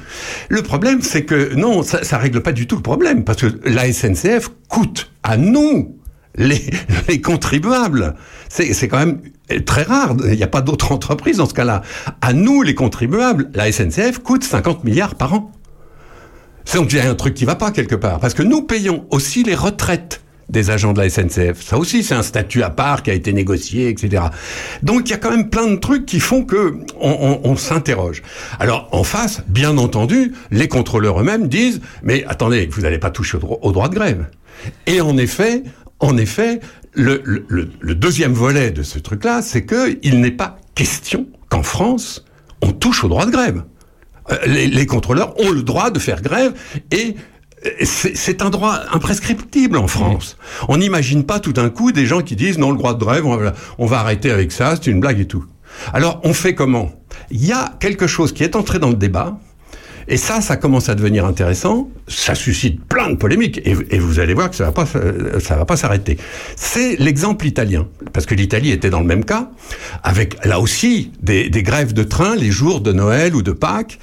[0.48, 3.60] Le problème, c'est que non, ça, ça règle pas du tout le problème parce que
[3.68, 5.98] la SNCF coûte à nous
[6.36, 6.62] les,
[7.08, 8.14] les contribuables.
[8.48, 9.20] C'est quand même
[9.66, 10.16] très rare.
[10.24, 11.82] Il n'y a pas d'autre entreprise dans ce cas-là.
[12.20, 15.52] À nous, les contribuables, la SNCF coûte 50 milliards par an.
[16.72, 18.20] Donc il y a un truc qui va pas quelque part.
[18.20, 21.62] Parce que nous payons aussi les retraites des agents de la SNCF.
[21.62, 24.24] Ça aussi, c'est un statut à part qui a été négocié, etc.
[24.82, 28.22] Donc il y a quand même plein de trucs qui font que on, s'interroge.
[28.58, 33.38] Alors en face, bien entendu, les contrôleurs eux-mêmes disent mais attendez, vous n'allez pas toucher
[33.40, 34.26] au droit de grève.
[34.86, 35.62] Et en effet,
[36.00, 36.60] en effet,
[36.92, 37.46] le, le,
[37.80, 42.24] le, deuxième volet de ce truc-là, c'est qu'il n'est pas question qu'en France,
[42.62, 43.64] on touche au droit de grève.
[44.30, 46.54] Euh, les, les, contrôleurs ont le droit de faire grève
[46.90, 47.16] et
[47.82, 50.36] c'est un droit imprescriptible en France.
[50.68, 53.26] On n'imagine pas tout d'un coup des gens qui disent non, le droit de grève,
[53.26, 55.44] on va, on va arrêter avec ça, c'est une blague et tout.
[55.92, 56.92] Alors, on fait comment?
[57.30, 59.38] Il y a quelque chose qui est entré dans le débat,
[60.08, 61.88] et ça, ça commence à devenir intéressant.
[62.08, 63.60] Ça suscite plein de polémiques.
[63.64, 66.18] Et, vous allez voir que ça va pas, ça va pas s'arrêter.
[66.56, 67.86] C'est l'exemple italien.
[68.12, 69.50] Parce que l'Italie était dans le même cas.
[70.02, 73.98] Avec, là aussi, des, grèves de train les jours de Noël ou de Pâques.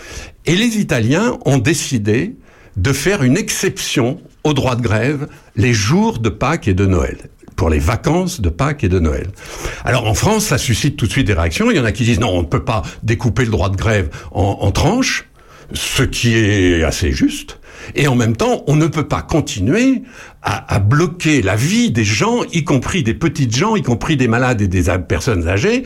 [0.45, 2.35] Et les Italiens ont décidé
[2.77, 7.17] de faire une exception au droit de grève les jours de Pâques et de Noël
[7.55, 9.27] pour les vacances de Pâques et de Noël.
[9.85, 11.69] Alors en France, ça suscite tout de suite des réactions.
[11.69, 13.75] Il y en a qui disent non, on ne peut pas découper le droit de
[13.75, 15.30] grève en tranches
[15.73, 17.59] ce qui est assez juste.
[17.95, 20.03] Et en même temps, on ne peut pas continuer
[20.43, 24.61] à, bloquer la vie des gens, y compris des petites gens, y compris des malades
[24.61, 25.83] et des personnes âgées,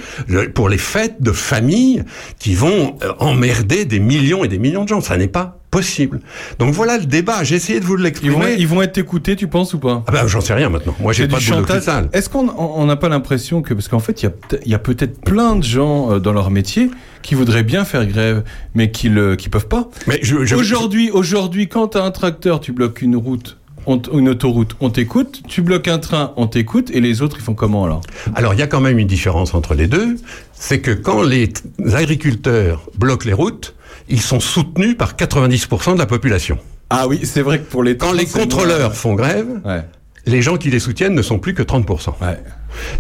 [0.53, 2.03] pour les fêtes de famille
[2.39, 5.01] qui vont euh, emmerder des millions et des millions de gens.
[5.01, 6.19] Ça n'est pas possible.
[6.59, 7.43] Donc voilà le débat.
[7.43, 8.35] J'ai essayé de vous l'exprimer.
[8.35, 10.03] Ils vont, ils vont être écoutés, tu penses ou pas?
[10.07, 10.95] Ah ben, J'en sais rien maintenant.
[10.99, 14.31] Moi, j'ai pas de de Est-ce qu'on n'a pas l'impression que parce qu'en fait, il
[14.65, 16.89] y a, a peut-être plein de gens euh, dans leur métier
[17.21, 18.43] qui voudraient bien faire grève,
[18.75, 19.89] mais qui le, qui peuvent pas.
[20.07, 20.21] Mais
[20.53, 23.57] aujourd'hui, aujourd'hui, quand tu as un tracteur, tu bloques une route
[23.87, 27.43] on une autoroute, on t'écoute, tu bloques un train, on t'écoute, et les autres, ils
[27.43, 28.01] font comment alors?
[28.33, 30.15] Alors, il y a quand même une différence entre les deux,
[30.53, 31.49] c'est que quand les
[31.93, 33.75] agriculteurs bloquent les routes,
[34.09, 36.57] ils sont soutenus par 90% de la population.
[36.89, 39.83] Ah oui, c'est vrai que pour les quand les contrôleurs font grève, ouais.
[40.25, 42.13] les gens qui les soutiennent ne sont plus que 30%.
[42.21, 42.37] Ouais.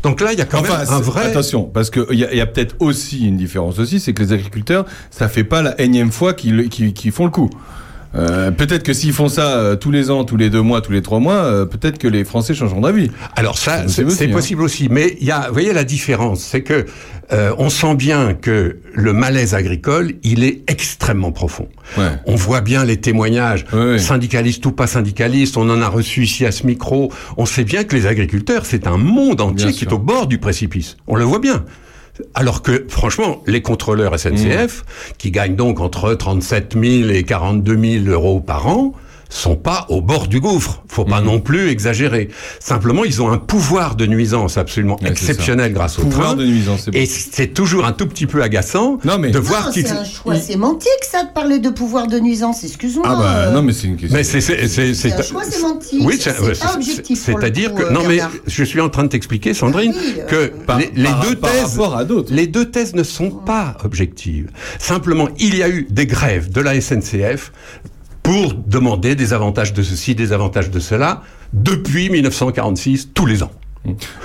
[0.03, 1.25] Donc là, il y a quand enfin, même un vrai.
[1.25, 5.27] Attention, parce qu'il y a, peut-être aussi une différence aussi, c'est que les agriculteurs, ça
[5.27, 7.49] fait pas la énième fois qu'ils qu qu font le coup.
[8.15, 10.91] Euh, peut-être que s'ils font ça euh, tous les ans, tous les deux mois, tous
[10.91, 13.11] les trois mois, euh, peut-être que les Français changeront d'avis.
[13.35, 14.35] Alors ça, C'est possible hein.
[14.35, 14.87] possible aussi.
[14.89, 16.85] Mais il y a, vous voyez la différence, c'est que
[17.31, 21.67] euh, on sent bien que le malaise agricole, il est extrêmement profond.
[22.25, 23.65] On voit bien les témoignages,
[23.97, 25.57] syndicalistes ou pas syndicalistes.
[25.57, 27.11] On en a reçu ici à ce micro.
[27.37, 30.37] On sait bien que les agriculteurs, c'est un monde entier qui est au bord du
[30.37, 30.97] précipice.
[31.07, 31.65] On le voit bien.
[32.33, 34.85] Alors que, franchement, les contrôleurs SNCF,
[35.17, 38.93] qui gagnent donc entre 37 000 et 42 000 euros par an,
[39.29, 40.83] sont pas au bord du gouffre.
[40.87, 42.29] Faut pas non plus exagérer.
[42.59, 46.35] Simplement, ils ont un pouvoir de nuisance absolument exceptionnel grâce au Pouvoir train.
[46.37, 46.97] de nuisance, c'est bon.
[46.97, 49.87] Et c'est toujours un tout petit peu agaçant de voir Non, qu'ils...
[49.87, 52.63] c'est un choix sémantique, ça, de parler de pouvoir de nuisance.
[52.63, 53.05] Excuse-moi.
[53.07, 54.17] Ah bah, euh, non, mais c'est une question.
[54.17, 56.01] Mais c'est c'est c'est C'est un choix sémantique.
[56.03, 57.19] Oui, c'est pas objectif.
[57.23, 58.31] C'est-à-dire que euh, non, mais Bernard.
[58.47, 61.35] je suis en train de t'expliquer, Sandrine, Ah oui, que Par- les, les par- deux
[61.35, 62.33] par thèses, rapport à d'autres.
[62.33, 64.49] les deux thèses ne sont pas objectives.
[64.79, 67.51] Simplement, il y a eu des grèves de la SNCF
[68.25, 71.21] pour demander des avantages de ceci, des avantages de cela,
[71.53, 73.51] depuis 1946, tous les ans.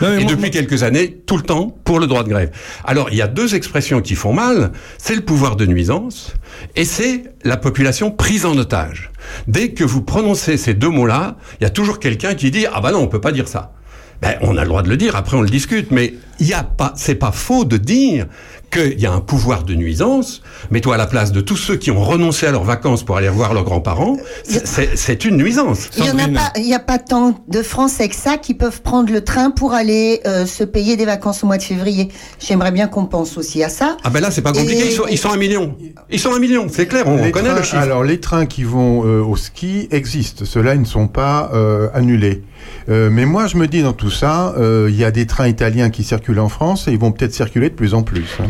[0.00, 2.50] Et depuis quelques années, tout le temps, pour le droit de grève.
[2.86, 4.72] Alors, il y a deux expressions qui font mal.
[4.96, 6.32] C'est le pouvoir de nuisance
[6.76, 9.10] et c'est la population prise en otage.
[9.48, 12.80] Dès que vous prononcez ces deux mots-là, il y a toujours quelqu'un qui dit, ah
[12.80, 13.74] bah non, on peut pas dire ça.
[14.22, 16.54] Ben, on a le droit de le dire, après on le discute, mais il y
[16.54, 18.26] a pas, c'est pas faux de dire
[18.70, 20.42] qu'il y a un pouvoir de nuisance.
[20.70, 23.28] Mets-toi à la place de tous ceux qui ont renoncé à leurs vacances pour aller
[23.28, 24.16] voir leurs grands-parents.
[24.44, 25.88] C'est- C'est c'est une nuisance.
[25.96, 28.54] Il y en a pas, il y a pas tant de Français que ça qui
[28.54, 32.08] peuvent prendre le train pour aller euh, se payer des vacances au mois de février.
[32.38, 33.96] J'aimerais bien qu'on pense aussi à ça.
[34.04, 34.82] Ah ben là, c'est pas compliqué.
[34.82, 35.76] Et- Ils sont, ils sont un million.
[36.10, 37.04] Ils sont un million, c'est clair.
[37.06, 37.76] On Les connaît trains- le chiffre.
[37.78, 40.44] Alors, les trains qui vont euh, au ski existent.
[40.44, 42.42] Ceux-là, ils ne sont pas euh, annulés.
[42.88, 45.48] Euh, mais moi, je me dis dans tout ça, euh, il y a des trains
[45.48, 48.24] italiens qui circulent en France et ils vont peut-être circuler de plus en plus.
[48.40, 48.44] hein.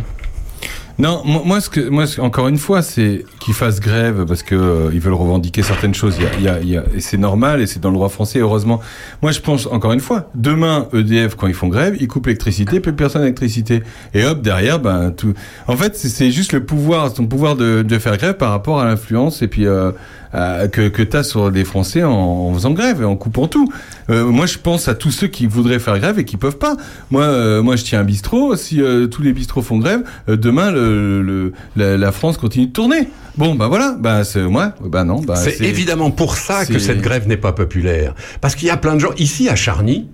[1.01, 4.91] Non, moi, ce que, moi, encore une fois, c'est qu'ils fassent grève parce que euh,
[4.93, 6.17] ils veulent revendiquer certaines choses.
[6.39, 8.39] Il y a, il y a- et c'est normal et c'est dans le droit français.
[8.41, 8.81] Heureusement,
[9.23, 12.81] moi, je pense encore une fois, demain EDF quand ils font grève, ils coupent l'électricité,
[12.81, 13.83] plus personne d'électricité.
[14.13, 15.33] Et hop derrière, ben tout.
[15.69, 18.85] En fait, c'est- juste le pouvoir, ton pouvoir de, de faire grève par rapport à
[18.85, 19.93] l'influence et puis euh,
[20.33, 23.71] à- que que t'as sur les Français en, en faisant grève et en coupant tout.
[24.11, 26.77] Euh, moi, je pense à tous ceux qui voudraient faire grève et qui peuvent pas.
[27.11, 28.57] Moi, euh, moi, je tiens un bistrot.
[28.57, 32.67] Si euh, tous les bistrots font grève, euh, demain, le, le- la, la France continue
[32.67, 33.09] de tourner.
[33.37, 33.97] Bon, bah voilà.
[33.99, 34.75] Bah c'est moi.
[34.85, 35.21] Bah non.
[35.21, 38.15] Bah, c'est évidemment pour ça que cette grève n'est pas populaire.
[38.41, 39.13] Parce qu'il y a plein de gens.
[39.19, 40.09] Ici, à Charny,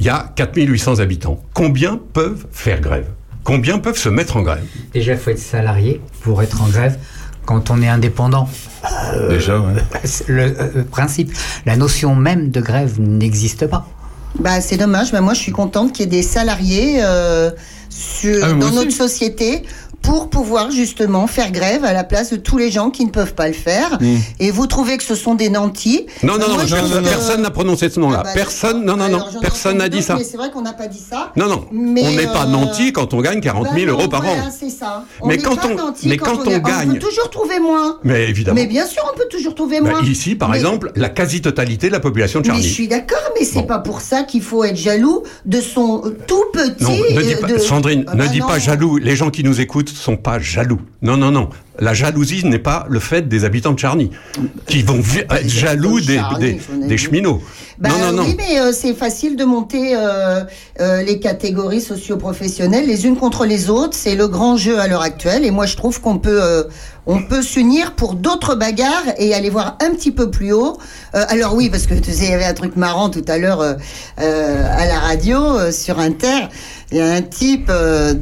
[0.00, 1.40] il y a 4800 habitants.
[1.52, 3.06] Combien peuvent faire grève?
[3.44, 4.64] Combien peuvent se mettre en grève?
[4.94, 6.96] Déjà, il faut être salarié pour être en grève.
[7.46, 8.48] Quand on est indépendant,
[9.14, 9.74] euh, Déjà, ouais.
[10.28, 11.32] le euh, principe,
[11.66, 13.86] la notion même de grève n'existe pas.
[14.38, 15.12] Bah, c'est dommage.
[15.12, 17.50] mais moi, je suis contente qu'il y ait des salariés euh,
[17.90, 18.74] sur, Ah, dans aussi.
[18.74, 19.62] notre société
[20.04, 23.34] pour pouvoir justement faire grève à la place de tous les gens qui ne peuvent
[23.34, 23.98] pas le faire.
[24.00, 24.16] Mm.
[24.38, 26.64] Et vous trouvez que ce sont des nantis Non, non, non, Moi,
[27.02, 28.18] personne- n'a prononcé ce nom-là.
[28.20, 30.18] Ah bah, personne, non, non, non, personne n'a dit ça.
[30.22, 31.32] c'est vrai qu'on n'a pas dit ça.
[31.36, 34.08] Non, non, Mais, on n'est pas euh, nanti quand on gagne 40 000 Bah euros
[34.08, 34.36] par an.
[34.56, 35.04] c'est ça.
[35.24, 37.98] Mais quand on- nantis mais quand on gagne- gagne- On peut toujours trouver moins.
[38.04, 38.54] Mais évidemment.
[38.60, 40.02] Mais bien sûr, on peut toujours trouver Bah, moins.
[40.02, 42.68] ici, par exemple, la quasi-totalité de la population de Mais Charny.
[42.68, 46.44] je suis d'accord, mais c'est pas pour ça qu'il faut être jaloux de son tout
[46.52, 46.84] petit.
[46.84, 48.46] Non, ne dis euh, pas, Sandrine, Ah ne dis non.
[48.46, 48.98] pas jaloux.
[48.98, 50.80] Les gens qui nous écoutent sont pas jaloux.
[51.02, 51.50] Non, non, non.
[51.80, 54.10] La jalousie n'est pas le fait des habitants de Charny,
[54.66, 57.42] qui vont être jaloux des, cheminots.
[57.78, 58.22] Bah non, non, non.
[58.22, 60.44] oui, mais euh, c'est facile de monter euh,
[60.80, 63.94] euh, les catégories socio-professionnelles les unes contre les autres.
[63.96, 65.44] C'est le grand jeu à l'heure actuelle.
[65.44, 66.68] Et moi, je trouve qu'on peut,
[67.06, 70.78] on peut s'unir pour d'autres bagarres et aller voir un petit peu plus haut.
[71.12, 73.60] Alors oui, parce que tu sais, il y avait un truc marrant tout à l'heure
[74.16, 76.48] à la radio sur Inter.
[76.92, 77.72] Il y a un type,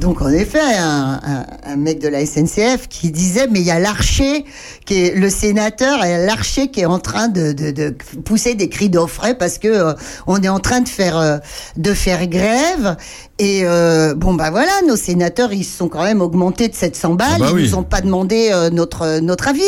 [0.01, 3.71] donc en effet, un, un- un mec de la SNCF qui disait, mais il y
[3.71, 4.45] a l'archer,
[4.85, 8.69] qui est le sénateur, et l'archer qui est en train de, de, de pousser des
[8.69, 9.93] cris d'offret parce que euh,
[10.27, 11.39] on est en train de faire euh,
[11.77, 12.97] de faire grève.
[13.39, 17.15] Et euh, bon bah voilà, nos sénateurs ils se sont quand même augmentés de 700
[17.15, 17.29] balles.
[17.35, 17.69] Ah bah ils oui.
[17.69, 19.63] nous ont pas demandé euh, notre notre avis.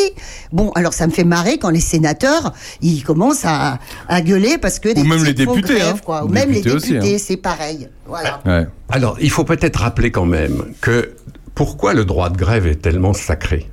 [0.51, 4.79] Bon alors ça me fait marrer quand les sénateurs ils commencent à, à gueuler parce
[4.79, 6.01] que des même petits les députés, grève, hein.
[6.05, 6.23] quoi.
[6.23, 7.17] Ou Les même les députés hein.
[7.19, 7.89] c'est pareil.
[8.07, 8.39] Voilà.
[8.45, 8.67] Ouais.
[8.89, 11.15] Alors, il faut peut-être rappeler quand même que
[11.55, 13.69] pourquoi le droit de grève est tellement sacré?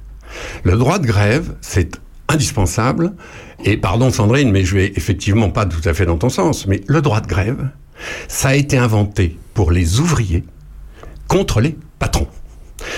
[0.62, 3.12] Le droit de grève, c'est indispensable.
[3.64, 6.80] Et pardon Sandrine, mais je vais effectivement pas tout à fait dans ton sens, mais
[6.86, 7.68] le droit de grève,
[8.28, 10.44] ça a été inventé pour les ouvriers
[11.28, 12.28] contre les patrons.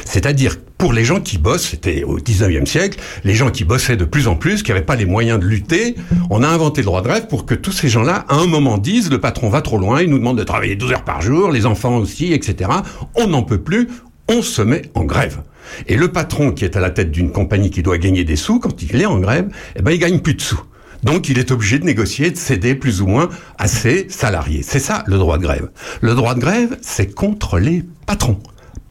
[0.05, 4.05] C'est-à-dire pour les gens qui bossent, c'était au 19e siècle, les gens qui bossaient de
[4.05, 5.94] plus en plus, qui n'avaient pas les moyens de lutter,
[6.31, 8.78] on a inventé le droit de grève pour que tous ces gens-là, à un moment,
[8.78, 11.51] disent le patron va trop loin, il nous demande de travailler 12 heures par jour,
[11.51, 12.70] les enfants aussi, etc.
[13.15, 13.89] On n'en peut plus,
[14.29, 15.43] on se met en grève.
[15.87, 18.59] Et le patron qui est à la tête d'une compagnie qui doit gagner des sous,
[18.59, 20.61] quand il est en grève, eh ben, gagne plus de sous.
[21.03, 23.29] Donc il est obligé de négocier, de céder plus ou moins
[23.59, 24.63] à ses salariés.
[24.63, 25.71] C'est ça le droit de grève.
[26.01, 28.41] Le droit de grève, c'est contre les patrons,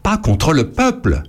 [0.03, 1.23] pas contre le peuple.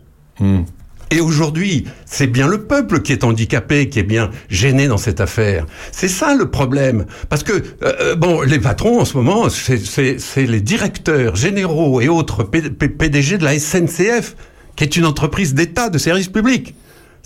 [1.11, 5.21] Et aujourd'hui, c'est bien le peuple qui est handicapé, qui est bien gêné dans cette
[5.21, 5.67] affaire.
[5.93, 7.07] C'est ça le problème.
[7.29, 12.09] Parce que, euh, euh, bon, les patrons en ce moment, c'est- les directeurs généraux et
[12.09, 14.35] autres PDG de la SNCF,
[14.77, 16.75] qui est une entreprise d'État de service public.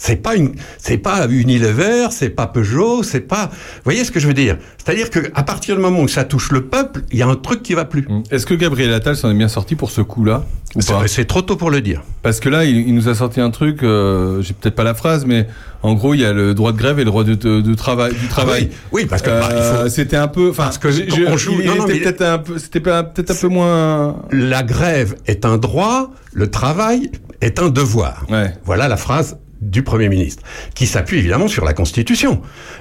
[0.01, 3.47] C'est pas une, c'est pas Unilever, c'est pas Peugeot, c'est pas.
[3.51, 4.57] Vous voyez ce que je veux dire?
[4.83, 7.35] C'est-à-dire que à partir du moment où ça touche le peuple, il y a un
[7.35, 8.07] truc qui va plus.
[8.31, 10.45] Est-ce que Gabriel Attal s'en est bien sorti pour ce coup-là
[10.77, 12.03] ou C'est- trop tôt pour le dire.
[12.23, 14.95] Parce que là, il, il nous a sorti un truc, euh, j'ai peut-être pas la
[14.95, 15.49] phrase, mais
[15.83, 17.75] en gros, il y a le droit de grève et le droit de, de- de
[17.75, 18.69] travail, du travail.
[18.71, 21.37] oui, oui, parce que, bah, Euh, faut- c'était un peu, enfin, Parce que je- on
[21.37, 24.23] joue- il non, non, était mais- peut-être un peu, c'était peut-être un peu moins.
[24.31, 27.11] La grève est un droit, le travail
[27.41, 28.27] est un devoir.
[28.65, 30.43] Voilà la phrase du Premier ministre,
[30.75, 32.41] qui s'appuie évidemment sur la Constitution.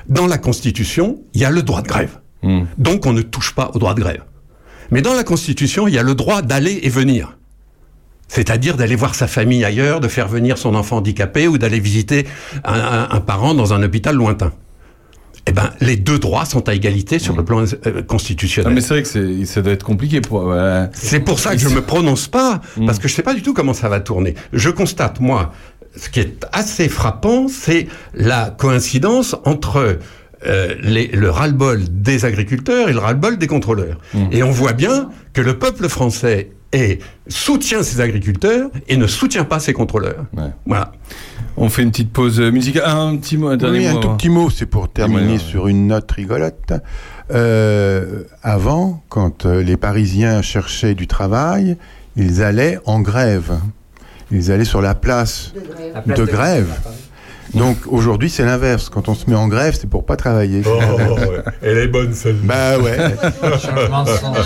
[0.10, 2.20] Dans la Constitution, il y a le droit de grève.
[2.44, 2.64] Hmm.
[2.78, 4.24] Donc on ne touche pas au droit de grève.
[4.92, 7.38] Mais dans la Constitution, il y a le droit d'aller et venir.
[8.28, 12.28] C'est-à-dire d'aller voir sa famille ailleurs, de faire venir son enfant handicapé ou d'aller visiter
[12.66, 14.52] un, un- un parent dans un hôpital lointain.
[15.50, 18.74] Eh ben, les deux droits sont à égalité sur le plan euh, constitutionnel.
[18.74, 20.42] Mais c'est vrai que ça doit être compliqué pour.
[20.42, 20.90] voilà.
[20.94, 23.54] C'est pour ça que je me prononce pas, parce que je sais pas du tout
[23.54, 24.36] comment ça va tourner.
[24.52, 25.54] Je constate, moi,
[25.98, 30.00] ce qui est assez frappant, c'est la coïncidence entre
[30.46, 33.98] euh, les- le ras-le-bol des agriculteurs et le ras-le-bol des contrôleurs.
[34.32, 39.46] Et on voit bien que le peuple français est, soutient ses agriculteurs et ne soutient
[39.46, 40.26] pas ses contrôleurs.
[40.68, 40.92] Voilà.
[41.60, 42.84] On fait une petite pause musicale.
[42.86, 43.98] Ah, un petit mot, un dernier Oui, mot.
[43.98, 44.18] un tout avant.
[44.18, 46.74] petit mot, c'est pour terminer Ouais, sur une note rigolote.
[47.32, 51.78] Euh, avant, quand euh, les Parisiens cherchaient du travail,
[52.16, 53.58] ils allaient en grève.
[54.32, 55.52] Ils allaient sur la place
[56.06, 56.68] De grève.
[57.54, 57.58] De.
[57.58, 58.90] Donc aujourd'hui, c'est l'inverse.
[58.90, 60.64] Quand on se met en grève, c'est pour pas travailler.
[60.66, 60.80] Oh,
[61.62, 62.98] Elle est bonne celle Bah ouais.
[63.62, 64.38] Changement de sens.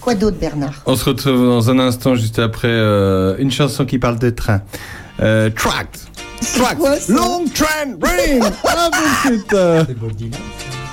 [0.00, 0.74] Quoi d'autre, Bernard?
[0.86, 4.62] On se retrouve dans un instant, juste après euh, une chanson qui parle de train.
[5.20, 6.06] Euh, Tract.
[6.56, 7.08] Tract.
[7.08, 8.42] Long train running.
[8.64, 8.88] Ah,
[9.24, 9.52] tout de suite.
[9.54, 9.84] euh.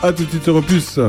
[0.02, 1.00] À tout de suite, Europus.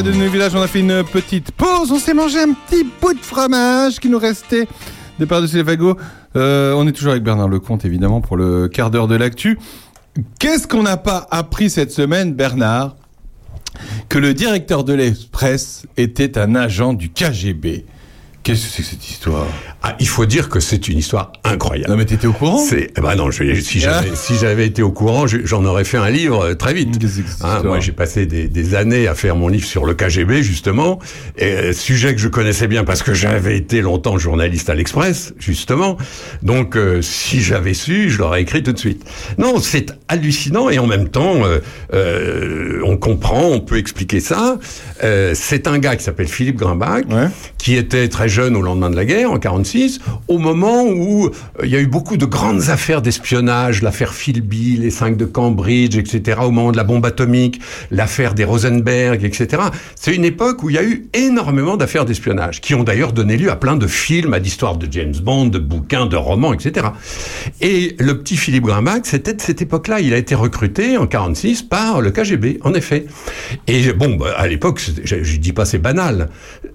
[0.00, 1.92] Radio de nos villages, on a fait une petite pause.
[1.92, 4.66] On s'est mangé un petit bout de fromage qui nous restait
[5.18, 5.98] de par-dessus les fagots.
[6.36, 9.58] Euh, on est toujours avec Bernard Lecomte, évidemment, pour le quart d'heure de l'actu.
[10.38, 12.96] Qu'est-ce qu'on n'a pas appris cette semaine, Bernard?
[14.08, 17.84] Que le directeur de l'Express était un agent du KGB.
[18.42, 19.46] Qu'est-ce que c'est que cette histoire?
[19.82, 21.90] Ah, il faut dire que c'est une histoire incroyable.
[21.90, 22.56] Non, mais t'étais au courant?
[22.58, 24.34] C'est, ben non, je- si j'avais, si
[24.64, 26.98] été au courant, je- j'en aurais fait un livre euh, très vite.
[27.42, 30.98] Hein, moi, j'ai passé des, des années à faire mon livre sur le KGB, justement,
[31.36, 35.34] et euh, sujet que je connaissais bien parce que j'avais été longtemps journaliste à l'Express,
[35.38, 35.98] justement.
[36.42, 39.04] Donc, euh, si j'avais su, je l'aurais écrit tout de suite.
[39.36, 41.58] Non, c'est hallucinant et en même temps, euh,
[41.92, 44.58] euh, on comprend, on peut expliquer ça.
[45.34, 47.04] C'est un gars qui s'appelle Philippe Grimbach,
[47.58, 51.30] qui était très jeune au lendemain de la guerre, en 46, au moment où euh,
[51.64, 55.98] il y a eu beaucoup de grandes affaires d'espionnage, l'affaire Philby, les cinq de Cambridge,
[55.98, 59.62] etc., au moment de la bombe atomique, l'affaire des Rosenberg, etc.
[59.96, 63.36] C'est une époque où il y a eu énormément d'affaires d'espionnage, qui ont d'ailleurs donné
[63.36, 66.86] lieu à plein de films, à d'histoires de James Bond, de bouquins, de romans, etc.
[67.60, 70.00] Et le petit Philippe Grimbach, c'était de cette époque-là.
[70.00, 73.06] Il a été recruté en 46 par le KGB, en effet.
[73.66, 76.28] Et bon, bah, à l'époque, je, je dis pas c'est banal.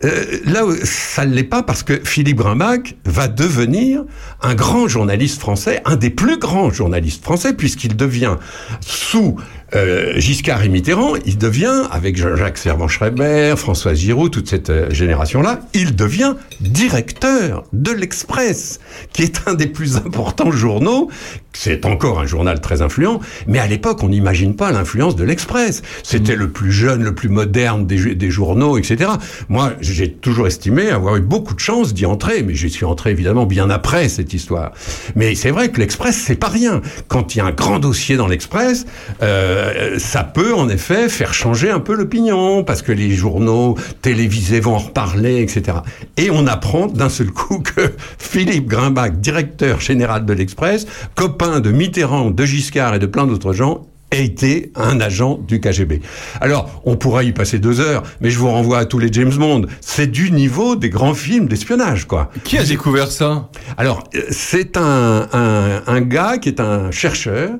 [0.03, 4.03] Euh, là, ça l'est pas parce que Philippe Grimbach va devenir
[4.41, 8.35] un grand journaliste français, un des plus grands journalistes français, puisqu'il devient
[8.81, 9.37] sous
[9.73, 15.61] euh, Giscard et Mitterrand, il devient, avec Jean-Jacques Servan-Schreiber, François Giroud, toute cette euh, génération-là,
[15.73, 18.79] il devient directeur de l'Express,
[19.11, 21.09] qui est un des plus importants journaux.
[21.53, 25.81] C'est encore un journal très influent, mais à l'époque, on n'imagine pas l'influence de l'Express.
[26.03, 29.11] C'était le plus jeune, le plus moderne des journaux, etc.
[29.47, 33.11] Moi, j'ai toujours estimé avoir eu beaucoup de chance d'y entrer, mais j'y suis entré
[33.11, 34.73] évidemment bien après cette histoire.
[35.15, 36.81] Mais c'est vrai que l'Express, c'est pas rien.
[37.07, 38.85] Quand il y a un grand dossier dans l'Express,
[39.23, 39.54] euh,
[39.97, 44.75] ça peut en effet faire changer un peu l'opinion, parce que les journaux télévisés vont
[44.75, 45.79] en reparler, etc.
[46.17, 51.71] Et on apprend d'un seul coup que Philippe Grimbach, directeur général de l'Express, copain de
[51.71, 53.85] Mitterrand, de Giscard et de plein d'autres gens,
[54.23, 56.01] été un agent du KGB.
[56.41, 59.33] Alors, on pourrait y passer deux heures, mais je vous renvoie à tous les James
[59.33, 59.65] Bond.
[59.81, 62.29] C'est du niveau des grands films d'espionnage, quoi.
[62.43, 63.49] Qui a découvert ça?
[63.77, 67.51] Alors, euh, c'est un, un, un gars qui est un chercheur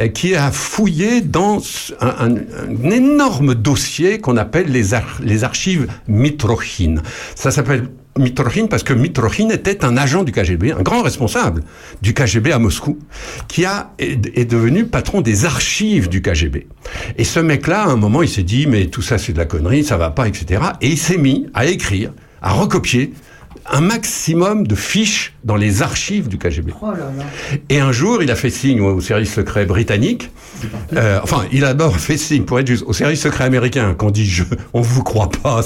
[0.00, 1.60] euh, qui a fouillé dans
[2.00, 2.36] un,
[2.90, 6.96] énorme dossier qu'on appelle les, ar- les archives Mitrokhin.
[7.34, 7.88] Ça s'appelle
[8.18, 11.62] Mitrokhin parce que Mitrokhin était un agent du KGB, un grand responsable
[12.02, 12.98] du KGB à Moscou,
[13.48, 16.66] qui a, est, est devenu patron des archives du KGB.
[17.18, 19.44] Et ce mec-là, à un moment, il s'est dit, mais tout ça c'est de la
[19.44, 20.62] connerie, ça va pas, etc.
[20.80, 22.12] Et il s'est mis à écrire,
[22.42, 23.12] à recopier
[23.70, 26.72] un maximum de fiches dans les archives du KGB.
[26.80, 27.24] Oh là là.
[27.68, 30.30] Et un jour, il a fait signe au service secret britannique.
[30.94, 34.10] Euh, enfin, il a d'abord fait signe, pour être juste, au service secret américain, qu'on
[34.10, 35.60] dit je, on vous croit pas,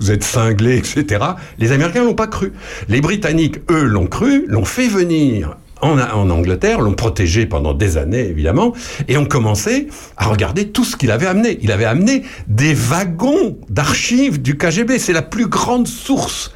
[0.00, 1.24] vous êtes cinglés, etc.
[1.58, 2.52] Les Américains l'ont pas cru.
[2.88, 7.96] Les Britanniques, eux, l'ont cru, l'ont fait venir en, en Angleterre, l'ont protégé pendant des
[7.98, 8.72] années, évidemment,
[9.08, 11.58] et ont commencé à regarder tout ce qu'il avait amené.
[11.60, 14.98] Il avait amené des wagons d'archives du KGB.
[14.98, 16.52] C'est la plus grande source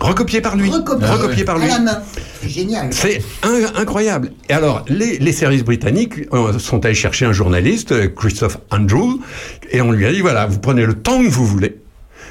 [0.00, 0.70] recopiée par lui.
[0.70, 1.66] Recopiée par lui.
[1.66, 1.98] À la main.
[2.40, 2.88] C'est génial.
[2.92, 4.32] C'est in- incroyable.
[4.48, 9.18] Et alors, les, les services britanniques euh, sont allés chercher un journaliste, euh, Christophe Andrew,
[9.70, 11.76] et on lui a dit, voilà, vous prenez le temps que vous voulez,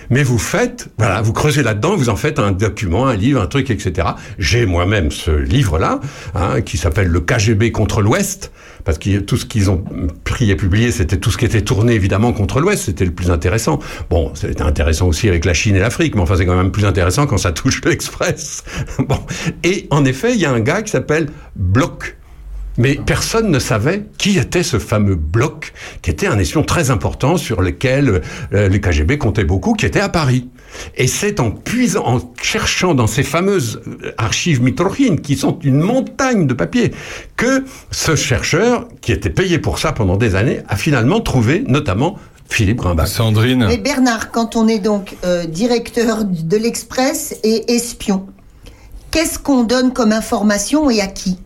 [0.10, 3.48] mais vous faites, voilà, vous creusez là-dedans, vous en faites un document, un livre, un
[3.48, 4.10] truc, etc.
[4.38, 5.99] J'ai moi-même ce livre-là,
[6.36, 8.52] hein, qui s'appelle Le KGB contre l'Ouest,
[8.86, 9.84] parce que tout ce qu'ils ont
[10.23, 13.31] pris et publié, c'était tout ce qui était tourné évidemment contre l'Ouest, c'était le plus
[13.31, 13.80] intéressant.
[14.10, 16.86] Bon, c'était intéressant aussi avec la Chine et l'Afrique, mais enfin c'est quand même plus
[16.86, 18.64] intéressant quand ça touche l'Express.
[18.99, 19.19] bon,
[19.64, 22.19] et en effet, il y a un gars qui s'appelle Bloch.
[22.80, 27.35] Mais personne ne savait qui était ce fameux bloc, qui était un espion très important
[27.35, 28.22] sur lequel
[28.53, 30.47] euh, le KGB comptait beaucoup, qui était à Paris.
[30.95, 35.81] Et c'est en puisant, en cherchant dans ces fameuses euh, archives Mitrokhin, qui sont une
[35.81, 36.93] montagne de papier,
[37.35, 42.18] que ce chercheur, qui était payé pour ça pendant des années, a finalement trouvé notamment
[42.47, 43.07] Philippe Grimbach.
[43.10, 43.65] Sandrine.
[43.68, 48.26] Mais Bernard, quand on est donc euh, directeur de l'Express et espion,
[49.11, 51.39] qu'est-ce qu'on donne comme information et à qui?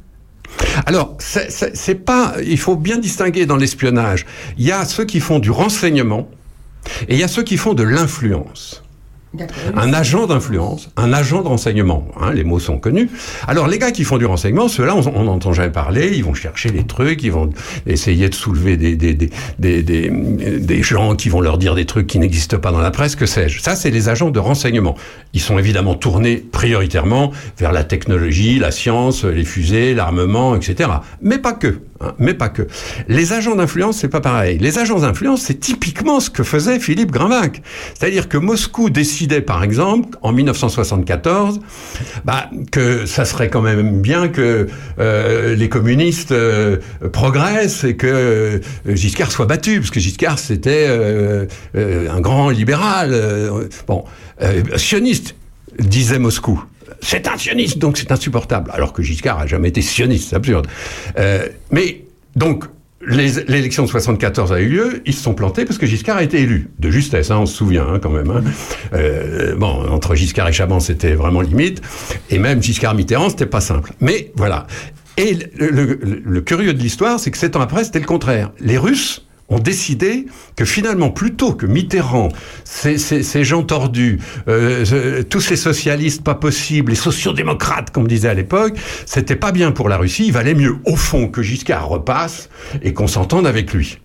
[0.86, 2.36] Alors, c'est- pas.
[2.44, 4.26] Il faut bien distinguer dans l'espionnage.
[4.58, 6.30] Il y a ceux qui font du renseignement
[7.08, 8.83] et il y a ceux qui font de l'influence.
[9.76, 12.08] Un agent d'influence, un agent de renseignement.
[12.22, 13.10] hein, les mots sont connus.
[13.48, 16.12] Alors les gars qui font du renseignement, ceux-là, on n'entend jamais parler.
[16.16, 17.50] Ils vont chercher des trucs, ils vont
[17.88, 19.30] essayer de soulever des, des, des,
[19.60, 20.10] des,
[20.60, 23.26] des, gens qui vont leur dire des trucs qui n'existent pas dans la presse, que
[23.26, 23.62] sais-je.
[23.62, 24.96] Ça, c'est les agents de renseignement.
[25.34, 30.90] Ils sont évidemment tournés prioritairement vers la technologie, la science, les fusées, l'armement, etc.
[31.22, 31.80] Mais pas que.
[32.02, 32.68] hein, mais pas que.
[33.08, 34.58] Les agents d'influence, c'est pas pareil.
[34.60, 37.62] Les agents d'influence, c'est typiquement ce que faisait Philippe Grimbac.
[37.98, 38.90] C'est-à-dire que Moscou
[39.24, 41.62] décidait, par exemple, en 1974,
[42.26, 44.68] bah, que ça serait quand même bien que
[45.00, 46.78] euh, les communistes euh,
[47.12, 48.60] progressent et que euh,
[48.96, 50.88] Giscard soit battu, parce que Giscard c'était
[51.76, 54.04] un grand libéral, bon,
[54.76, 55.36] sioniste,
[55.80, 56.64] disait Moscou.
[57.02, 58.72] C'est un sioniste, donc c'est insupportable.
[58.74, 60.68] Alors que Giscard a jamais été sioniste, c'est absurde.
[61.72, 62.06] Mais
[62.36, 62.66] donc
[63.08, 66.42] l'élection de 74 a eu lieu, ils se sont plantés parce que Giscard a été
[66.42, 66.70] élu.
[66.80, 68.30] De justesse, hein, on se souvient hein, quand même.
[68.32, 68.44] hein.
[68.94, 71.82] Euh, bon, entre Giscard et Chaban, c'était vraiment limite.
[72.30, 73.94] Et même Giscard-Mitterrand, c'était pas simple.
[74.00, 74.68] Mais voilà.
[75.18, 78.06] Et le, le- le- le curieux de l'histoire, c'est que sept ans après, c'était le
[78.06, 78.52] contraire.
[78.60, 80.26] Les Russes ont décidé
[80.56, 82.30] que finalement, plutôt que Mitterrand,
[82.64, 88.76] ces, gens tordus, euh, tous ces socialistes pas possibles, les sociodémocrates, comme disait à l'époque,
[89.06, 90.26] c'était pas bien pour la Russie.
[90.28, 92.50] Il valait mieux, au fond, que Giscard repasse
[92.82, 94.00] et qu'on s'entende avec lui.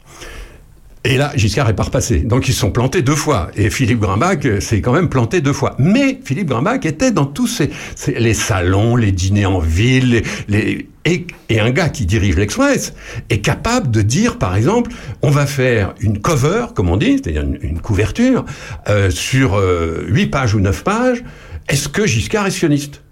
[1.05, 2.19] Et là, Giscard est pas repassé.
[2.19, 3.51] Donc ils sont plantés deux fois.
[3.57, 5.75] Et Philippe Grimbach s'est quand même planté deux fois.
[5.79, 7.71] Mais Philippe Grimbach était dans tous ces,
[8.13, 12.93] les salons, les dîners en ville, les- et, un gars qui dirige l'Express
[13.31, 14.91] est capable de dire, par exemple,
[15.23, 18.45] on va faire une cover, comme on dit, c'est-à-dire une, couverture,
[18.89, 21.25] euh, sur euh, huit pages ou neuf pages.
[21.69, 23.03] Est-ce que Giscard est sioniste?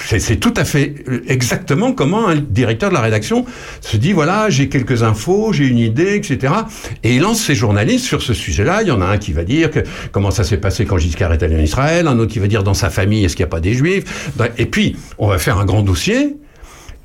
[0.00, 3.44] C'est tout à fait euh, exactement comment un directeur de la rédaction
[3.80, 6.54] se dit voilà j'ai quelques infos j'ai une idée etc
[7.02, 8.82] et il lance ses journalistes sur ce sujet-là.
[8.82, 9.70] Il y en a un qui va dire
[10.12, 12.62] comment ça s'est passé quand Giscard est allé en Israël un autre qui va dire
[12.62, 14.30] dans sa famille est-ce qu'il n'y a pas des juifs?
[14.56, 16.36] Et puis on va faire un grand dossier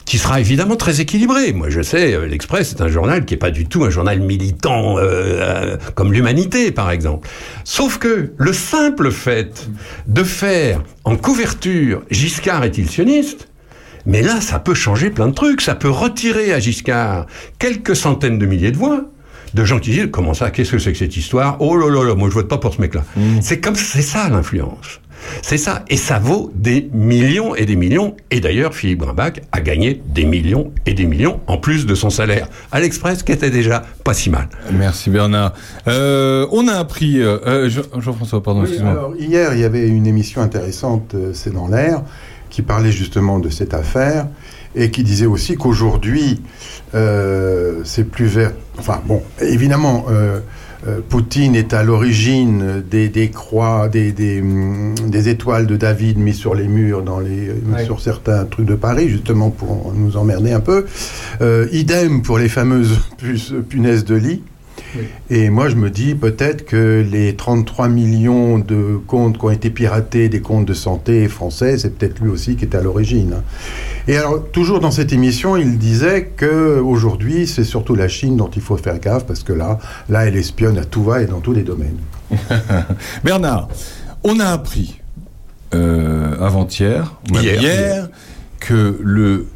[0.06, 1.54] qui sera évidemment très équilibré.
[1.54, 4.20] Moi, je sais, euh, l'Express c'est un journal qui est pas du tout un journal
[4.20, 7.28] militant euh, euh, comme l'Humanité, par exemple.
[7.64, 9.68] Sauf que le simple fait
[10.08, 13.50] de faire en couverture Giscard est-il sioniste
[14.06, 15.62] mais là, ça peut changer plein de trucs.
[15.62, 17.26] Ça peut retirer à Giscard
[17.58, 19.06] quelques centaines de milliers de voix
[19.54, 21.58] de gens qui disent comment ça, qu'est-ce que c'est que cette histoire?
[21.60, 23.04] Oh là là là, moi je vote pas pour ce mec-là.
[23.42, 25.00] C'est comme c'est ça l'influence.
[25.42, 28.16] C'est ça, et ça vaut des millions et des millions.
[28.32, 32.10] Et d'ailleurs, Philippe Grimbach a gagné des millions et des millions en plus de son
[32.10, 34.48] salaire à l'Express, qui était déjà pas si mal.
[34.72, 35.54] Merci Bernard.
[35.88, 38.92] Euh, on a appris, euh, euh, Jean- Jean-François, pardon, Oui, excuse-moi.
[38.92, 42.04] alors, hier, il y avait une émission intéressante, euh, C'est dans l'air,
[42.50, 44.28] qui parlait justement de cette affaire
[44.76, 46.42] et qui disait aussi qu'aujourd'hui,
[46.96, 48.52] euh, c'est plus vert.
[48.78, 50.06] Enfin, bon, évidemment.
[50.88, 56.18] Euh, Poutine est à l'origine des, des croix, des, des, hum, des étoiles de David
[56.18, 57.86] mises sur les murs, dans les, euh, Ouais.
[57.86, 60.86] sur certains trucs de Paris, justement pour nous emmerder un peu.
[61.42, 63.00] Euh, idem pour les fameuses
[63.70, 64.42] punaises de lit.
[65.30, 69.70] Et moi, je me dis peut-être que les 33 millions de comptes qui ont été
[69.70, 73.42] piratés, des comptes de santé français, c'est peut-être lui aussi qui était à l'origine.
[74.08, 78.50] Et alors, toujours dans cette émission, il disait que aujourd'hui, c'est surtout la Chine dont
[78.50, 79.80] il faut faire gaffe parce que là,
[80.10, 81.98] là, elle espionne à tout va et dans tous les domaines.
[83.24, 83.70] Bernard,
[84.24, 85.00] on a appris
[85.74, 87.62] euh, avant-hier, ou même Hier.
[87.62, 88.10] hier,
[88.60, 89.48] que le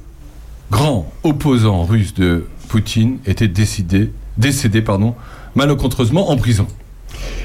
[0.71, 5.15] grand opposant russe de Poutine était décidé, décédé pardon,
[5.55, 6.67] malencontreusement en prison.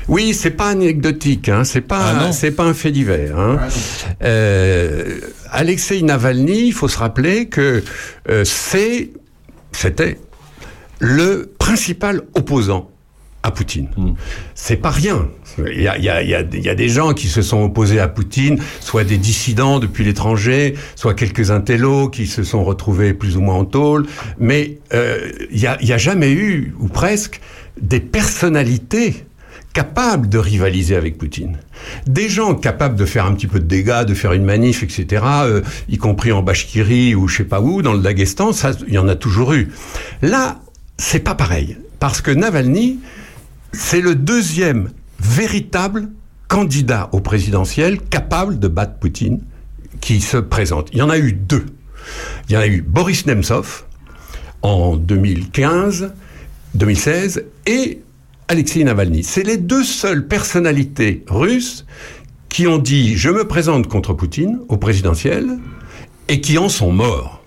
[0.08, 2.32] Oui, c'est pas anecdotique, hein, c'est pas, Ah non.
[2.32, 3.38] c'est pas un fait divers.
[3.38, 3.58] Hein.
[4.22, 5.20] Euh,
[5.50, 7.82] Alexei Navalny, il faut se rappeler que
[8.28, 9.10] euh, c'est,
[9.72, 10.18] c'était
[10.98, 12.90] le principal opposant
[13.42, 13.88] à Poutine.
[14.54, 15.28] C'est pas rien.
[15.58, 17.28] Il y a, il y, a, il y, a, il y a des gens qui
[17.28, 22.44] se sont opposés à Poutine, soit des dissidents depuis l'étranger, soit quelques intellos qui se
[22.44, 24.06] sont retrouvés plus ou moins en tôle,
[24.38, 27.40] mais euh, il y, a, il y a jamais eu, ou presque,
[27.80, 29.24] des personnalités
[29.72, 31.58] capables de rivaliser avec Poutine.
[32.06, 35.24] Des gens capables de faire un petit peu de dégâts, de faire une manif, etc.,
[35.44, 38.94] euh, y compris en Bachkirie ou je sais pas où, dans le Daghestan, ça, il
[38.94, 39.70] y en a toujours eu.
[40.20, 40.60] Là,
[40.98, 41.78] c'est pas pareil.
[41.98, 42.98] Parce que Navalny,
[43.72, 44.90] c'est le deuxième
[45.20, 46.08] véritable
[46.48, 49.40] candidat au présidentiel capable de battre Poutine
[50.00, 50.88] qui se présente.
[50.92, 51.64] Il y en a eu deux.
[52.48, 53.84] Il y en a eu Boris Nemtsov
[54.62, 56.12] en 2015,
[56.74, 58.00] 2016 et
[58.48, 59.22] Alexei Navalny.
[59.22, 61.86] C'est les deux seules personnalités russes
[62.48, 65.58] qui ont dit je me présente contre Poutine au présidentiel
[66.28, 67.42] et qui en sont morts.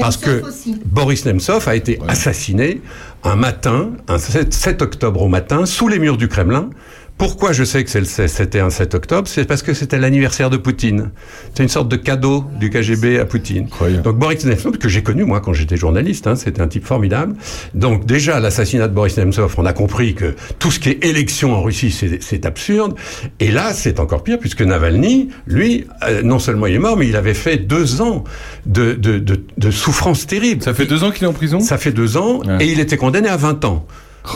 [0.00, 0.42] Parce que
[0.84, 2.80] Boris Nemtsov a été assassiné
[3.26, 6.70] un matin, un 7, 7 octobre au matin, sous les murs du Kremlin,
[7.18, 11.10] Pourquoi je sais que c'était un 7 octobre C'est parce que c'était l'anniversaire de Poutine.
[11.54, 13.68] C'est une sorte de cadeau du KGB à Poutine.
[14.04, 17.34] Donc Boris Nemtsov, que j'ai connu moi quand j'étais journaliste, hein, c'était un type formidable.
[17.74, 21.54] Donc déjà l'assassinat de Boris Nemtsov, on a compris que tout ce qui est élection
[21.54, 22.94] en Russie, c'est c'est absurde.
[23.40, 27.08] Et là, c'est encore pire puisque Navalny, lui, euh, non seulement il est mort, mais
[27.08, 28.24] il avait fait deux ans
[28.66, 30.62] de, de, de, de souffrance terrible.
[30.62, 31.60] Ça fait deux ans qu'il est en prison?
[31.60, 33.86] Ça fait deux ans et il était condamné à 20 ans.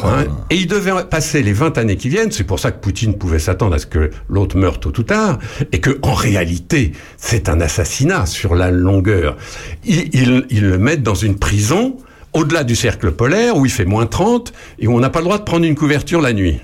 [0.04, 3.18] Hein, et il devait passer les 20 années qui viennent, c'est pour ça que Poutine
[3.18, 5.38] pouvait s'attendre à ce que l'autre meure tôt ou tard,
[5.72, 9.36] et que en réalité, c'est un assassinat sur la longueur.
[9.84, 11.96] Ils, ils, ils le mettent dans une prison
[12.32, 15.24] au-delà du cercle polaire, où il fait moins 30, et où on n'a pas le
[15.24, 16.59] droit de prendre une couverture la nuit.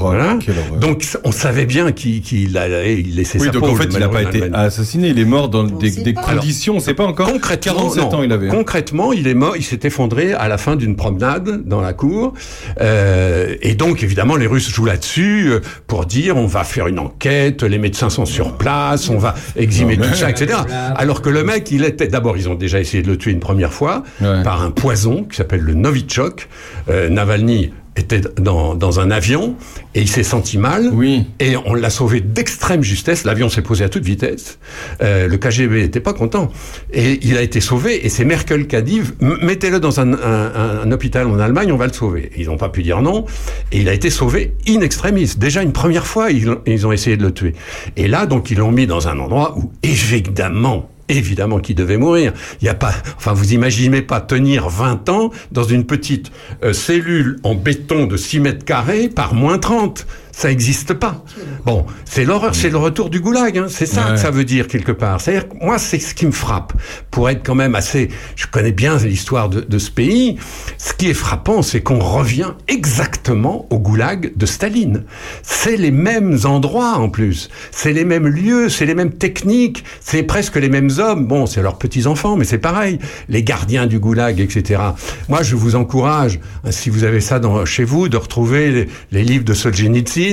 [0.00, 0.38] Voilà.
[0.80, 3.98] Donc on savait bien qu'il allait il laissait Oui, sa donc peau, en fait, il
[3.98, 7.04] n'a pas été assassiné, il est mort dans des, des conditions, on ne sait pas
[7.06, 7.32] encore.
[7.32, 8.14] Concrètement, 47 non.
[8.18, 8.48] ans il avait.
[8.48, 8.52] hein.
[8.54, 12.34] Concrètement, il est mort, il s'est effondré à la fin d'une promenade dans la cour.
[12.80, 16.98] Euh, et donc, évidemment, les Russes jouent là-dessus euh, pour dire on va faire une
[16.98, 20.58] enquête, les médecins sont sur place, on va exhumer Non, tout mais- ça, etc.
[20.96, 23.40] Alors que le mec, il était d'abord, ils ont déjà essayé de le tuer une
[23.40, 24.02] première fois
[24.44, 26.48] par un poison qui s'appelle le Novichok.
[26.88, 29.56] Euh, Navalny était dans, dans un avion
[29.96, 30.90] et il s'est senti mal.
[30.92, 31.24] Oui.
[31.40, 33.24] Et on l'a sauvé d'extrême justesse.
[33.24, 34.60] L'avion s'est posé à toute vitesse.
[35.02, 36.48] Euh, le KGB n'était pas content.
[36.92, 38.06] Et il a été sauvé.
[38.06, 39.00] Et c'est Merkel qui a dit
[39.42, 42.30] mettez-le dans un, un- un- hôpital en Allemagne, on va le sauver.
[42.36, 43.24] Ils n'ont pas pu dire non.
[43.72, 45.32] Et il a été sauvé in extremis.
[45.36, 47.54] Déjà une première fois, ils, ils ont essayé de le tuer.
[47.96, 52.32] Et là, donc, ils l'ont mis dans un endroit où, évidemment, évidemment qu'il devait mourir.
[52.60, 56.30] Il y a pas, enfin, vous imaginez pas tenir 20 ans dans une petite
[56.62, 60.06] euh, cellule en béton de 6 mètres carrés par moins 30.
[60.38, 61.24] Ça n'existe pas.
[61.66, 63.58] Bon, c'est l'horreur, c'est le retour du goulag.
[63.58, 63.66] Hein.
[63.68, 64.12] C'est ça Ouais.
[64.12, 65.20] que ça veut dire quelque part.
[65.20, 66.74] C'est-à-dire, que moi, c'est ce qui me frappe.
[67.10, 70.36] Pour être quand même assez, je connais bien l'histoire de, de ce pays.
[70.78, 75.02] Ce qui est frappant, c'est qu'on revient exactement au goulag de Staline.
[75.42, 77.48] C'est les mêmes endroits en plus.
[77.72, 81.26] C'est les mêmes lieux, c'est les mêmes techniques, c'est presque les mêmes hommes.
[81.26, 83.00] Bon, c'est leurs petits-enfants, mais c'est pareil.
[83.28, 84.80] Les gardiens du goulag, etc.
[85.28, 88.88] Moi, je vous encourage, hein, si vous avez ça dans, chez vous, de retrouver les,
[89.10, 90.27] les livres de Solzhenitsyn,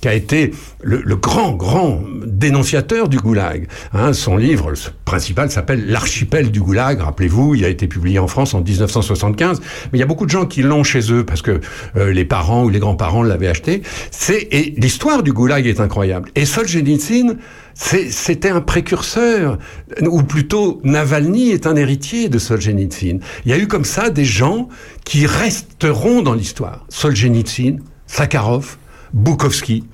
[0.00, 0.52] qui a été
[0.82, 3.66] le, grand, grand dénonciateur du goulag.
[3.92, 4.72] Hein, son livre
[5.04, 7.00] principal s'appelle L'archipel du goulag.
[7.00, 9.60] Rappelez-vous, il a été publié en France en 1975.
[9.60, 11.60] Mais il y a beaucoup de gens qui l'ont chez eux parce que
[11.96, 13.82] euh, les parents ou les grands-parents l'avaient acheté.
[14.10, 16.30] C'est et l'histoire du goulag est incroyable.
[16.34, 17.36] Et Solzhenitsyn,
[17.74, 19.58] c'était un précurseur,
[20.02, 23.20] ou plutôt Navalny est un héritier de Solzhenitsyn.
[23.44, 24.68] Il y a eu comme ça des gens
[25.04, 26.84] qui resteront dans l'histoire.
[26.88, 28.76] Solzhenitsyn, Sakharov,
[29.14, 29.84] Bukowski,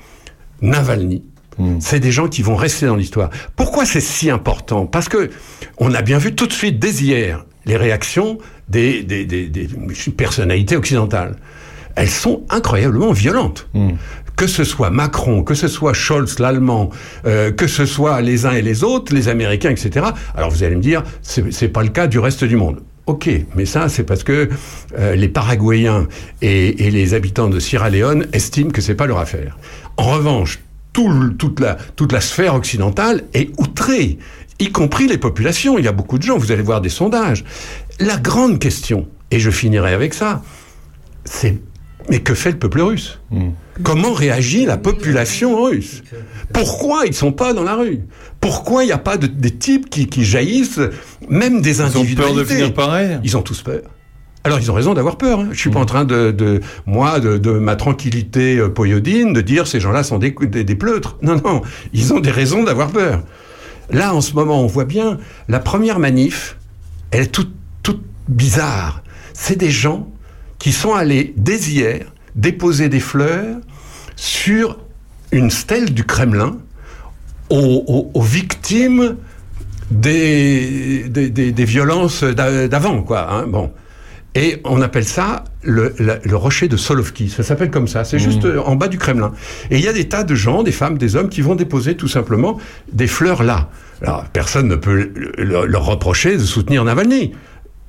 [0.62, 1.22] Navalny.
[1.80, 3.30] C'est des gens qui vont rester dans l'histoire.
[3.56, 4.84] Pourquoi c'est si important?
[4.84, 5.30] Parce que
[5.78, 8.36] on a bien vu tout de suite dès hier les réactions
[8.68, 9.66] des, des, des- des
[10.16, 11.36] personnalités occidentales.
[11.94, 13.68] Elles sont incroyablement violentes.
[14.36, 16.90] Que ce soit Macron, que ce soit Scholz, l'Allemand,
[17.24, 20.08] euh, que ce soit les uns et les autres, les Américains, etc.
[20.36, 22.82] Alors vous allez me dire, c'est pas le cas du reste du monde.
[23.06, 24.48] Ok, mais ça c'est parce que
[24.98, 26.08] euh, les Paraguayens
[26.42, 29.56] et, les habitants de Sierra Leone estiment que c'est pas leur affaire.
[29.96, 30.58] En revanche,
[30.92, 34.18] toute, la, toute la sphère occidentale est outrée,
[34.58, 35.78] y compris les populations.
[35.78, 37.44] Il y a beaucoup de gens, vous allez voir des sondages.
[38.00, 40.42] La grande question, et je finirai avec ça,
[41.24, 41.58] c'est
[42.08, 43.18] mais que fait le peuple russe
[43.82, 46.02] Comment réagit la population russe
[46.52, 48.00] Pourquoi ils sont pas dans la rue
[48.40, 50.80] Pourquoi il n'y a pas de, des types qui, qui jaillissent,
[51.28, 53.82] même des Ils ont peur de finir pareil Ils ont tous peur.
[54.44, 55.40] Alors ils ont raison d'avoir peur.
[55.40, 55.48] Hein.
[55.50, 59.40] Je suis pas en train de, de moi de, de ma tranquillité euh, poyodine de
[59.40, 61.16] dire ces gens-là sont des, des, des pleutres.
[61.20, 61.62] Non non,
[61.92, 63.24] ils ont des raisons d'avoir peur.
[63.90, 65.18] Là en ce moment on voit bien
[65.48, 66.58] la première manif,
[67.10, 67.52] elle est toute
[67.82, 69.02] toute bizarre.
[69.32, 70.08] C'est des gens
[70.58, 72.00] qui sont allés dès hier
[72.34, 73.56] déposer des fleurs
[74.16, 74.78] sur
[75.32, 76.56] une stèle du Kremlin
[77.50, 79.16] aux, aux- aux victimes
[79.90, 83.30] des, des, des- des violences d'a- d'avant, quoi.
[83.32, 83.72] hein, bon.
[84.34, 85.94] Et on appelle ça le,
[86.36, 87.30] rocher de Solovki.
[87.30, 88.04] Ça s'appelle comme ça.
[88.04, 89.32] C'est juste euh, en bas du Kremlin.
[89.70, 91.96] Et il y a des tas de gens, des femmes, des hommes qui vont déposer
[91.96, 92.58] tout simplement
[92.92, 93.70] des fleurs là.
[94.02, 97.32] Alors personne ne peut le- le- leur reprocher de soutenir Navalny.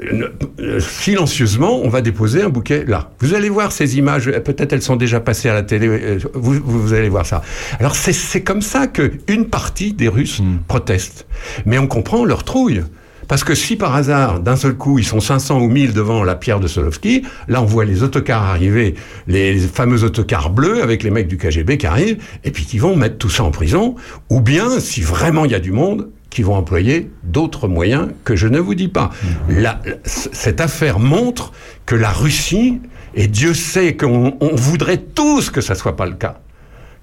[0.01, 3.11] Euh, Silencieusement, on va déposer un bouquet là.
[3.19, 6.53] Vous allez voir ces images, peut-être elles sont déjà passées à la télé, euh, vous,
[6.53, 7.41] vous, vous allez voir ça.
[7.79, 11.25] Alors c'est comme ça que une partie des Russes protestent.
[11.65, 12.83] Mais on comprend leur trouille.
[13.27, 16.35] Parce que si par hasard, d'un seul coup, ils sont 500 ou 1000 devant la
[16.35, 18.95] pierre de Solovki, là on voit les autocars arriver,
[19.27, 22.95] les fameux autocars bleus avec les mecs du KGB qui arrivent, et puis qui vont
[22.95, 23.95] mettre tout ça en prison,
[24.29, 28.35] ou bien, si vraiment il y a du monde, qui vont employer d'autres moyens que
[28.35, 29.09] je ne vous dis pas.
[29.49, 31.51] La- la- c- cette affaire montre
[31.85, 32.81] que la Russie,
[33.15, 36.39] et Dieu sait qu'on on voudrait tous que ça soit pas le cas,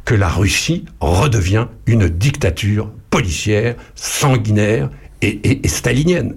[0.05, 4.91] que la Russie redevient une dictature policière, sanguinaire
[5.23, 6.37] et, et- et stalinienne.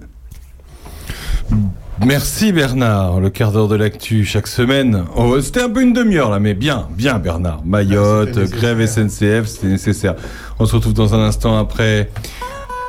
[2.04, 5.04] Merci Bernard, le quart d'heure de l'actu chaque semaine.
[5.16, 7.62] Oh, c'était un peu une demi-heure là, mais bien, bien Bernard.
[7.64, 10.14] Mayotte, grève SNCF, c'était nécessaire.
[10.60, 12.08] On se retrouve dans un instant après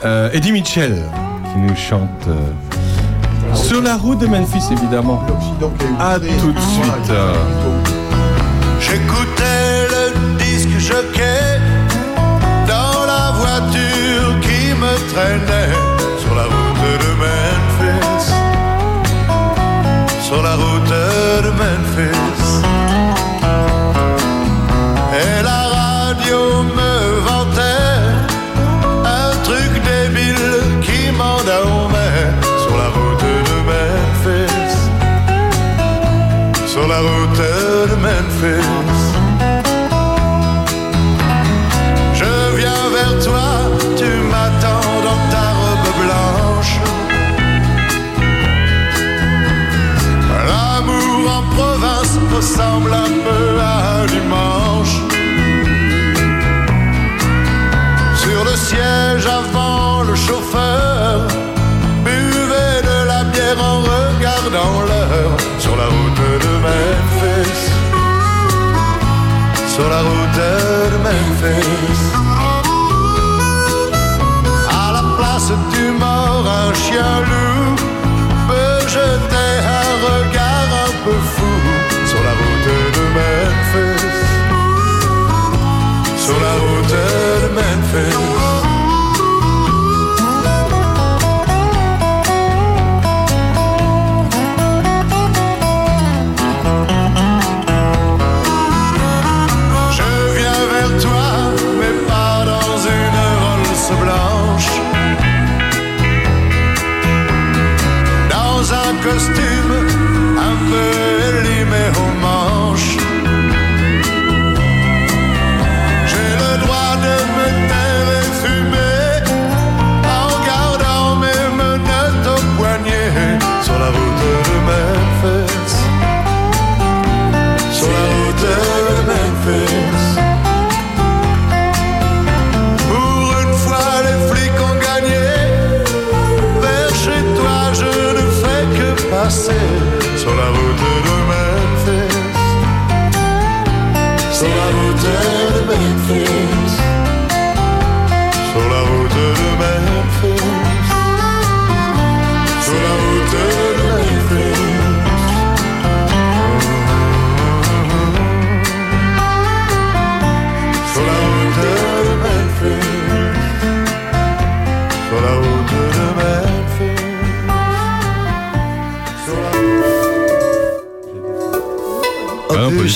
[0.06, 1.04] euh, Eddie Mitchell
[1.52, 5.22] qui nous chante euh, sur la route de Memphis évidemment.
[6.00, 7.12] À tout de suite.
[8.80, 11.60] J'écoutais le disque jockey
[12.68, 15.99] dans la voiture qui me traînait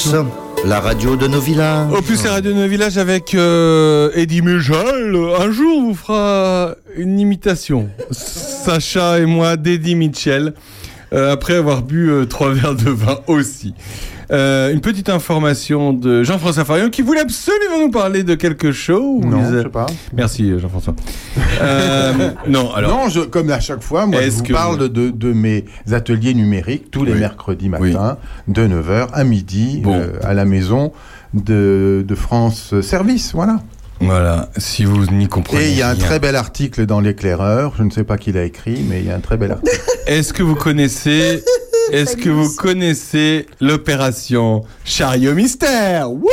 [0.05, 0.15] Opus,
[0.65, 1.91] la radio de nos villages.
[1.93, 5.15] Opus et Radio de nos villages avec euh, Eddie Mitchell.
[5.39, 7.89] Un jour, on vous fera une imitation.
[8.11, 10.53] Sacha et moi d'Eddie Mitchell.
[11.13, 13.73] euh, après avoir bu euh, trois verres de vin aussi.
[14.32, 19.24] Euh, une petite information de Jean-François Farion qui voulait absolument nous parler de quelque chose.
[19.26, 19.86] Non, je sais pas.
[20.14, 20.95] Merci euh, Jean-François.
[21.62, 22.91] Euh, non, alors.
[22.91, 25.66] Non, je, comme à chaque fois, moi, je vous que parle vous- de, de mes
[25.91, 28.18] ateliers numériques tous les mercredis matin,
[28.48, 30.91] de 9h à midi, euh, à la maison
[31.34, 33.32] de, de France Service.
[33.34, 33.60] Voilà.
[34.02, 36.04] Voilà, si vous n'y comprenez Et il y a un rien.
[36.06, 37.74] très bel article dans l'éclaireur.
[37.78, 39.80] Je ne sais pas qui l'a écrit, mais il y a un très bel article.
[40.08, 41.41] Est-ce que vous connaissez
[41.91, 46.30] Est-ce que vous connaissez l'opération Chariot Mystère Wouh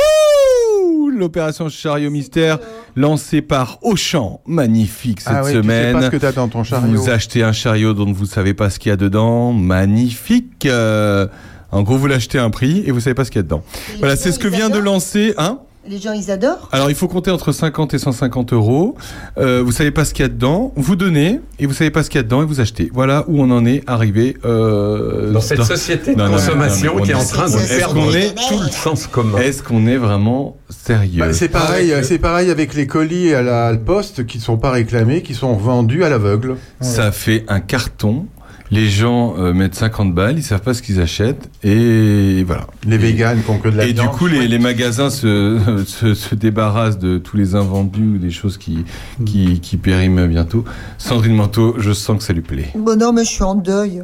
[1.11, 2.59] L'opération Chariot Mystère
[2.95, 5.93] lancée par Auchan, magnifique cette Ah oui, tu sais semaine.
[5.93, 6.87] pas ce que t'as dans ton chariot.
[6.99, 10.65] Vous achetez un chariot dont vous savez pas ce qu'il y a dedans, magnifique.
[10.65, 11.27] Euh,
[11.71, 13.43] en gros, vous l'achetez à un prix et vous savez pas ce qu'il y a
[13.43, 13.63] dedans.
[13.99, 15.59] Voilà, c'est ce que vient de lancer, hein?
[15.87, 16.69] Les gens, ils adorent.
[16.71, 18.95] alors il faut compter entre 50 et 150 euros.
[19.39, 22.03] Euh, vous savez pas ce qu'il y a dedans, vous donnez et vous savez pas
[22.03, 22.91] ce qu'il y a dedans et vous achetez.
[22.93, 26.93] Voilà où on en est arrivé euh, Dans cette société de Non, non, non, consommation
[26.93, 28.11] non, non, qui est en train de perdre
[28.47, 29.39] tout le sens commun.
[29.39, 31.19] Est-ce qu'on est vraiment sérieux?
[31.19, 34.69] Bah, c'est pareil, c'est pareil avec les colis à la poste qui ne sont pas
[34.69, 36.57] réclamés, qui sont vendus à l'aveugle.
[36.79, 38.27] Ça fait un carton.
[38.73, 42.67] Les gens euh, mettent 50 balles, ils savent pas ce qu'ils achètent et voilà.
[42.87, 45.59] Les véganes qui ont que de la Et viande, du coup, les, les magasins se,
[45.85, 48.85] se, se débarrassent de tous les invendus ou des choses qui,
[49.25, 50.63] qui, qui périment bientôt.
[50.97, 52.69] Sandrine Manteau, je sens que ça lui plaît.
[52.75, 54.03] Bon, non, mais je suis en deuil.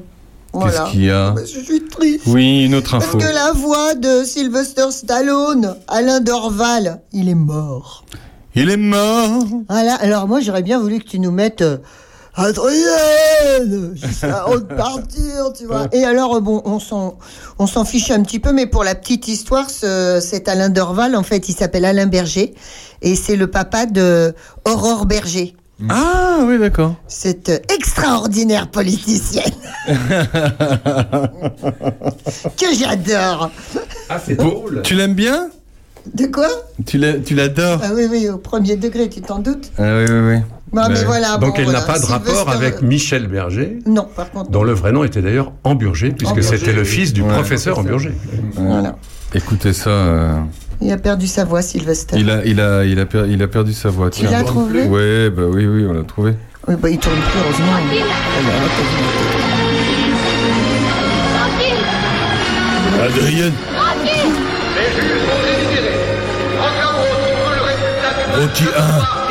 [0.51, 0.71] Voilà.
[0.71, 1.33] Qu'est-ce qu'il y a?
[1.35, 2.23] Mais Je suis triste.
[2.27, 3.17] Oui, une autre Parce info.
[3.19, 8.03] que la voix de Sylvester Stallone, Alain Dorval, il est mort.
[8.55, 9.45] Il est mort.
[9.69, 9.95] Voilà.
[9.95, 11.77] Alors moi, j'aurais bien voulu que tu nous mettes euh,
[12.37, 15.87] Adrienne, juste avant de partir, tu vois.
[15.91, 17.17] Et alors, euh, bon, on s'en,
[17.59, 21.15] on s'en fiche un petit peu, mais pour la petite histoire, ce- cet Alain Dorval,
[21.15, 22.53] en fait, il s'appelle Alain Berger,
[23.01, 24.33] et c'est le papa de
[24.65, 25.55] Aurore Berger.
[25.89, 26.95] Ah oui, d'accord.
[27.07, 29.43] Cette extraordinaire politicienne
[32.57, 33.51] que j'adore.
[34.09, 34.81] Ah, c'est drôle.
[34.83, 35.49] Tu l'aimes bien?
[36.13, 36.47] De quoi?
[36.85, 37.81] Tu l'as- tu l'adores?
[37.83, 39.71] Ah oui, oui, au premier degré, tu t'en doutes?
[39.77, 40.41] Ah oui, oui, oui.
[40.73, 44.29] Bon, mais voilà, Donc bon, elle n'a pas de rapport avec Michel Berger, Non, par
[44.31, 44.51] contre.
[44.51, 47.33] dont le vrai nom était d'ailleurs Amburger, puisque c'était le fils du Ouais.
[47.33, 48.11] professeur Amburger.
[48.53, 48.95] Voilà.
[49.33, 49.89] Écoutez ça.
[49.89, 50.33] euh,
[50.81, 52.17] Il a perdu sa voix, Sylvester.
[52.19, 54.09] il, a, il, a, il, a per- il a perdu sa voix.
[54.09, 54.83] Tu l'as trouvé?
[54.83, 56.33] Ouais, bah oui, oui, on l'a trouvé.
[56.67, 57.77] Oui, bah, il tourne plus, heureusement.
[63.01, 63.53] Adrienne
[68.35, 69.26] Rocky 1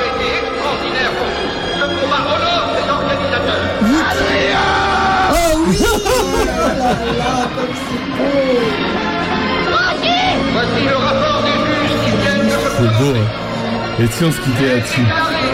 [13.98, 15.00] Et si on se quittait là-dessus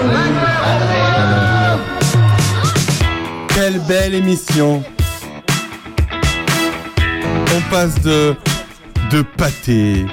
[0.05, 1.78] Voilà.
[3.55, 4.82] Quelle belle émission
[7.56, 8.35] On passe de,
[9.10, 10.06] de pâté,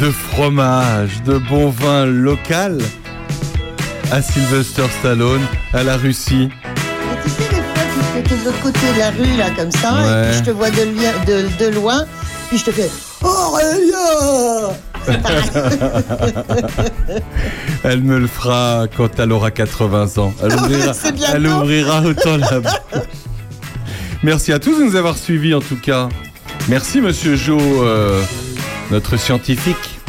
[0.00, 2.78] de fromage, de bon vin local
[4.10, 5.42] à Sylvester Stallone,
[5.74, 6.48] à la Russie.
[6.50, 7.84] Et tu sais, des fois,
[8.16, 10.22] tu te de l'autre côté de la rue, là, comme ça, Ouais.
[10.24, 12.04] et puis je te vois de, lien- de, de loin,
[12.48, 12.90] puis je te fais
[13.20, 13.92] pareil.
[17.84, 20.32] Elle me le fera quand elle aura 80 ans.
[20.42, 22.72] Elle ouvrira, elle autant la bouche.
[24.22, 26.08] Merci à tous de nous avoir suivis en tout cas.
[26.68, 28.22] Merci Monsieur Jo, euh,
[28.90, 30.00] notre scientifique.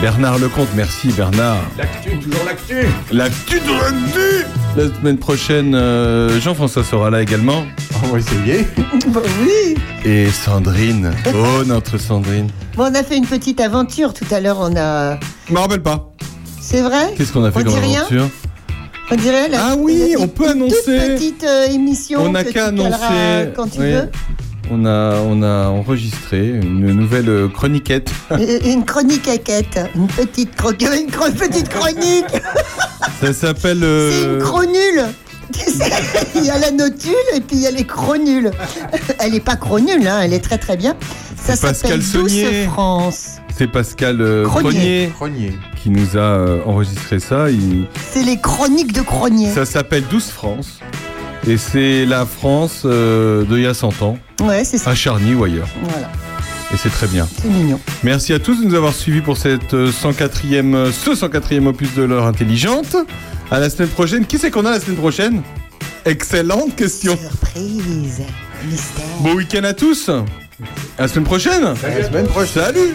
[0.00, 1.58] Bernard Lecomte, merci Bernard.
[1.76, 4.46] L'actu, toujours l'actu L'actu de l'actu
[4.76, 7.64] La semaine prochaine, euh, Jean-François sera là également.
[8.04, 8.66] On va essayer.
[9.08, 11.10] Bah oui Et Sandrine.
[11.34, 12.48] Oh, notre Sandrine.
[12.76, 15.18] Bon, on a fait une petite aventure tout à l'heure, on a...
[15.48, 16.10] Je me rappelle pas.
[16.60, 18.28] C'est vrai Qu'est-ce qu'on a fait On comme dit rien aventure
[19.10, 20.76] On dirait la- Ah oui, la- on peut annoncer.
[20.76, 23.52] toute petite euh, émission On n'a qu'à annoncer.
[23.56, 23.92] quand tu oui.
[23.92, 24.10] veux.
[24.70, 28.10] On a, on a enregistré une nouvelle euh, chroniquette.
[28.38, 32.26] Et- Une chronique à quête, une petite, une petite chronique,
[33.22, 33.78] Ça s'appelle.
[33.80, 35.04] c'est une euh, chronule.
[36.34, 38.50] Il y a la notule et puis il y a les chronules.
[39.18, 40.94] Elle n'est pas chronule, hein, elle est très très bien.
[41.42, 42.32] Ça s'appelle Douce.
[42.66, 43.36] France.
[43.56, 45.10] C'est Pascal euh, Cronier.
[45.14, 45.52] Cronier,
[45.82, 47.50] qui nous a euh, enregistré ça.
[47.50, 49.50] Il- C'est les chroniques de Cronier.
[49.52, 50.78] Ça s'appelle 12 France.
[51.46, 54.90] Et c'est la France euh, d'il y a 100 ans, Ouais, c'est ça.
[54.90, 55.68] à Charny ou ailleurs.
[55.82, 56.10] Voilà,
[56.72, 57.26] Et c'est très bien.
[57.40, 57.80] c'est mignon.
[58.02, 61.94] Merci à tous de nous avoir suivis pour cette euh, 104e, euh, ce 104e opus
[61.94, 62.96] de l'heure intelligente.
[63.50, 64.26] À la semaine prochaine.
[64.26, 65.42] Qui c'est qu'on a la semaine prochaine?
[66.04, 67.16] Excellente question.
[67.16, 68.22] Surprise,
[68.66, 69.04] mystère.
[69.20, 70.08] Bon week-end à tous.
[70.08, 70.24] À
[71.02, 71.64] la semaine prochaine.
[71.64, 72.64] À la semaine prochaine.
[72.64, 72.94] Salut